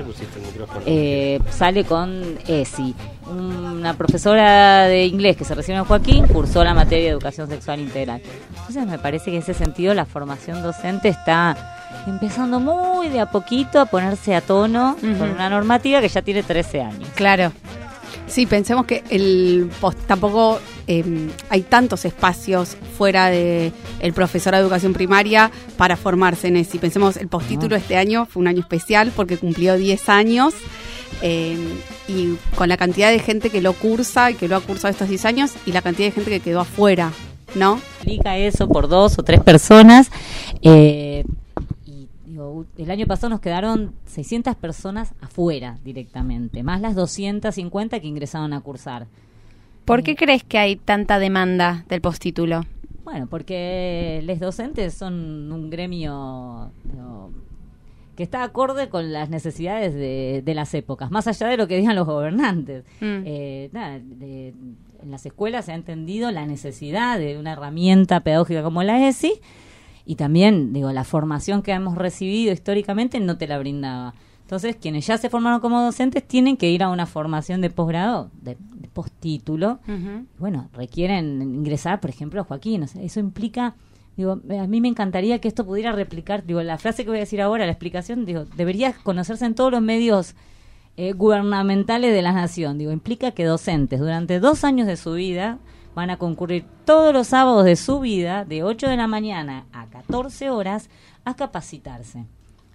eh, 0.86 1.40
sale 1.50 1.84
con 1.84 2.38
ESI. 2.46 2.94
Una 3.28 3.94
profesora 3.94 4.84
de 4.84 5.06
inglés 5.06 5.36
que 5.36 5.44
se 5.44 5.54
recibe 5.56 5.78
en 5.78 5.84
Joaquín 5.84 6.26
cursó 6.28 6.62
la 6.62 6.72
materia 6.72 7.06
de 7.06 7.10
educación 7.10 7.48
sexual 7.48 7.80
integral. 7.80 8.22
Entonces 8.50 8.86
me 8.86 8.98
parece 8.98 9.26
que 9.26 9.36
en 9.38 9.42
ese 9.42 9.54
sentido 9.54 9.92
la 9.92 10.06
formación 10.06 10.62
docente 10.62 11.08
está 11.08 11.56
empezando 12.06 12.60
muy 12.60 13.08
de 13.08 13.20
a 13.20 13.30
poquito 13.30 13.80
a 13.80 13.86
ponerse 13.86 14.34
a 14.34 14.40
tono 14.40 14.96
con 15.00 15.30
una 15.30 15.50
normativa 15.50 16.00
que 16.00 16.08
ya 16.08 16.22
tiene 16.22 16.42
13 16.42 16.80
años. 16.80 17.08
Claro. 17.14 17.52
Sí, 18.26 18.46
pensemos 18.46 18.84
que 18.86 19.02
el 19.10 19.70
post- 19.80 19.98
tampoco 20.06 20.60
eh, 20.86 21.04
hay 21.50 21.62
tantos 21.62 22.04
espacios 22.04 22.76
fuera 22.96 23.28
de 23.28 23.72
el 24.00 24.12
profesor 24.12 24.54
de 24.54 24.60
educación 24.60 24.92
primaria 24.92 25.50
para 25.76 25.96
formarse 25.96 26.48
en 26.48 26.56
ESI. 26.56 26.78
Pensemos, 26.78 27.16
el 27.16 27.28
postítulo 27.28 27.74
Ah. 27.76 27.78
este 27.78 27.96
año 27.96 28.26
fue 28.26 28.40
un 28.40 28.48
año 28.48 28.60
especial 28.60 29.12
porque 29.14 29.36
cumplió 29.38 29.76
10 29.76 30.08
años 30.08 30.54
eh, 31.22 31.56
y 32.06 32.34
con 32.54 32.68
la 32.68 32.76
cantidad 32.76 33.10
de 33.10 33.18
gente 33.18 33.50
que 33.50 33.60
lo 33.60 33.72
cursa 33.72 34.30
y 34.30 34.34
que 34.34 34.48
lo 34.48 34.56
ha 34.56 34.60
cursado 34.60 34.90
estos 34.92 35.08
10 35.08 35.24
años 35.24 35.52
y 35.66 35.72
la 35.72 35.82
cantidad 35.82 36.08
de 36.08 36.12
gente 36.12 36.30
que 36.30 36.40
quedó 36.40 36.60
afuera, 36.60 37.12
¿no? 37.54 37.80
Multiplica 38.04 38.36
eso 38.36 38.68
por 38.68 38.88
dos 38.88 39.18
o 39.18 39.22
tres 39.22 39.40
personas. 39.40 40.10
eh, 40.62 41.24
el 42.76 42.90
año 42.90 43.06
pasado 43.06 43.30
nos 43.30 43.40
quedaron 43.40 43.92
600 44.06 44.54
personas 44.56 45.14
afuera 45.20 45.78
directamente, 45.84 46.62
más 46.62 46.80
las 46.80 46.94
250 46.94 48.00
que 48.00 48.06
ingresaron 48.06 48.52
a 48.52 48.60
cursar. 48.60 49.06
¿Por 49.84 50.02
qué 50.02 50.16
crees 50.16 50.44
que 50.44 50.58
hay 50.58 50.76
tanta 50.76 51.18
demanda 51.18 51.84
del 51.88 52.00
postítulo? 52.00 52.62
Bueno, 53.04 53.26
porque 53.26 54.20
los 54.24 54.38
docentes 54.38 54.92
son 54.94 55.50
un 55.50 55.70
gremio 55.70 56.70
que 58.16 58.22
está 58.24 58.42
acorde 58.42 58.88
con 58.88 59.12
las 59.12 59.30
necesidades 59.30 59.94
de, 59.94 60.42
de 60.44 60.54
las 60.54 60.74
épocas, 60.74 61.10
más 61.10 61.26
allá 61.28 61.46
de 61.46 61.56
lo 61.56 61.68
que 61.68 61.76
digan 61.76 61.94
los 61.94 62.06
gobernantes. 62.06 62.84
Mm. 63.00 63.22
Eh, 63.24 63.70
nada, 63.72 64.00
de- 64.00 64.52
en 65.00 65.12
las 65.12 65.24
escuelas 65.24 65.66
se 65.66 65.70
ha 65.72 65.76
entendido 65.76 66.32
la 66.32 66.44
necesidad 66.44 67.18
de 67.20 67.38
una 67.38 67.52
herramienta 67.52 68.18
pedagógica 68.20 68.64
como 68.64 68.82
la 68.82 69.06
ESI 69.08 69.34
y 70.08 70.14
también, 70.14 70.72
digo, 70.72 70.90
la 70.90 71.04
formación 71.04 71.60
que 71.60 71.70
hemos 71.72 71.94
recibido 71.94 72.50
históricamente 72.50 73.20
no 73.20 73.36
te 73.36 73.46
la 73.46 73.58
brindaba. 73.58 74.14
Entonces, 74.40 74.74
quienes 74.74 75.06
ya 75.06 75.18
se 75.18 75.28
formaron 75.28 75.60
como 75.60 75.82
docentes 75.82 76.26
tienen 76.26 76.56
que 76.56 76.70
ir 76.70 76.82
a 76.82 76.88
una 76.88 77.04
formación 77.04 77.60
de 77.60 77.68
posgrado, 77.68 78.30
de, 78.40 78.56
de 78.76 78.88
postítulo, 78.88 79.80
bueno, 80.38 80.70
requieren 80.72 81.42
ingresar, 81.42 82.00
por 82.00 82.08
ejemplo, 82.08 82.40
a 82.40 82.44
Joaquín. 82.44 82.84
O 82.84 82.86
sea, 82.86 83.02
eso 83.02 83.20
implica, 83.20 83.74
digo, 84.16 84.40
a 84.58 84.66
mí 84.66 84.80
me 84.80 84.88
encantaría 84.88 85.42
que 85.42 85.48
esto 85.48 85.66
pudiera 85.66 85.92
replicar, 85.92 86.46
digo, 86.46 86.62
la 86.62 86.78
frase 86.78 87.04
que 87.04 87.10
voy 87.10 87.18
a 87.18 87.20
decir 87.20 87.42
ahora, 87.42 87.66
la 87.66 87.72
explicación, 87.72 88.24
digo, 88.24 88.46
debería 88.56 88.94
conocerse 88.94 89.44
en 89.44 89.54
todos 89.54 89.72
los 89.72 89.82
medios 89.82 90.34
eh, 90.96 91.12
gubernamentales 91.12 92.14
de 92.14 92.22
la 92.22 92.32
nación. 92.32 92.78
Digo, 92.78 92.92
implica 92.92 93.32
que 93.32 93.44
docentes 93.44 94.00
durante 94.00 94.40
dos 94.40 94.64
años 94.64 94.86
de 94.86 94.96
su 94.96 95.12
vida 95.12 95.58
van 95.98 96.10
a 96.10 96.16
concurrir 96.16 96.64
todos 96.84 97.12
los 97.12 97.26
sábados 97.26 97.64
de 97.64 97.74
su 97.74 97.98
vida, 97.98 98.44
de 98.44 98.62
8 98.62 98.88
de 98.88 98.96
la 98.96 99.08
mañana 99.08 99.66
a 99.72 99.86
14 99.86 100.48
horas, 100.50 100.88
a 101.24 101.34
capacitarse. 101.34 102.24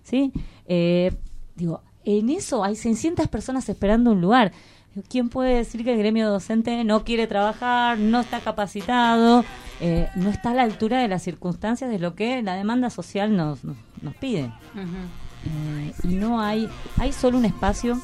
¿Sí? 0.04 0.34
Eh, 0.66 1.14
digo, 1.56 1.82
en 2.04 2.30
eso 2.30 2.66
hay 2.66 2.76
600 2.76 3.30
personas 3.30 3.70
esperando 3.70 4.12
un 4.12 4.20
lugar. 4.20 4.52
¿Quién 5.08 5.30
puede 5.30 5.56
decir 5.56 5.86
que 5.86 5.94
el 5.94 6.00
gremio 6.00 6.30
docente 6.30 6.84
no 6.84 7.06
quiere 7.06 7.26
trabajar, 7.26 7.98
no 7.98 8.20
está 8.20 8.42
capacitado, 8.42 9.46
eh, 9.80 10.10
no 10.16 10.30
está 10.30 10.52
a 10.52 10.56
la 10.56 10.64
altura 10.64 11.00
de 11.00 11.08
las 11.08 11.24
circunstancias 11.24 11.90
de 11.90 12.00
lo 12.00 12.16
que 12.16 12.44
la 12.44 12.56
demanda 12.56 12.90
social 12.90 13.36
nos, 13.36 13.64
nos, 13.64 13.78
nos 14.02 14.16
pide? 14.18 14.52
Eh, 14.76 15.94
y 16.04 16.16
no 16.16 16.42
hay, 16.42 16.70
hay 16.98 17.14
solo 17.14 17.38
un 17.38 17.46
espacio 17.46 18.00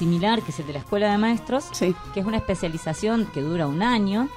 similar 0.00 0.40
que 0.40 0.50
es 0.50 0.58
el 0.58 0.66
de 0.66 0.72
la 0.72 0.78
Escuela 0.78 1.12
de 1.12 1.18
Maestros, 1.18 1.66
que 1.78 2.20
es 2.20 2.26
una 2.26 2.38
especialización 2.38 3.26
que 3.34 3.42
dura 3.42 3.66
un 3.66 3.82
año 3.82 4.28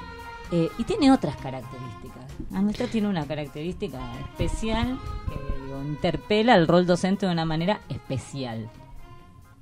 eh, 0.52 0.70
y 0.78 0.84
tiene 0.84 1.10
otras 1.10 1.38
características. 1.38 2.26
La 2.52 2.62
nuestra 2.62 2.88
tiene 2.88 3.08
una 3.08 3.26
característica 3.26 3.98
especial 4.20 5.00
que 5.30 5.62
digo, 5.64 5.82
interpela 5.82 6.56
el 6.56 6.68
rol 6.68 6.86
docente 6.86 7.26
de 7.26 7.32
una 7.32 7.46
manera 7.46 7.80
especial. 7.88 8.70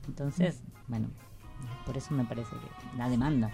Entonces, 0.08 0.64
bueno, 0.88 1.10
por 1.86 1.96
eso 1.98 2.16
me 2.16 2.24
parece 2.24 2.50
que 2.50 2.98
la 2.98 3.08
demanda. 3.08 3.52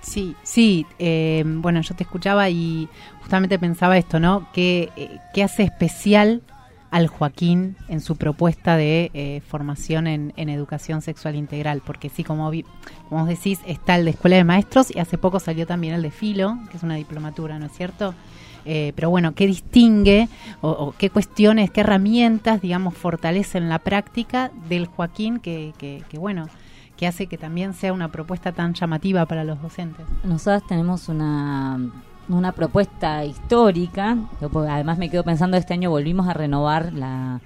Sí, 0.00 0.36
sí. 0.44 0.86
eh, 1.00 1.42
bueno, 1.44 1.80
yo 1.80 1.96
te 1.96 2.04
escuchaba 2.04 2.48
y 2.48 2.88
justamente 3.22 3.58
pensaba 3.58 3.98
esto, 3.98 4.20
¿no? 4.20 4.46
¿Qué, 4.52 4.92
eh, 4.94 5.18
qué 5.34 5.42
hace 5.42 5.64
especial 5.64 6.42
al 6.90 7.08
Joaquín 7.08 7.76
en 7.88 8.00
su 8.00 8.16
propuesta 8.16 8.76
de 8.76 9.10
eh, 9.14 9.42
formación 9.46 10.06
en, 10.06 10.32
educación 10.36 11.02
sexual 11.02 11.34
integral? 11.34 11.82
Porque 11.84 12.08
sí, 12.08 12.24
como, 12.24 12.50
vos 13.10 13.28
decís, 13.28 13.60
está 13.66 13.96
el 13.96 14.04
de 14.04 14.12
Escuela 14.12 14.36
de 14.36 14.44
Maestros 14.44 14.94
y 14.94 14.98
hace 14.98 15.18
poco 15.18 15.40
salió 15.40 15.66
también 15.66 15.94
el 15.94 16.02
de 16.02 16.10
Filo, 16.10 16.58
que 16.70 16.76
es 16.76 16.82
una 16.82 16.94
diplomatura, 16.94 17.58
¿no 17.58 17.66
es 17.66 17.72
cierto? 17.72 18.14
Eh, 18.64 18.92
pero 18.94 19.08
bueno, 19.08 19.34
¿qué 19.34 19.46
distingue 19.46 20.28
o, 20.60 20.92
qué 20.98 21.10
cuestiones, 21.10 21.70
qué 21.70 21.80
herramientas, 21.80 22.60
digamos, 22.60 22.94
fortalecen 22.94 23.68
la 23.68 23.78
práctica 23.78 24.50
del 24.68 24.86
Joaquín 24.86 25.38
que, 25.38 25.72
que, 25.78 26.02
que, 26.08 26.18
bueno, 26.18 26.48
que 26.96 27.06
hace 27.06 27.28
que 27.28 27.38
también 27.38 27.72
sea 27.72 27.92
una 27.92 28.08
propuesta 28.08 28.52
tan 28.52 28.74
llamativa 28.74 29.24
para 29.26 29.44
los 29.44 29.62
docentes? 29.62 30.04
Nosotras 30.24 30.64
tenemos 30.66 31.08
una, 31.08 31.78
una 32.28 32.52
propuesta 32.52 33.24
histórica, 33.24 34.16
yo, 34.40 34.50
además 34.68 34.98
me 34.98 35.10
quedo 35.10 35.24
pensando, 35.24 35.56
este 35.56 35.74
año 35.74 35.90
volvimos 35.90 36.28
a 36.28 36.34
renovar 36.34 36.92
la, 36.92 37.40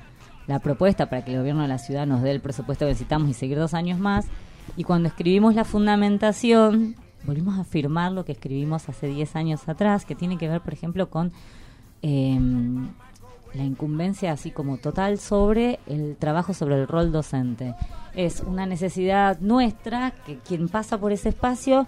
la 0.47 0.59
propuesta 0.59 1.09
para 1.09 1.24
que 1.24 1.33
el 1.33 1.39
gobierno 1.39 1.62
de 1.62 1.68
la 1.68 1.78
ciudad 1.78 2.07
nos 2.07 2.22
dé 2.22 2.30
el 2.30 2.41
presupuesto 2.41 2.85
que 2.85 2.91
necesitamos 2.91 3.28
y 3.30 3.35
seguir 3.35 3.59
dos 3.59 3.74
años 3.74 3.99
más. 3.99 4.26
Y 4.76 4.85
cuando 4.85 5.09
escribimos 5.09 5.55
la 5.55 5.64
fundamentación, 5.64 6.97
volvimos 7.24 7.59
a 7.59 7.64
firmar 7.64 8.12
lo 8.12 8.24
que 8.24 8.33
escribimos 8.33 8.89
hace 8.89 9.07
10 9.09 9.37
años 9.37 9.68
atrás, 9.68 10.05
que 10.05 10.14
tiene 10.14 10.39
que 10.39 10.49
ver, 10.49 10.61
por 10.61 10.72
ejemplo, 10.72 11.11
con 11.11 11.33
eh, 12.03 12.39
la 13.55 13.64
incumbencia 13.64 14.33
así 14.33 14.51
como 14.51 14.78
total 14.78 15.18
sobre 15.18 15.78
el 15.87 16.16
trabajo 16.16 16.55
sobre 16.55 16.76
el 16.76 16.89
rol 16.89 17.12
docente. 17.12 17.74
Es 18.14 18.41
una 18.41 18.66
necesidad 18.66 19.39
nuestra 19.41 20.12
que 20.26 20.39
quien 20.39 20.68
pasa 20.68 20.99
por 20.99 21.12
ese 21.12 21.30
espacio 21.30 21.87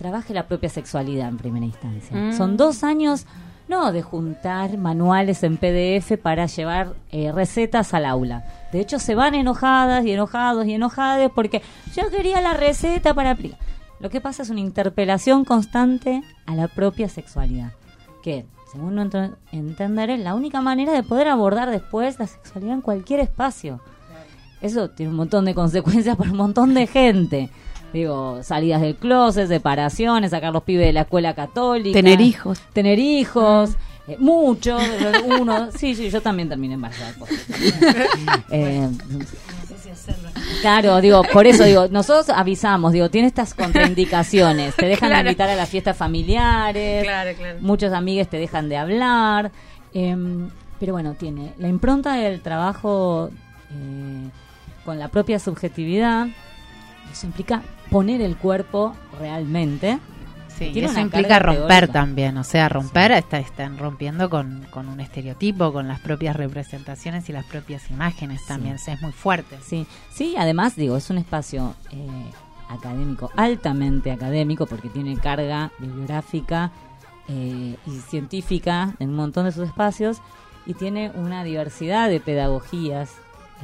trabaje 0.00 0.32
la 0.32 0.46
propia 0.46 0.70
sexualidad 0.70 1.28
en 1.28 1.36
primera 1.36 1.66
instancia. 1.66 2.16
Mm. 2.16 2.32
Son 2.32 2.56
dos 2.56 2.84
años 2.84 3.26
no 3.68 3.92
de 3.92 4.00
juntar 4.00 4.78
manuales 4.78 5.42
en 5.42 5.58
PDF 5.58 6.16
para 6.20 6.46
llevar 6.46 6.94
eh, 7.12 7.30
recetas 7.32 7.92
al 7.92 8.06
aula. 8.06 8.42
De 8.72 8.80
hecho, 8.80 8.98
se 8.98 9.14
van 9.14 9.34
enojadas 9.34 10.06
y 10.06 10.12
enojados 10.12 10.66
y 10.66 10.72
enojadas 10.72 11.30
porque 11.34 11.60
yo 11.94 12.08
quería 12.08 12.40
la 12.40 12.54
receta 12.54 13.12
para 13.12 13.32
aplicar. 13.32 13.58
Lo 14.00 14.08
que 14.08 14.22
pasa 14.22 14.42
es 14.42 14.48
una 14.48 14.60
interpelación 14.60 15.44
constante 15.44 16.22
a 16.46 16.54
la 16.54 16.68
propia 16.68 17.10
sexualidad, 17.10 17.72
que, 18.22 18.46
según 18.72 18.94
nuestro 18.94 19.36
entender, 19.52 20.08
es 20.08 20.20
la 20.20 20.34
única 20.34 20.62
manera 20.62 20.94
de 20.94 21.02
poder 21.02 21.28
abordar 21.28 21.70
después 21.70 22.18
la 22.18 22.26
sexualidad 22.26 22.72
en 22.72 22.80
cualquier 22.80 23.20
espacio. 23.20 23.80
Eso 24.62 24.88
tiene 24.88 25.10
un 25.10 25.16
montón 25.16 25.44
de 25.44 25.52
consecuencias 25.52 26.16
para 26.16 26.30
un 26.30 26.38
montón 26.38 26.72
de 26.72 26.86
gente. 26.86 27.50
Digo, 27.92 28.42
salidas 28.42 28.80
del 28.80 28.94
closet, 28.96 29.48
separaciones, 29.48 30.30
sacar 30.30 30.52
los 30.52 30.62
pibes 30.62 30.86
de 30.86 30.92
la 30.92 31.00
escuela 31.02 31.34
católica. 31.34 31.96
Tener 31.98 32.20
hijos. 32.20 32.60
Tener 32.72 32.98
hijos. 32.98 33.70
eh, 34.06 34.16
muchos, 34.18 34.80
uno. 35.26 35.68
Sí, 35.76 35.94
sí, 35.94 36.08
yo 36.10 36.20
también 36.20 36.48
terminé 36.48 36.74
embarazada. 36.74 37.14
Eh, 38.50 38.88
Claro, 40.62 41.00
digo, 41.00 41.22
por 41.32 41.46
eso 41.46 41.64
digo, 41.64 41.88
nosotros 41.88 42.28
avisamos, 42.36 42.92
digo, 42.92 43.08
tiene 43.10 43.28
estas 43.28 43.54
contraindicaciones, 43.54 44.74
te 44.76 44.86
dejan 44.86 45.10
de 45.10 45.20
invitar 45.20 45.48
a 45.48 45.56
las 45.56 45.68
fiestas 45.68 45.96
familiares, 45.96 47.02
Claro, 47.04 47.30
claro. 47.36 47.58
muchos 47.60 47.92
amigues 47.92 48.28
te 48.28 48.36
dejan 48.38 48.68
de 48.68 48.76
hablar, 48.76 49.50
em, 49.94 50.50
pero 50.78 50.92
bueno, 50.92 51.14
tiene 51.14 51.52
la 51.58 51.68
impronta 51.68 52.14
del 52.14 52.40
trabajo 52.40 53.30
eh, 53.72 54.28
con 54.84 54.98
la 54.98 55.08
propia 55.08 55.38
subjetividad, 55.38 56.26
eso 57.10 57.26
implica 57.26 57.62
poner 57.90 58.20
el 58.20 58.36
cuerpo 58.36 58.94
realmente. 59.18 59.98
Sí, 60.48 60.70
Tiene 60.72 60.88
eso 60.88 61.00
implica 61.00 61.38
romper 61.38 61.66
teórica. 61.68 61.92
también, 61.92 62.36
o 62.36 62.44
sea, 62.44 62.68
romper 62.68 63.12
está, 63.12 63.38
están 63.38 63.78
rompiendo 63.78 64.28
con, 64.28 64.66
con 64.70 64.88
un 64.88 65.00
estereotipo, 65.00 65.72
con 65.72 65.88
las 65.88 66.00
propias 66.00 66.36
representaciones 66.36 67.28
y 67.30 67.32
las 67.32 67.46
propias 67.46 67.90
imágenes 67.90 68.44
también, 68.46 68.74
o 68.74 68.78
sea, 68.78 68.94
es 68.94 69.00
muy 69.00 69.12
fuerte. 69.12 69.56
Sí, 69.62 69.86
sí, 70.12 70.34
además 70.36 70.76
digo, 70.76 70.98
es 70.98 71.08
un 71.08 71.16
espacio 71.16 71.74
eh, 71.92 72.30
académico, 72.68 73.30
altamente 73.36 74.10
académico, 74.12 74.66
porque 74.66 74.90
tiene 74.90 75.16
carga 75.16 75.72
bibliográfica 75.78 76.72
eh, 77.28 77.76
y 77.86 77.90
científica 78.08 78.94
en 78.98 79.10
un 79.10 79.16
montón 79.16 79.46
de 79.46 79.52
sus 79.52 79.66
espacios 79.66 80.20
y 80.66 80.74
tiene 80.74 81.10
una 81.14 81.42
diversidad 81.42 82.10
de 82.10 82.20
pedagogías 82.20 83.14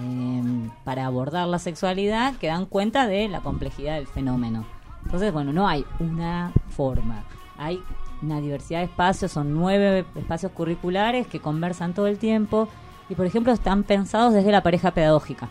eh, 0.00 0.70
para 0.84 1.06
abordar 1.06 1.48
la 1.48 1.58
sexualidad 1.58 2.34
que 2.36 2.48
dan 2.48 2.66
cuenta 2.66 3.06
de 3.06 3.28
la 3.28 3.40
complejidad 3.40 3.96
del 3.96 4.06
fenómeno. 4.06 4.66
Entonces, 5.04 5.32
bueno, 5.32 5.52
no 5.52 5.68
hay 5.68 5.84
una 6.00 6.52
forma, 6.68 7.24
hay 7.58 7.80
una 8.22 8.40
diversidad 8.40 8.80
de 8.80 8.86
espacios, 8.86 9.32
son 9.32 9.54
nueve 9.54 10.04
espacios 10.14 10.52
curriculares 10.52 11.26
que 11.26 11.40
conversan 11.40 11.94
todo 11.94 12.06
el 12.06 12.18
tiempo 12.18 12.68
y, 13.08 13.14
por 13.14 13.26
ejemplo, 13.26 13.52
están 13.52 13.84
pensados 13.84 14.32
desde 14.34 14.50
la 14.52 14.62
pareja 14.62 14.90
pedagógica. 14.90 15.48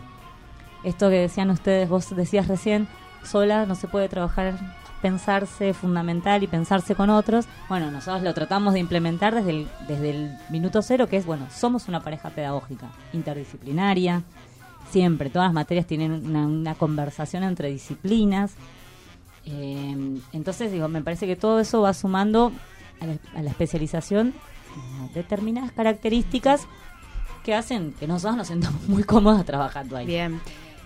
Esto 0.84 1.08
que 1.08 1.20
decían 1.20 1.50
ustedes, 1.50 1.88
vos 1.88 2.14
decías 2.14 2.48
recién, 2.48 2.86
sola 3.24 3.66
no 3.66 3.74
se 3.74 3.88
puede 3.88 4.08
trabajar, 4.08 4.54
pensarse 5.06 5.72
fundamental 5.72 6.42
y 6.42 6.48
pensarse 6.48 6.96
con 6.96 7.10
otros. 7.10 7.46
Bueno, 7.68 7.92
nosotros 7.92 8.24
lo 8.24 8.34
tratamos 8.34 8.74
de 8.74 8.80
implementar 8.80 9.36
desde 9.36 9.50
el, 9.50 9.68
desde 9.86 10.10
el 10.10 10.36
minuto 10.50 10.82
cero, 10.82 11.06
que 11.06 11.16
es, 11.16 11.26
bueno, 11.26 11.46
somos 11.48 11.86
una 11.86 12.00
pareja 12.00 12.30
pedagógica 12.30 12.88
interdisciplinaria, 13.12 14.24
siempre, 14.90 15.30
todas 15.30 15.46
las 15.46 15.54
materias 15.54 15.86
tienen 15.86 16.34
una, 16.34 16.74
conversación 16.74 17.44
entre 17.44 17.68
disciplinas. 17.68 18.54
Eh, 19.44 20.18
entonces, 20.32 20.72
digo, 20.72 20.88
me 20.88 21.02
parece 21.02 21.28
que 21.28 21.36
todo 21.36 21.60
eso 21.60 21.82
va 21.82 21.94
sumando 21.94 22.50
a 23.00 23.06
la, 23.06 23.16
a 23.36 23.42
la 23.42 23.50
especialización 23.50 24.34
a 24.76 25.14
determinadas 25.14 25.70
características 25.70 26.66
que 27.44 27.54
hacen 27.54 27.92
que 27.92 28.08
nosotros 28.08 28.38
nos 28.38 28.48
sentamos 28.48 28.88
muy 28.88 29.04
cómodos 29.04 29.44
trabajando 29.44 29.96
ahí. 29.96 30.06
Bien. 30.06 30.40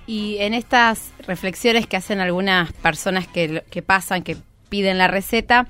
Y 0.06 0.38
en 0.38 0.54
estas 0.54 1.12
reflexiones 1.26 1.86
que 1.86 1.96
hacen 1.96 2.20
algunas 2.20 2.72
personas 2.72 3.26
que, 3.28 3.62
que 3.70 3.82
pasan, 3.82 4.22
que 4.22 4.36
piden 4.68 4.98
la 4.98 5.08
receta, 5.08 5.66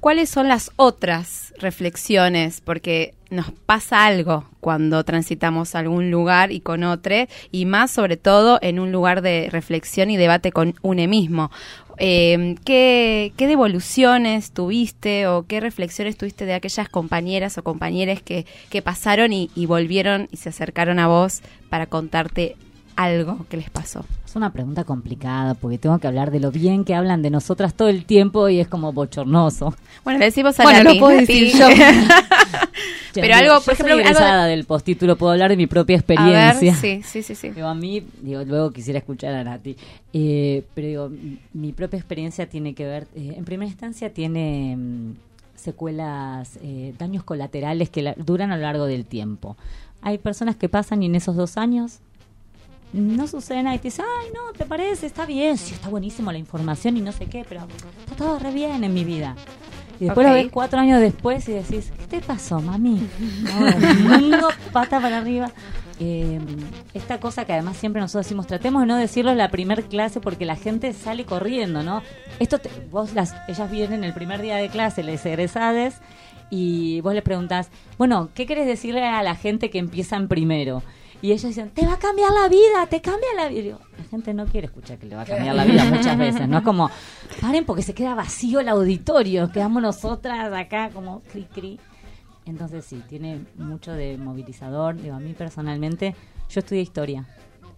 ¿cuáles 0.00 0.30
son 0.30 0.48
las 0.48 0.70
otras 0.76 1.52
reflexiones? 1.58 2.60
Porque 2.60 3.14
nos 3.30 3.50
pasa 3.50 4.04
algo 4.04 4.44
cuando 4.60 5.04
transitamos 5.04 5.74
algún 5.74 6.10
lugar 6.10 6.52
y 6.52 6.60
con 6.60 6.84
otro, 6.84 7.14
y 7.50 7.64
más 7.64 7.90
sobre 7.90 8.16
todo 8.16 8.58
en 8.62 8.78
un 8.78 8.92
lugar 8.92 9.22
de 9.22 9.48
reflexión 9.50 10.10
y 10.10 10.16
debate 10.16 10.52
con 10.52 10.74
uno 10.82 11.08
mismo. 11.08 11.50
Eh, 11.98 12.56
¿qué, 12.64 13.32
¿Qué 13.36 13.46
devoluciones 13.46 14.52
tuviste 14.52 15.26
o 15.26 15.46
qué 15.46 15.60
reflexiones 15.60 16.16
tuviste 16.16 16.46
de 16.46 16.54
aquellas 16.54 16.88
compañeras 16.88 17.58
o 17.58 17.64
compañeros 17.64 18.22
que, 18.22 18.46
que 18.70 18.82
pasaron 18.82 19.32
y, 19.32 19.50
y 19.54 19.66
volvieron 19.66 20.28
y 20.30 20.36
se 20.38 20.48
acercaron 20.48 20.98
a 20.98 21.06
vos 21.06 21.42
para 21.68 21.86
contarte 21.86 22.56
algo 22.96 23.44
que 23.48 23.56
les 23.56 23.70
pasó? 23.70 24.04
Es 24.26 24.36
una 24.36 24.50
pregunta 24.52 24.84
complicada 24.84 25.54
porque 25.54 25.78
tengo 25.78 25.98
que 25.98 26.06
hablar 26.06 26.30
de 26.30 26.40
lo 26.40 26.50
bien 26.50 26.84
que 26.84 26.94
hablan 26.94 27.20
de 27.22 27.30
nosotras 27.30 27.74
todo 27.74 27.88
el 27.88 28.04
tiempo 28.04 28.48
y 28.48 28.60
es 28.60 28.68
como 28.68 28.92
bochornoso. 28.92 29.74
Bueno, 30.04 30.18
le 30.18 30.26
decimos 30.26 30.58
a 30.60 30.62
Bueno, 30.62 30.92
lo 30.92 30.98
puedo 30.98 31.16
decir 31.18 31.52
yo. 31.56 31.66
Pero 33.14 33.26
Yo- 33.28 33.34
algo, 33.34 33.54
yo 33.58 33.60
por 33.62 33.74
ejemplo, 33.74 33.94
algo 33.94 34.42
de- 34.44 34.50
del 34.50 34.64
postítulo, 34.64 35.16
puedo 35.16 35.32
hablar 35.32 35.50
de 35.50 35.56
mi 35.58 35.66
propia 35.66 35.96
A 35.96 35.98
experiencia. 35.98 36.72
ver, 36.72 36.74
sí, 36.74 37.02
sí, 37.04 37.22
sí, 37.22 37.34
sí. 37.34 37.50
Digo, 37.50 37.66
a 37.68 37.74
mí, 37.74 38.02
digo, 38.22 38.42
luego 38.44 38.70
quisiera 38.70 38.98
escuchar 38.98 39.34
a 39.34 39.44
Nati, 39.44 39.76
Eh, 40.14 40.64
pero 40.74 40.86
digo, 41.10 41.10
mi 41.52 41.72
propia 41.72 41.98
experiencia 41.98 42.48
tiene 42.48 42.74
que 42.74 42.86
ver, 42.86 43.06
eh, 43.14 43.34
en 43.36 43.44
primera 43.44 43.68
instancia 43.70 44.12
tiene 44.14 44.76
mm, 44.78 45.12
secuelas, 45.56 46.58
eh, 46.62 46.94
daños 46.98 47.22
colaterales 47.24 47.90
que 47.90 48.02
la- 48.02 48.14
duran 48.16 48.50
a 48.50 48.56
lo 48.56 48.62
largo 48.62 48.86
del 48.86 49.04
tiempo. 49.04 49.56
Hay 50.00 50.16
personas 50.18 50.56
que 50.56 50.68
pasan 50.70 51.02
y 51.02 51.06
en 51.06 51.14
esos 51.14 51.36
dos 51.36 51.56
años 51.58 51.98
no 52.92 53.26
sucede 53.26 53.62
nada 53.62 53.76
y 53.76 53.78
te 53.78 53.84
dicen, 53.88 54.04
ay, 54.20 54.28
no, 54.34 54.52
¿te 54.56 54.64
parece? 54.64 55.06
Está 55.06 55.24
bien, 55.26 55.56
sí, 55.58 55.74
está 55.74 55.88
buenísimo 55.88 56.30
la 56.32 56.38
información 56.38 56.96
y 56.96 57.00
no 57.00 57.12
sé 57.12 57.26
qué, 57.26 57.44
pero 57.48 57.62
está 58.00 58.14
todo 58.16 58.38
re 58.38 58.52
bien 58.52 58.84
en 58.84 58.92
mi 58.92 59.04
vida. 59.04 59.34
Y 60.00 60.06
después 60.06 60.26
Ok. 60.26 60.30
lo 60.32 60.34
ves 60.34 60.48
cuatro 60.50 60.80
años 60.80 61.00
después 61.00 61.48
y 61.48 61.52
decís, 61.52 61.92
¿qué 61.98 62.06
te 62.18 62.20
pasó, 62.20 62.60
mami? 62.60 63.06
No, 64.30 64.48
pata 64.72 65.00
para 65.00 65.18
arriba. 65.18 65.50
Eh, 66.00 66.40
esta 66.94 67.20
cosa 67.20 67.44
que 67.44 67.52
además 67.52 67.76
siempre 67.76 68.00
nosotros 68.02 68.26
decimos, 68.26 68.46
tratemos 68.48 68.82
de 68.82 68.86
no 68.86 68.96
decirlo 68.96 69.30
en 69.30 69.38
la 69.38 69.50
primer 69.50 69.84
clase 69.84 70.20
porque 70.20 70.44
la 70.44 70.56
gente 70.56 70.92
sale 70.94 71.24
corriendo, 71.24 71.82
¿no? 71.84 72.02
Esto, 72.40 72.58
te- 72.58 72.70
vos 72.90 73.12
las, 73.14 73.34
ellas 73.46 73.70
vienen 73.70 74.02
el 74.02 74.12
primer 74.12 74.42
día 74.42 74.56
de 74.56 74.68
clase, 74.68 75.04
les 75.04 75.24
egresades, 75.24 75.94
y 76.50 77.00
vos 77.02 77.14
les 77.14 77.22
preguntás, 77.22 77.70
bueno, 77.98 78.30
¿qué 78.34 78.46
querés 78.46 78.66
decirle 78.66 79.04
a 79.06 79.22
la 79.22 79.36
gente 79.36 79.70
que 79.70 79.78
empiezan 79.78 80.26
primero? 80.26 80.82
Y 81.22 81.30
ellos 81.30 81.44
dicen, 81.44 81.70
te 81.70 81.86
va 81.86 81.94
a 81.94 81.98
cambiar 81.98 82.32
la 82.32 82.48
vida, 82.48 82.84
te 82.90 83.00
cambia 83.00 83.28
la 83.36 83.48
vida. 83.48 83.78
La 83.96 84.04
gente 84.04 84.34
no 84.34 84.44
quiere 84.46 84.66
escuchar 84.66 84.98
que 84.98 85.06
le 85.06 85.14
va 85.14 85.22
a 85.22 85.24
cambiar 85.24 85.54
la 85.54 85.64
vida 85.64 85.84
muchas 85.84 86.18
veces, 86.18 86.48
¿no? 86.48 86.58
Es 86.58 86.64
como, 86.64 86.90
paren 87.40 87.64
porque 87.64 87.82
se 87.82 87.94
queda 87.94 88.16
vacío 88.16 88.58
el 88.58 88.68
auditorio, 88.68 89.50
quedamos 89.52 89.80
nosotras 89.80 90.52
acá 90.52 90.90
como 90.90 91.22
cri 91.22 91.44
cri. 91.44 91.78
Entonces 92.44 92.84
sí, 92.84 93.00
tiene 93.08 93.40
mucho 93.56 93.92
de 93.92 94.18
movilizador. 94.18 95.00
Digo, 95.00 95.14
a 95.14 95.20
mí 95.20 95.32
personalmente, 95.32 96.16
yo 96.50 96.58
estudié 96.58 96.82
historia 96.82 97.24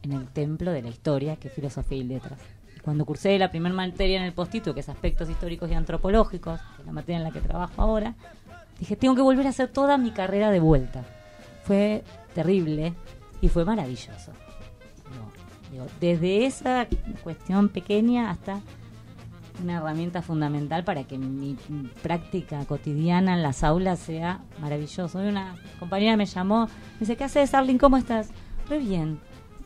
en 0.02 0.12
el 0.12 0.26
templo 0.28 0.72
de 0.72 0.80
la 0.80 0.88
historia, 0.88 1.36
que 1.36 1.48
es 1.48 1.54
filosofía 1.54 1.98
y 1.98 2.04
letras. 2.04 2.40
Y 2.74 2.80
cuando 2.80 3.04
cursé 3.04 3.38
la 3.38 3.50
primera 3.50 3.74
materia 3.74 4.18
en 4.18 4.24
el 4.24 4.32
postito, 4.32 4.72
que 4.72 4.80
es 4.80 4.88
aspectos 4.88 5.28
históricos 5.28 5.70
y 5.70 5.74
antropológicos, 5.74 6.60
que 6.76 6.82
es 6.82 6.86
la 6.86 6.92
materia 6.92 7.18
en 7.18 7.24
la 7.24 7.30
que 7.30 7.40
trabajo 7.40 7.82
ahora, 7.82 8.14
dije, 8.78 8.96
tengo 8.96 9.14
que 9.14 9.20
volver 9.22 9.46
a 9.46 9.50
hacer 9.50 9.68
toda 9.68 9.98
mi 9.98 10.12
carrera 10.12 10.50
de 10.50 10.60
vuelta. 10.60 11.04
Fue 11.64 12.04
terrible 12.34 12.94
y 13.44 13.48
fue 13.48 13.64
maravilloso. 13.66 14.32
Digo, 15.70 15.86
desde 16.00 16.46
esa 16.46 16.86
cuestión 17.22 17.68
pequeña 17.68 18.30
hasta 18.30 18.60
una 19.62 19.76
herramienta 19.76 20.22
fundamental 20.22 20.82
para 20.82 21.04
que 21.04 21.18
mi 21.18 21.56
práctica 22.02 22.64
cotidiana 22.64 23.34
en 23.34 23.42
las 23.42 23.62
aulas 23.62 23.98
sea 23.98 24.40
maravilloso. 24.60 25.18
Hoy 25.18 25.26
una 25.26 25.56
compañera 25.78 26.16
me 26.16 26.24
llamó, 26.24 26.66
me 26.66 27.00
dice, 27.00 27.16
¿qué 27.16 27.24
haces, 27.24 27.52
Arlene? 27.52 27.78
¿Cómo 27.78 27.98
estás? 27.98 28.30
Re 28.68 28.78
bien. 28.78 29.20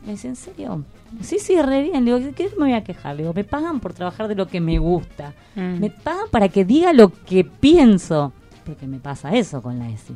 Me 0.05 0.11
dice, 0.11 0.27
¿en 0.27 0.35
serio? 0.35 0.83
Sí, 1.21 1.39
sí, 1.39 1.61
re 1.61 1.83
bien. 1.83 2.03
Le 2.03 2.19
digo, 2.19 2.35
¿qué 2.35 2.49
me 2.57 2.65
voy 2.65 2.73
a 2.73 2.83
quejar? 2.83 3.15
Le 3.15 3.23
digo, 3.23 3.33
me 3.33 3.45
pagan 3.45 3.79
por 3.79 3.93
trabajar 3.93 4.27
de 4.27 4.35
lo 4.35 4.47
que 4.47 4.59
me 4.59 4.77
gusta. 4.77 5.33
Mm. 5.55 5.79
Me 5.79 5.89
pagan 5.89 6.25
para 6.31 6.49
que 6.49 6.65
diga 6.65 6.91
lo 6.91 7.11
que 7.13 7.45
pienso. 7.45 8.33
Porque 8.65 8.87
me 8.87 8.99
pasa 8.99 9.33
eso 9.35 9.61
con 9.61 9.79
la 9.79 9.89
ESI. 9.89 10.15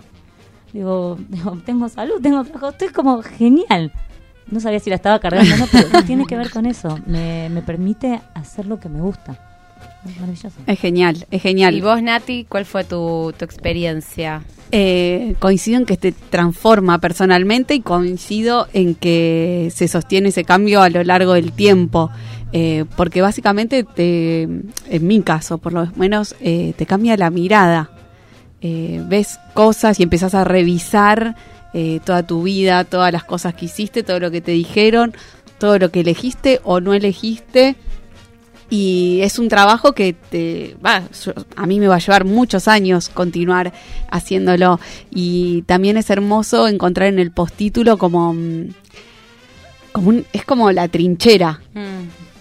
Digo, 0.74 1.17
digo, 1.30 1.57
tengo 1.65 1.88
salud, 1.89 2.21
tengo 2.21 2.43
trabajo, 2.43 2.69
estoy 2.69 2.89
como 2.89 3.21
genial. 3.21 3.91
No 4.51 4.59
sabía 4.59 4.80
si 4.80 4.89
la 4.89 4.97
estaba 4.97 5.19
cargando 5.19 5.55
o 5.55 5.57
no, 5.57 5.67
pero 5.71 6.03
tiene 6.03 6.26
que 6.26 6.36
ver 6.36 6.51
con 6.51 6.65
eso. 6.65 6.99
Me, 7.05 7.49
me 7.49 7.61
permite 7.61 8.21
hacer 8.34 8.65
lo 8.65 8.80
que 8.80 8.89
me 8.89 8.99
gusta. 8.99 9.39
Es 10.05 10.19
maravilloso. 10.19 10.57
Es 10.67 10.80
genial, 10.80 11.26
es 11.32 11.41
genial. 11.41 11.74
Y 11.76 11.82
vos, 11.82 12.01
Nati, 12.03 12.45
¿cuál 12.49 12.65
fue 12.65 12.84
tu, 12.84 13.34
tu 13.38 13.45
experiencia? 13.45 14.43
Eh, 14.71 15.36
coincido 15.39 15.78
en 15.78 15.86
que 15.86 15.97
te 15.97 16.11
transforma 16.11 16.99
personalmente 16.99 17.76
y 17.76 17.82
coincido 17.82 18.67
en 18.74 18.95
que 18.95 19.71
se 19.74 19.88
sostiene 19.88 20.30
ese 20.30 20.43
cambio 20.43 20.82
a 20.82 20.89
lo 20.89 21.03
largo 21.03 21.34
del 21.34 21.53
tiempo. 21.53 22.09
Eh, 22.51 22.86
porque 22.97 23.21
básicamente, 23.21 23.84
te, 23.84 24.43
en 24.43 25.07
mi 25.07 25.21
caso, 25.21 25.57
por 25.57 25.74
lo 25.74 25.88
menos, 25.95 26.36
eh, 26.41 26.74
te 26.78 26.86
cambia 26.86 27.15
la 27.17 27.30
mirada. 27.30 27.91
Eh, 28.66 29.01
ves 29.05 29.39
cosas 29.53 29.99
y 29.99 30.03
empezás 30.03 30.34
a 30.34 30.45
revisar 30.45 31.36
eh, 31.74 31.99
toda 32.05 32.24
tu 32.24 32.43
vida, 32.43 32.86
todas 32.86 33.11
las 33.11 33.24
cosas 33.26 33.53
que 33.53 33.66
hiciste, 33.66 34.03
todo 34.03 34.20
lo 34.22 34.32
que 34.32 34.39
te 34.41 34.51
dijeron, 34.53 35.14
todo 35.59 35.78
lo 35.80 35.91
que 35.91 35.99
elegiste 35.99 36.61
o 36.64 36.80
no 36.80 36.93
elegiste. 36.93 37.76
Y 38.70 39.20
es 39.22 39.38
un 39.38 39.49
trabajo 39.49 39.91
que 39.93 40.14
te 40.14 40.78
va, 40.84 41.03
a 41.57 41.66
mí 41.68 41.80
me 41.80 41.88
va 41.88 41.95
a 41.95 41.99
llevar 41.99 42.24
muchos 42.26 42.68
años 42.68 43.09
continuar 43.09 43.74
haciéndolo. 44.09 44.80
Y 45.11 45.64
también 45.64 45.97
es 45.97 46.09
hermoso 46.09 46.68
encontrar 46.68 47.09
en 47.09 47.20
el 47.20 47.32
postítulo 47.32 47.97
como, 47.97 48.34
mm, 48.34 48.70
como 49.91 50.09
un- 50.09 50.26
es 50.34 50.45
como 50.45 50.72
la 50.72 50.88
trinchera. 50.88 51.61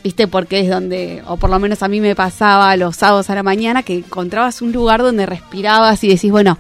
¿Viste? 0.02 0.26
Porque 0.26 0.60
es 0.60 0.68
donde, 0.68 1.22
o 1.26 1.36
por 1.36 1.50
lo 1.50 1.58
menos 1.58 1.82
a 1.82 1.88
mí 1.88 2.00
me 2.00 2.14
pasaba 2.14 2.76
los 2.76 2.96
sábados 2.96 3.30
a 3.30 3.34
la 3.34 3.42
mañana, 3.42 3.82
que 3.82 3.98
encontrabas 3.98 4.60
un 4.60 4.72
lugar 4.72 5.00
donde 5.02 5.26
respirabas 5.26 6.02
y 6.02 6.08
decís, 6.08 6.30
bueno, 6.30 6.58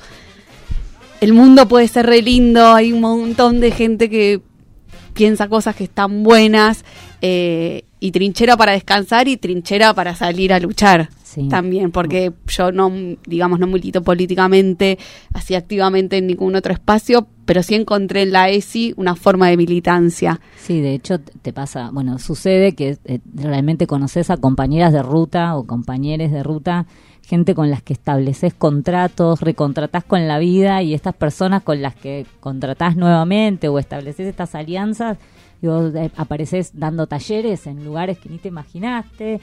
el 1.20 1.32
mundo 1.32 1.66
puede 1.66 1.88
ser 1.88 2.06
re 2.06 2.22
lindo, 2.22 2.72
hay 2.72 2.92
un 2.92 3.00
montón 3.00 3.60
de 3.60 3.72
gente 3.72 4.08
que 4.08 4.40
piensa 5.12 5.48
cosas 5.48 5.74
que 5.74 5.84
están 5.84 6.22
buenas, 6.22 6.84
eh, 7.20 7.84
y 8.02 8.10
trinchera 8.10 8.56
para 8.56 8.72
descansar 8.72 9.28
y 9.28 9.36
trinchera 9.36 9.94
para 9.94 10.16
salir 10.16 10.52
a 10.52 10.58
luchar 10.58 11.08
también, 11.48 11.92
porque 11.92 12.32
yo 12.48 12.72
no, 12.72 12.92
digamos, 13.26 13.60
no 13.60 13.66
milito 13.68 14.02
políticamente, 14.02 14.98
así 15.32 15.54
activamente 15.54 16.18
en 16.18 16.26
ningún 16.26 16.56
otro 16.56 16.72
espacio, 16.72 17.28
pero 17.44 17.62
sí 17.62 17.74
encontré 17.74 18.22
en 18.22 18.32
la 18.32 18.48
ESI 18.48 18.94
una 18.96 19.14
forma 19.14 19.48
de 19.48 19.56
militancia. 19.56 20.40
Sí, 20.56 20.80
de 20.80 20.94
hecho 20.94 21.18
te 21.20 21.52
pasa, 21.52 21.90
bueno, 21.92 22.18
sucede 22.18 22.74
que 22.74 22.98
eh, 23.04 23.20
realmente 23.34 23.86
conoces 23.86 24.30
a 24.30 24.36
compañeras 24.36 24.92
de 24.92 25.02
ruta 25.02 25.56
o 25.56 25.66
compañeros 25.66 26.30
de 26.30 26.42
ruta, 26.42 26.86
gente 27.24 27.54
con 27.54 27.70
las 27.70 27.82
que 27.82 27.92
estableces 27.92 28.54
contratos, 28.54 29.40
recontratás 29.40 30.04
con 30.04 30.26
la 30.28 30.38
vida 30.38 30.82
y 30.82 30.94
estas 30.94 31.14
personas 31.14 31.62
con 31.62 31.80
las 31.80 31.94
que 31.94 32.26
contratás 32.40 32.96
nuevamente 32.96 33.68
o 33.68 33.78
estableces 33.78 34.26
estas 34.26 34.54
alianzas, 34.54 35.18
digo, 35.60 35.86
eh, 35.94 36.10
apareces 36.16 36.72
dando 36.74 37.06
talleres 37.06 37.66
en 37.66 37.84
lugares 37.84 38.18
que 38.18 38.28
ni 38.28 38.38
te 38.38 38.48
imaginaste. 38.48 39.40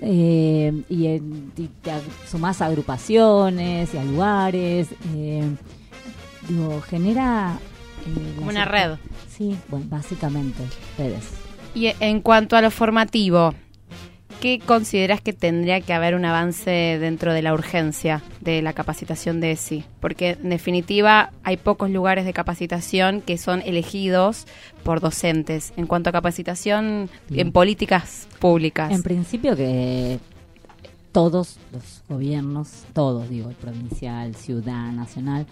eh, 0.00 0.82
y, 0.88 1.06
y 1.06 1.70
te 1.82 1.92
sumás 2.26 2.60
a 2.60 2.66
agrupaciones 2.66 3.94
y 3.94 3.98
a 3.98 4.04
lugares 4.04 4.88
eh, 5.14 5.44
digo 6.48 6.80
genera 6.82 7.58
eh, 8.06 8.32
Como 8.36 8.50
una 8.50 8.64
red. 8.64 8.96
Sí, 9.28 9.56
bueno, 9.68 9.86
básicamente, 9.88 10.62
redes. 10.98 11.30
Y 11.74 11.86
en 12.00 12.20
cuanto 12.20 12.56
a 12.56 12.60
lo 12.60 12.70
formativo, 12.70 13.54
¿qué 14.40 14.58
consideras 14.58 15.20
que 15.20 15.32
tendría 15.32 15.80
que 15.80 15.92
haber 15.94 16.14
un 16.14 16.24
avance 16.24 16.70
dentro 17.00 17.32
de 17.32 17.42
la 17.42 17.54
urgencia 17.54 18.22
de 18.40 18.60
la 18.60 18.72
capacitación 18.72 19.40
de 19.40 19.52
ESI? 19.52 19.84
Porque 20.00 20.36
en 20.42 20.50
definitiva 20.50 21.30
hay 21.44 21.56
pocos 21.56 21.90
lugares 21.90 22.24
de 22.26 22.32
capacitación 22.32 23.22
que 23.22 23.38
son 23.38 23.62
elegidos 23.62 24.46
por 24.82 25.00
docentes 25.00 25.72
en 25.76 25.86
cuanto 25.86 26.10
a 26.10 26.12
capacitación 26.12 27.08
Bien. 27.30 27.46
en 27.46 27.52
políticas 27.52 28.28
públicas. 28.38 28.92
En 28.92 29.02
principio 29.02 29.56
que 29.56 30.18
todos 31.12 31.58
los 31.72 32.02
gobiernos, 32.08 32.84
todos 32.94 33.28
digo, 33.28 33.48
el 33.50 33.56
provincial, 33.56 34.34
ciudad, 34.34 34.92
nacional, 34.92 35.46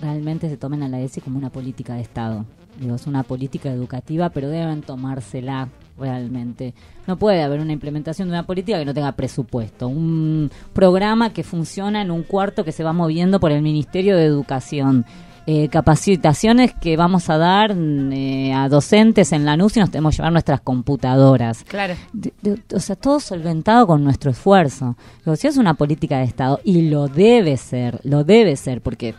realmente 0.00 0.48
se 0.48 0.56
tomen 0.56 0.82
a 0.82 0.88
la 0.88 1.00
ESI 1.00 1.20
como 1.20 1.38
una 1.38 1.50
política 1.50 1.94
de 1.94 2.02
Estado. 2.02 2.44
Digo, 2.80 2.94
es 2.94 3.06
una 3.06 3.24
política 3.24 3.70
educativa, 3.70 4.28
pero 4.30 4.48
deben 4.48 4.82
tomársela 4.82 5.68
realmente. 5.98 6.74
No 7.08 7.16
puede 7.16 7.42
haber 7.42 7.60
una 7.60 7.72
implementación 7.72 8.28
de 8.28 8.34
una 8.34 8.46
política 8.46 8.78
que 8.78 8.84
no 8.84 8.94
tenga 8.94 9.10
presupuesto. 9.12 9.88
Un 9.88 10.50
programa 10.72 11.32
que 11.32 11.42
funciona 11.42 12.02
en 12.02 12.10
un 12.12 12.22
cuarto 12.22 12.64
que 12.64 12.70
se 12.70 12.84
va 12.84 12.92
moviendo 12.92 13.40
por 13.40 13.50
el 13.50 13.62
Ministerio 13.62 14.16
de 14.16 14.24
Educación. 14.24 15.04
Eh, 15.50 15.68
capacitaciones 15.70 16.74
que 16.74 16.98
vamos 16.98 17.30
a 17.30 17.38
dar 17.38 17.74
eh, 17.74 18.52
a 18.52 18.68
docentes 18.68 19.32
en 19.32 19.46
la 19.46 19.56
NUS 19.56 19.78
y 19.78 19.80
nos 19.80 19.90
tenemos 19.90 20.12
que 20.14 20.18
llevar 20.18 20.32
nuestras 20.32 20.60
computadoras. 20.60 21.64
Claro. 21.64 21.94
De- 22.12 22.34
de- 22.42 22.60
o 22.76 22.78
sea, 22.80 22.96
todo 22.96 23.18
solventado 23.18 23.86
con 23.86 24.04
nuestro 24.04 24.30
esfuerzo. 24.30 24.94
Digo, 25.24 25.36
si 25.36 25.46
es 25.46 25.56
una 25.56 25.72
política 25.72 26.18
de 26.18 26.24
Estado, 26.24 26.60
y 26.64 26.90
lo 26.90 27.08
debe 27.08 27.56
ser, 27.56 27.98
lo 28.04 28.24
debe 28.24 28.56
ser, 28.56 28.82
porque 28.82 29.14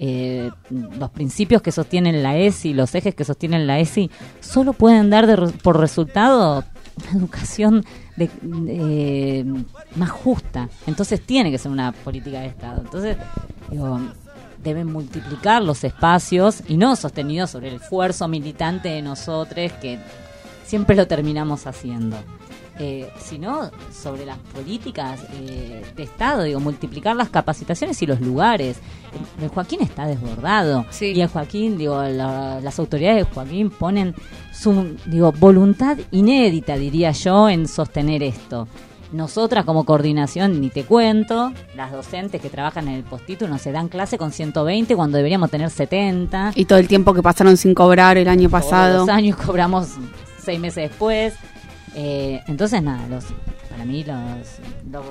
eh, 0.00 0.50
los 0.70 1.10
principios 1.10 1.60
que 1.60 1.72
sostienen 1.72 2.22
la 2.22 2.36
ESI, 2.36 2.72
los 2.72 2.94
ejes 2.94 3.14
que 3.14 3.24
sostienen 3.24 3.66
la 3.66 3.80
ESI, 3.80 4.10
solo 4.40 4.72
pueden 4.72 5.10
dar 5.10 5.26
de 5.26 5.36
por 5.62 5.78
resultado 5.78 6.64
una 6.96 7.18
educación 7.18 7.84
más 9.96 10.10
justa. 10.10 10.68
Entonces 10.86 11.20
tiene 11.20 11.50
que 11.50 11.58
ser 11.58 11.72
una 11.72 11.92
política 11.92 12.40
de 12.40 12.46
Estado. 12.46 12.80
Entonces, 12.80 13.16
digo, 13.70 14.00
deben 14.62 14.86
multiplicar 14.86 15.62
los 15.62 15.82
espacios 15.84 16.62
y 16.68 16.76
no 16.76 16.94
sostenidos 16.96 17.50
sobre 17.50 17.68
el 17.68 17.76
esfuerzo 17.76 18.28
militante 18.28 18.88
de 18.88 19.02
nosotros 19.02 19.72
que 19.80 19.98
siempre 20.64 20.94
lo 20.94 21.06
terminamos 21.06 21.66
haciendo. 21.66 22.16
Eh, 22.80 23.10
sino 23.18 23.70
sobre 23.92 24.24
las 24.24 24.38
políticas 24.54 25.18
eh, 25.32 25.82
de 25.96 26.02
Estado, 26.04 26.44
digo, 26.44 26.60
multiplicar 26.60 27.16
las 27.16 27.28
capacitaciones 27.28 28.00
y 28.02 28.06
los 28.06 28.20
lugares. 28.20 28.78
El, 29.38 29.44
el 29.44 29.48
Joaquín 29.50 29.80
está 29.82 30.06
desbordado 30.06 30.86
y 31.16 31.20
el 31.20 31.26
Joaquín, 31.28 31.76
digo, 31.76 32.00
la- 32.04 32.60
las 32.60 32.78
autoridades 32.78 33.26
de 33.26 33.34
Joaquín 33.34 33.70
ponen 33.70 34.14
su, 34.52 34.96
digo, 35.06 35.32
voluntad 35.32 35.98
inédita, 36.12 36.76
diría 36.76 37.10
yo, 37.10 37.48
en 37.48 37.66
sostener 37.66 38.22
esto. 38.22 38.68
Nosotras 39.10 39.64
como 39.64 39.84
coordinación, 39.84 40.60
ni 40.60 40.68
te 40.68 40.84
cuento, 40.84 41.52
las 41.74 41.90
docentes 41.90 42.40
que 42.40 42.50
trabajan 42.50 42.86
en 42.88 42.94
el 42.94 43.02
postítulo 43.04 43.50
nos 43.50 43.62
se 43.62 43.72
dan 43.72 43.88
clase 43.88 44.18
con 44.18 44.30
120 44.32 44.94
cuando 44.94 45.16
deberíamos 45.16 45.50
tener 45.50 45.70
70. 45.70 46.52
Y 46.54 46.66
todo 46.66 46.78
el 46.78 46.86
tiempo 46.86 47.12
que 47.14 47.22
pasaron 47.22 47.56
sin 47.56 47.74
cobrar 47.74 48.18
el 48.18 48.28
año 48.28 48.50
pasado. 48.50 48.96
Todos 48.98 49.06
los 49.08 49.16
años 49.16 49.36
cobramos 49.36 49.88
seis 50.44 50.60
meses 50.60 50.90
después. 50.90 51.34
Eh, 51.94 52.42
entonces, 52.46 52.82
nada, 52.82 53.06
los, 53.08 53.26
para 53.70 53.84
mí 53.84 54.04
los, 54.04 54.18
los 54.90 55.04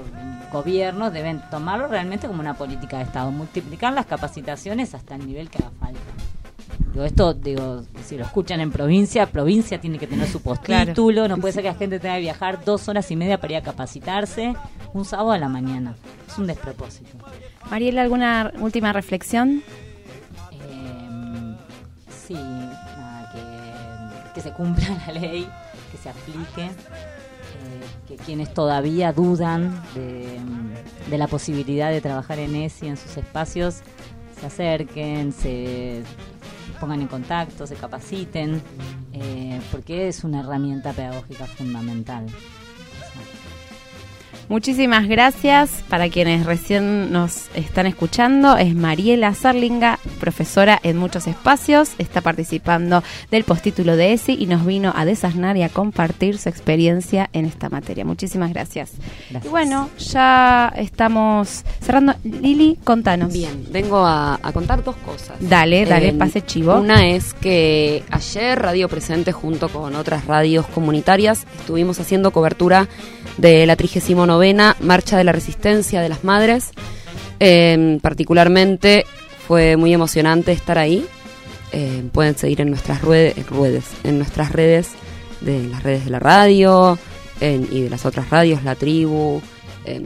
gobiernos 0.52 1.14
deben 1.14 1.42
tomarlo 1.50 1.88
realmente 1.88 2.28
como 2.28 2.42
una 2.42 2.54
política 2.54 2.98
de 2.98 3.04
Estado, 3.04 3.32
multiplicar 3.32 3.94
las 3.94 4.06
capacitaciones 4.06 4.94
hasta 4.94 5.16
el 5.16 5.26
nivel 5.26 5.50
que 5.50 5.60
haga 5.60 5.72
falta. 5.80 6.00
Digo, 6.94 7.06
esto, 7.06 7.34
digo, 7.34 7.84
si 8.06 8.18
lo 8.18 8.26
escuchan 8.26 8.60
en 8.60 8.72
provincia, 8.72 9.26
provincia 9.28 9.80
tiene 9.80 10.00
que 10.00 10.08
tener 10.08 10.28
su 10.28 10.42
postítulo, 10.42 11.28
no 11.28 11.38
puede 11.38 11.54
ser 11.54 11.64
que 11.64 11.70
la 11.70 11.76
gente 11.76 12.00
tenga 12.00 12.16
que 12.16 12.22
viajar 12.22 12.64
dos 12.64 12.88
horas 12.88 13.12
y 13.12 13.16
media 13.16 13.40
para 13.40 13.54
ir 13.54 13.60
a 13.60 13.62
capacitarse 13.62 14.56
un 14.94 15.06
sábado 15.06 15.32
a 15.32 15.38
la 15.38 15.50
mañana. 15.50 15.96
Es 16.28 16.38
un 16.38 16.48
despropósito. 16.48 17.18
Mariela, 17.70 18.02
¿alguna 18.02 18.52
última 18.60 18.94
reflexión? 18.94 19.62
Eh, 20.52 21.56
sí, 22.10 22.34
nada, 22.34 23.32
que, 23.32 24.34
que 24.34 24.42
se 24.42 24.52
cumpla 24.52 24.88
la 25.08 25.14
ley, 25.14 25.48
se 26.02 26.10
aplique, 26.10 26.66
eh, 26.66 26.72
que 28.08 28.16
quienes 28.16 28.54
todavía 28.54 29.14
dudan 29.14 29.84
de, 29.94 30.40
de 31.10 31.18
la 31.18 31.28
posibilidad 31.28 31.92
de 31.92 32.02
trabajar 32.02 32.40
en 32.40 32.56
ESI 32.56 32.88
en 32.88 32.98
sus 32.98 33.18
espacios 33.18 33.82
se 34.40 34.46
acerquen, 34.46 35.32
se 35.32 36.04
pongan 36.80 37.02
en 37.02 37.08
contacto, 37.08 37.66
se 37.66 37.76
capaciten, 37.76 38.62
eh, 39.14 39.60
porque 39.72 40.08
es 40.08 40.24
una 40.24 40.42
herramienta 40.42 40.94
pedagógica 40.94 41.46
fundamental. 41.46 42.28
Muchísimas 44.50 45.10
gracias 45.10 45.84
para 45.90 46.08
quienes 46.08 46.46
recién 46.46 47.12
nos 47.12 47.50
están 47.54 47.86
escuchando. 47.86 48.56
Es 48.56 48.74
Mariela 48.74 49.34
Sarlinga, 49.34 50.00
profesora 50.22 50.80
en 50.84 50.96
muchos 50.96 51.28
espacios. 51.28 51.92
Está 51.98 52.22
participando 52.22 53.04
del 53.30 53.44
postítulo 53.44 53.98
de 53.98 54.14
ESI 54.14 54.38
y 54.40 54.46
nos 54.46 54.66
vino 54.66 54.94
a 54.96 55.04
desasnar 55.04 55.58
y 55.58 55.64
a 55.64 55.70
compartir 55.70 56.38
su 56.38 56.48
experiencia 56.48 57.30
en 57.34 57.44
esta 57.44 57.68
materia. 57.70 58.06
Muchísimas 58.06 58.54
gracias. 58.54 58.92
Y 59.44 59.50
bueno, 59.50 59.90
ya 59.98 60.72
estamos 60.78 61.66
cerrando. 61.82 62.16
Lili, 62.24 62.80
contanos. 62.86 63.34
Bien, 63.34 63.66
vengo 63.70 64.06
a, 64.06 64.40
a 64.42 64.52
contar 64.54 64.82
dos 64.82 64.96
cosas. 64.98 65.36
Dale, 65.42 65.86
dale, 65.86 66.10
Eh, 66.10 66.14
pase 66.14 66.42
chivo. 66.42 66.76
Una 66.76 67.06
es 67.10 67.34
que 67.34 68.06
ayer 68.12 68.58
Radio 68.58 68.88
Presente 68.88 69.34
junto 69.34 69.68
con 69.68 69.94
otras 69.98 70.26
radios 70.26 70.66
comunitarias 70.68 71.46
estuvimos 71.60 72.00
haciendo 72.00 72.32
cobertura 72.32 72.88
de 73.38 73.66
la 73.66 73.76
39 73.76 74.37
Marcha 74.80 75.18
de 75.18 75.24
la 75.24 75.32
Resistencia 75.32 76.02
de 76.02 76.10
las 76.10 76.24
Madres. 76.24 76.72
Eh, 77.40 78.00
particularmente 78.02 79.06
fue 79.48 79.78
muy 79.78 79.94
emocionante 79.94 80.52
estar 80.52 80.78
ahí. 80.78 81.06
Eh, 81.72 82.04
pueden 82.12 82.38
seguir 82.38 82.62
en 82.62 82.70
nuestras 82.70 83.02
ruedes, 83.02 83.36
en 84.04 84.18
nuestras 84.18 84.52
redes, 84.52 84.90
de 85.42 85.64
las 85.68 85.84
redes 85.84 86.06
de 86.06 86.12
la 86.12 86.20
radio 86.20 86.98
en- 87.42 87.68
y 87.72 87.82
de 87.82 87.90
las 87.90 88.06
otras 88.06 88.30
radios, 88.30 88.64
La 88.64 88.76
Tribu, 88.76 89.42
em, 89.86 90.04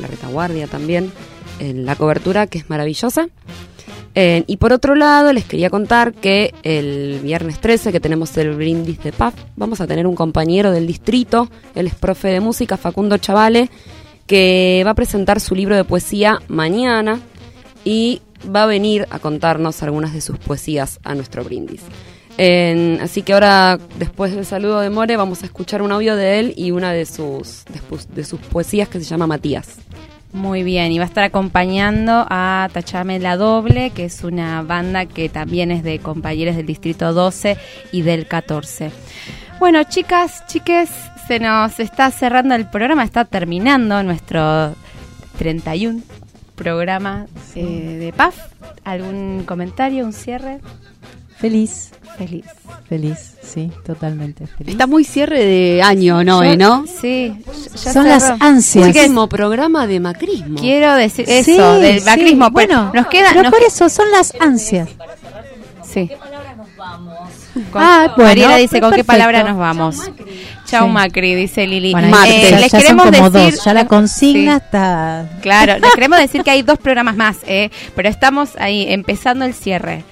La 0.00 0.06
Retaguardia 0.08 0.66
también, 0.66 1.12
en 1.60 1.84
la 1.84 1.96
cobertura 1.96 2.46
que 2.46 2.58
es 2.58 2.70
maravillosa. 2.70 3.28
Eh, 4.14 4.44
y 4.46 4.58
por 4.58 4.72
otro 4.74 4.94
lado, 4.94 5.32
les 5.32 5.44
quería 5.46 5.70
contar 5.70 6.12
que 6.12 6.52
el 6.62 7.20
viernes 7.22 7.58
13, 7.60 7.92
que 7.92 8.00
tenemos 8.00 8.36
el 8.36 8.54
brindis 8.54 9.02
de 9.02 9.10
PAF, 9.12 9.34
vamos 9.56 9.80
a 9.80 9.86
tener 9.86 10.06
un 10.06 10.14
compañero 10.14 10.70
del 10.70 10.86
distrito, 10.86 11.48
él 11.74 11.86
es 11.86 11.94
profe 11.94 12.28
de 12.28 12.40
música, 12.40 12.76
Facundo 12.76 13.16
Chavale, 13.16 13.70
que 14.26 14.82
va 14.84 14.90
a 14.90 14.94
presentar 14.94 15.40
su 15.40 15.54
libro 15.54 15.76
de 15.76 15.84
poesía 15.84 16.40
mañana 16.48 17.20
y 17.84 18.20
va 18.54 18.64
a 18.64 18.66
venir 18.66 19.06
a 19.10 19.18
contarnos 19.18 19.82
algunas 19.82 20.12
de 20.12 20.20
sus 20.20 20.38
poesías 20.38 21.00
a 21.04 21.14
nuestro 21.14 21.42
brindis. 21.42 21.80
Así 23.02 23.22
que 23.22 23.32
ahora, 23.34 23.78
después 23.98 24.34
del 24.34 24.44
saludo 24.46 24.80
de 24.80 24.90
More, 24.90 25.16
vamos 25.16 25.42
a 25.42 25.46
escuchar 25.46 25.80
un 25.82 25.92
audio 25.92 26.16
de 26.16 26.38
él 26.40 26.54
y 26.56 26.70
una 26.70 26.92
de 26.92 27.04
sus- 27.06 27.64
de 28.14 28.24
sus 28.24 28.40
poesías 28.40 28.88
que 28.88 28.98
se 28.98 29.04
llama 29.04 29.26
Matías. 29.26 29.68
Muy 30.32 30.62
bien, 30.62 30.92
y 30.92 30.98
va 30.98 31.04
a 31.04 31.08
estar 31.08 31.24
acompañando 31.24 32.26
a 32.30 32.68
Tachame 32.72 33.18
la 33.18 33.36
Doble, 33.36 33.90
que 33.90 34.06
es 34.06 34.24
una 34.24 34.62
banda 34.62 35.04
que 35.04 35.28
también 35.28 35.70
es 35.70 35.82
de 35.82 35.98
compañeros 35.98 36.56
del 36.56 36.64
Distrito 36.64 37.12
12 37.12 37.58
y 37.92 38.00
del 38.00 38.26
14. 38.26 38.90
Bueno, 39.60 39.84
chicas, 39.84 40.46
chiques, 40.46 40.90
se 41.28 41.38
nos 41.38 41.78
está 41.78 42.10
cerrando 42.10 42.54
el 42.54 42.66
programa, 42.66 43.04
está 43.04 43.26
terminando 43.26 44.02
nuestro 44.02 44.74
31 45.36 46.00
programa 46.56 47.26
eh, 47.54 47.96
de 47.98 48.12
PAF. 48.12 48.36
¿Algún 48.84 49.44
comentario, 49.44 50.04
un 50.04 50.12
cierre? 50.12 50.60
Feliz. 51.42 51.90
Feliz. 52.16 52.44
Feliz, 52.88 53.34
sí, 53.42 53.70
totalmente 53.84 54.46
feliz. 54.46 54.72
Está 54.72 54.86
muy 54.86 55.02
cierre 55.04 55.44
de 55.44 55.82
año, 55.82 56.22
Noé, 56.24 56.56
¿no? 56.56 56.84
Sí, 56.86 57.34
ya 57.84 57.92
Son 57.92 58.06
las 58.08 58.22
cerró. 58.22 58.36
ansias. 58.40 58.86
Chiques, 58.86 59.02
Último 59.02 59.28
programa 59.28 59.86
de 59.86 59.98
macrismo. 60.00 60.58
quiero 60.58 60.94
decir 60.94 61.24
eso, 61.28 61.76
Sí, 61.76 61.82
del 61.82 61.98
sí, 62.00 62.04
macrismo. 62.06 62.44
pero 62.46 62.52
Bueno, 62.52 62.90
nos 62.94 63.06
queda... 63.08 63.28
pero 63.30 63.42
nos 63.44 63.50
por 63.52 63.60
que- 63.60 63.66
eso 63.66 63.88
son 63.88 64.10
las 64.12 64.32
ansias. 64.40 64.88
Sí. 65.84 66.10
Con- 67.70 67.82
Ah, 67.82 68.12
bueno, 68.16 68.28
Mariela 68.28 68.56
dice, 68.56 68.80
¿con 68.80 68.92
qué 68.92 69.04
palabra 69.04 69.42
nos 69.42 69.56
vamos? 69.58 69.96
Chau 70.66 70.86
Sí. 70.86 70.92
Macri, 70.92 71.34
dice 71.34 71.66
Lili. 71.66 71.92
Bueno, 71.92 72.08
Eh, 72.26 72.42
ya- 72.42 72.50
ya, 72.50 72.58
les 72.60 72.70
son 72.70 72.80
queremos 72.80 73.04
como 73.10 73.30
decir, 73.30 73.54
dos, 73.54 73.64
ya 73.64 73.74
la 73.74 73.86
consigna 73.86 74.58
Sí. 74.58 74.64
está... 74.64 75.30
Claro, 75.42 75.78
les 75.78 75.92
queremos 75.92 76.18
decir 76.18 76.42
que 76.42 76.50
hay 76.50 76.62
dos 76.62 76.78
programas 76.78 77.16
más, 77.16 77.38
eh, 77.46 77.70
pero 77.94 78.08
estamos 78.08 78.50
ahí 78.58 78.86
empezando 78.88 79.44
el 79.44 79.54
cierre. 79.54 80.04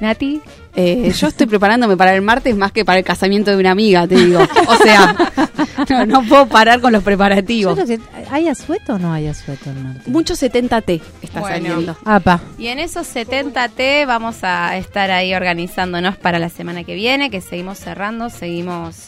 Nati, 0.00 0.40
Eh, 0.76 1.12
yo 1.12 1.26
estoy 1.26 1.48
preparándome 1.48 1.96
para 1.96 2.14
el 2.14 2.22
martes 2.22 2.54
más 2.56 2.70
que 2.70 2.84
para 2.84 2.98
el 3.00 3.04
casamiento 3.04 3.50
de 3.50 3.56
una 3.56 3.72
amiga, 3.72 4.06
te 4.06 4.14
digo. 4.14 4.40
O 4.68 4.76
sea, 4.76 5.16
no, 5.90 6.06
no 6.06 6.22
puedo 6.22 6.46
parar 6.46 6.80
con 6.80 6.92
los 6.92 7.02
Yo 7.02 7.04
preparativos. 7.04 7.74
creo 7.74 7.86
que- 7.86 8.00
¿Hay 8.30 8.46
asueto 8.46 8.94
o 8.94 8.98
no 8.98 9.12
hay 9.12 9.26
asueto 9.26 9.70
el 9.70 9.76
martes? 9.82 10.06
Mucho 10.06 10.34
70T 10.36 11.00
está 11.22 11.40
Bueno. 11.40 11.56
saliendo. 11.68 11.96
Apa. 12.04 12.40
y 12.58 12.68
en 12.68 12.78
esos 12.78 13.08
70T 13.12 14.06
vamos 14.06 14.44
a 14.44 14.76
estar 14.76 15.10
ahí 15.10 15.34
organizándonos 15.34 16.16
para 16.16 16.38
la 16.38 16.48
semana 16.48 16.84
que 16.84 16.94
viene, 16.94 17.28
que 17.30 17.40
seguimos 17.40 17.78
cerrando, 17.78 18.30
seguimos 18.30 19.06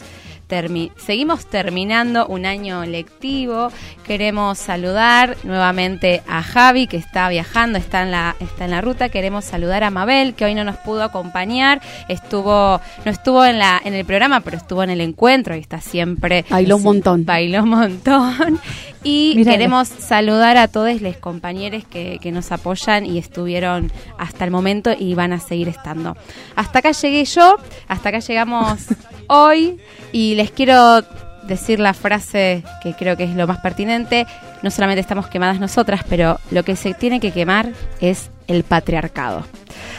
termi- 0.51 0.91
seguimos 0.97 1.45
terminando 1.45 2.27
un 2.27 2.45
año 2.45 2.83
lectivo. 2.85 3.71
Queremos 4.05 4.57
saludar 4.57 5.37
nuevamente 5.43 6.21
a 6.27 6.43
Javi, 6.43 6.87
que 6.87 6.97
está 6.97 7.29
viajando, 7.29 7.77
está 7.77 8.01
en 8.03 8.11
la, 8.11 8.35
está 8.41 8.65
en 8.65 8.71
la 8.71 8.81
ruta. 8.81 9.07
Queremos 9.09 9.45
saludar 9.45 9.83
a 9.85 9.89
Mabel, 9.89 10.33
que 10.35 10.43
hoy 10.45 10.53
no 10.53 10.65
nos 10.65 10.75
pudo 10.77 11.03
acompañar. 11.03 11.81
Estuvo, 12.09 12.81
no 13.05 13.11
estuvo 13.11 13.45
en 13.45 13.57
la, 13.59 13.81
en 13.83 13.93
el 13.93 14.05
programa, 14.05 14.41
pero 14.41 14.57
estuvo 14.57 14.83
en 14.83 14.89
el 14.89 14.99
encuentro 15.01 15.55
y 15.55 15.59
está 15.59 15.79
siempre. 15.79 16.43
Bailó 16.49 16.75
un 16.75 16.83
montón. 16.83 17.25
Bailó 17.25 17.63
un 17.63 17.69
montón. 17.69 18.59
Y 19.03 19.43
queremos 19.45 19.87
saludar 19.87 20.57
a 20.57 20.67
todos 20.67 21.01
los 21.01 21.17
compañeros 21.17 21.83
que, 21.89 22.19
que 22.21 22.31
nos 22.31 22.51
apoyan 22.51 23.03
y 23.03 23.17
estuvieron 23.17 23.91
hasta 24.19 24.45
el 24.45 24.51
momento 24.51 24.91
y 24.95 25.15
van 25.15 25.33
a 25.33 25.39
seguir 25.39 25.69
estando. 25.69 26.15
Hasta 26.55 26.77
acá 26.79 26.91
llegué 26.91 27.25
yo, 27.25 27.55
hasta 27.87 28.09
acá 28.09 28.19
llegamos 28.19 28.77
hoy 29.27 29.79
y 30.11 30.35
les 30.41 30.49
quiero 30.49 31.03
decir 31.43 31.79
la 31.79 31.93
frase 31.93 32.63
que 32.81 32.93
creo 32.95 33.15
que 33.15 33.25
es 33.25 33.35
lo 33.35 33.45
más 33.45 33.59
pertinente. 33.59 34.25
No 34.63 34.71
solamente 34.71 35.01
estamos 35.01 35.27
quemadas 35.27 35.59
nosotras, 35.59 36.01
pero 36.09 36.39
lo 36.49 36.63
que 36.63 36.75
se 36.75 36.95
tiene 36.95 37.19
que 37.19 37.31
quemar 37.31 37.73
es 37.99 38.31
el 38.47 38.63
patriarcado. 38.63 39.45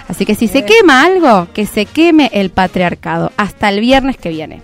Así 0.08 0.26
que 0.26 0.34
si 0.34 0.48
se 0.48 0.64
quema 0.64 1.04
algo, 1.04 1.46
que 1.52 1.64
se 1.64 1.86
queme 1.86 2.28
el 2.32 2.50
patriarcado. 2.50 3.30
Hasta 3.36 3.68
el 3.68 3.78
viernes 3.78 4.16
que 4.16 4.30
viene. 4.30 4.62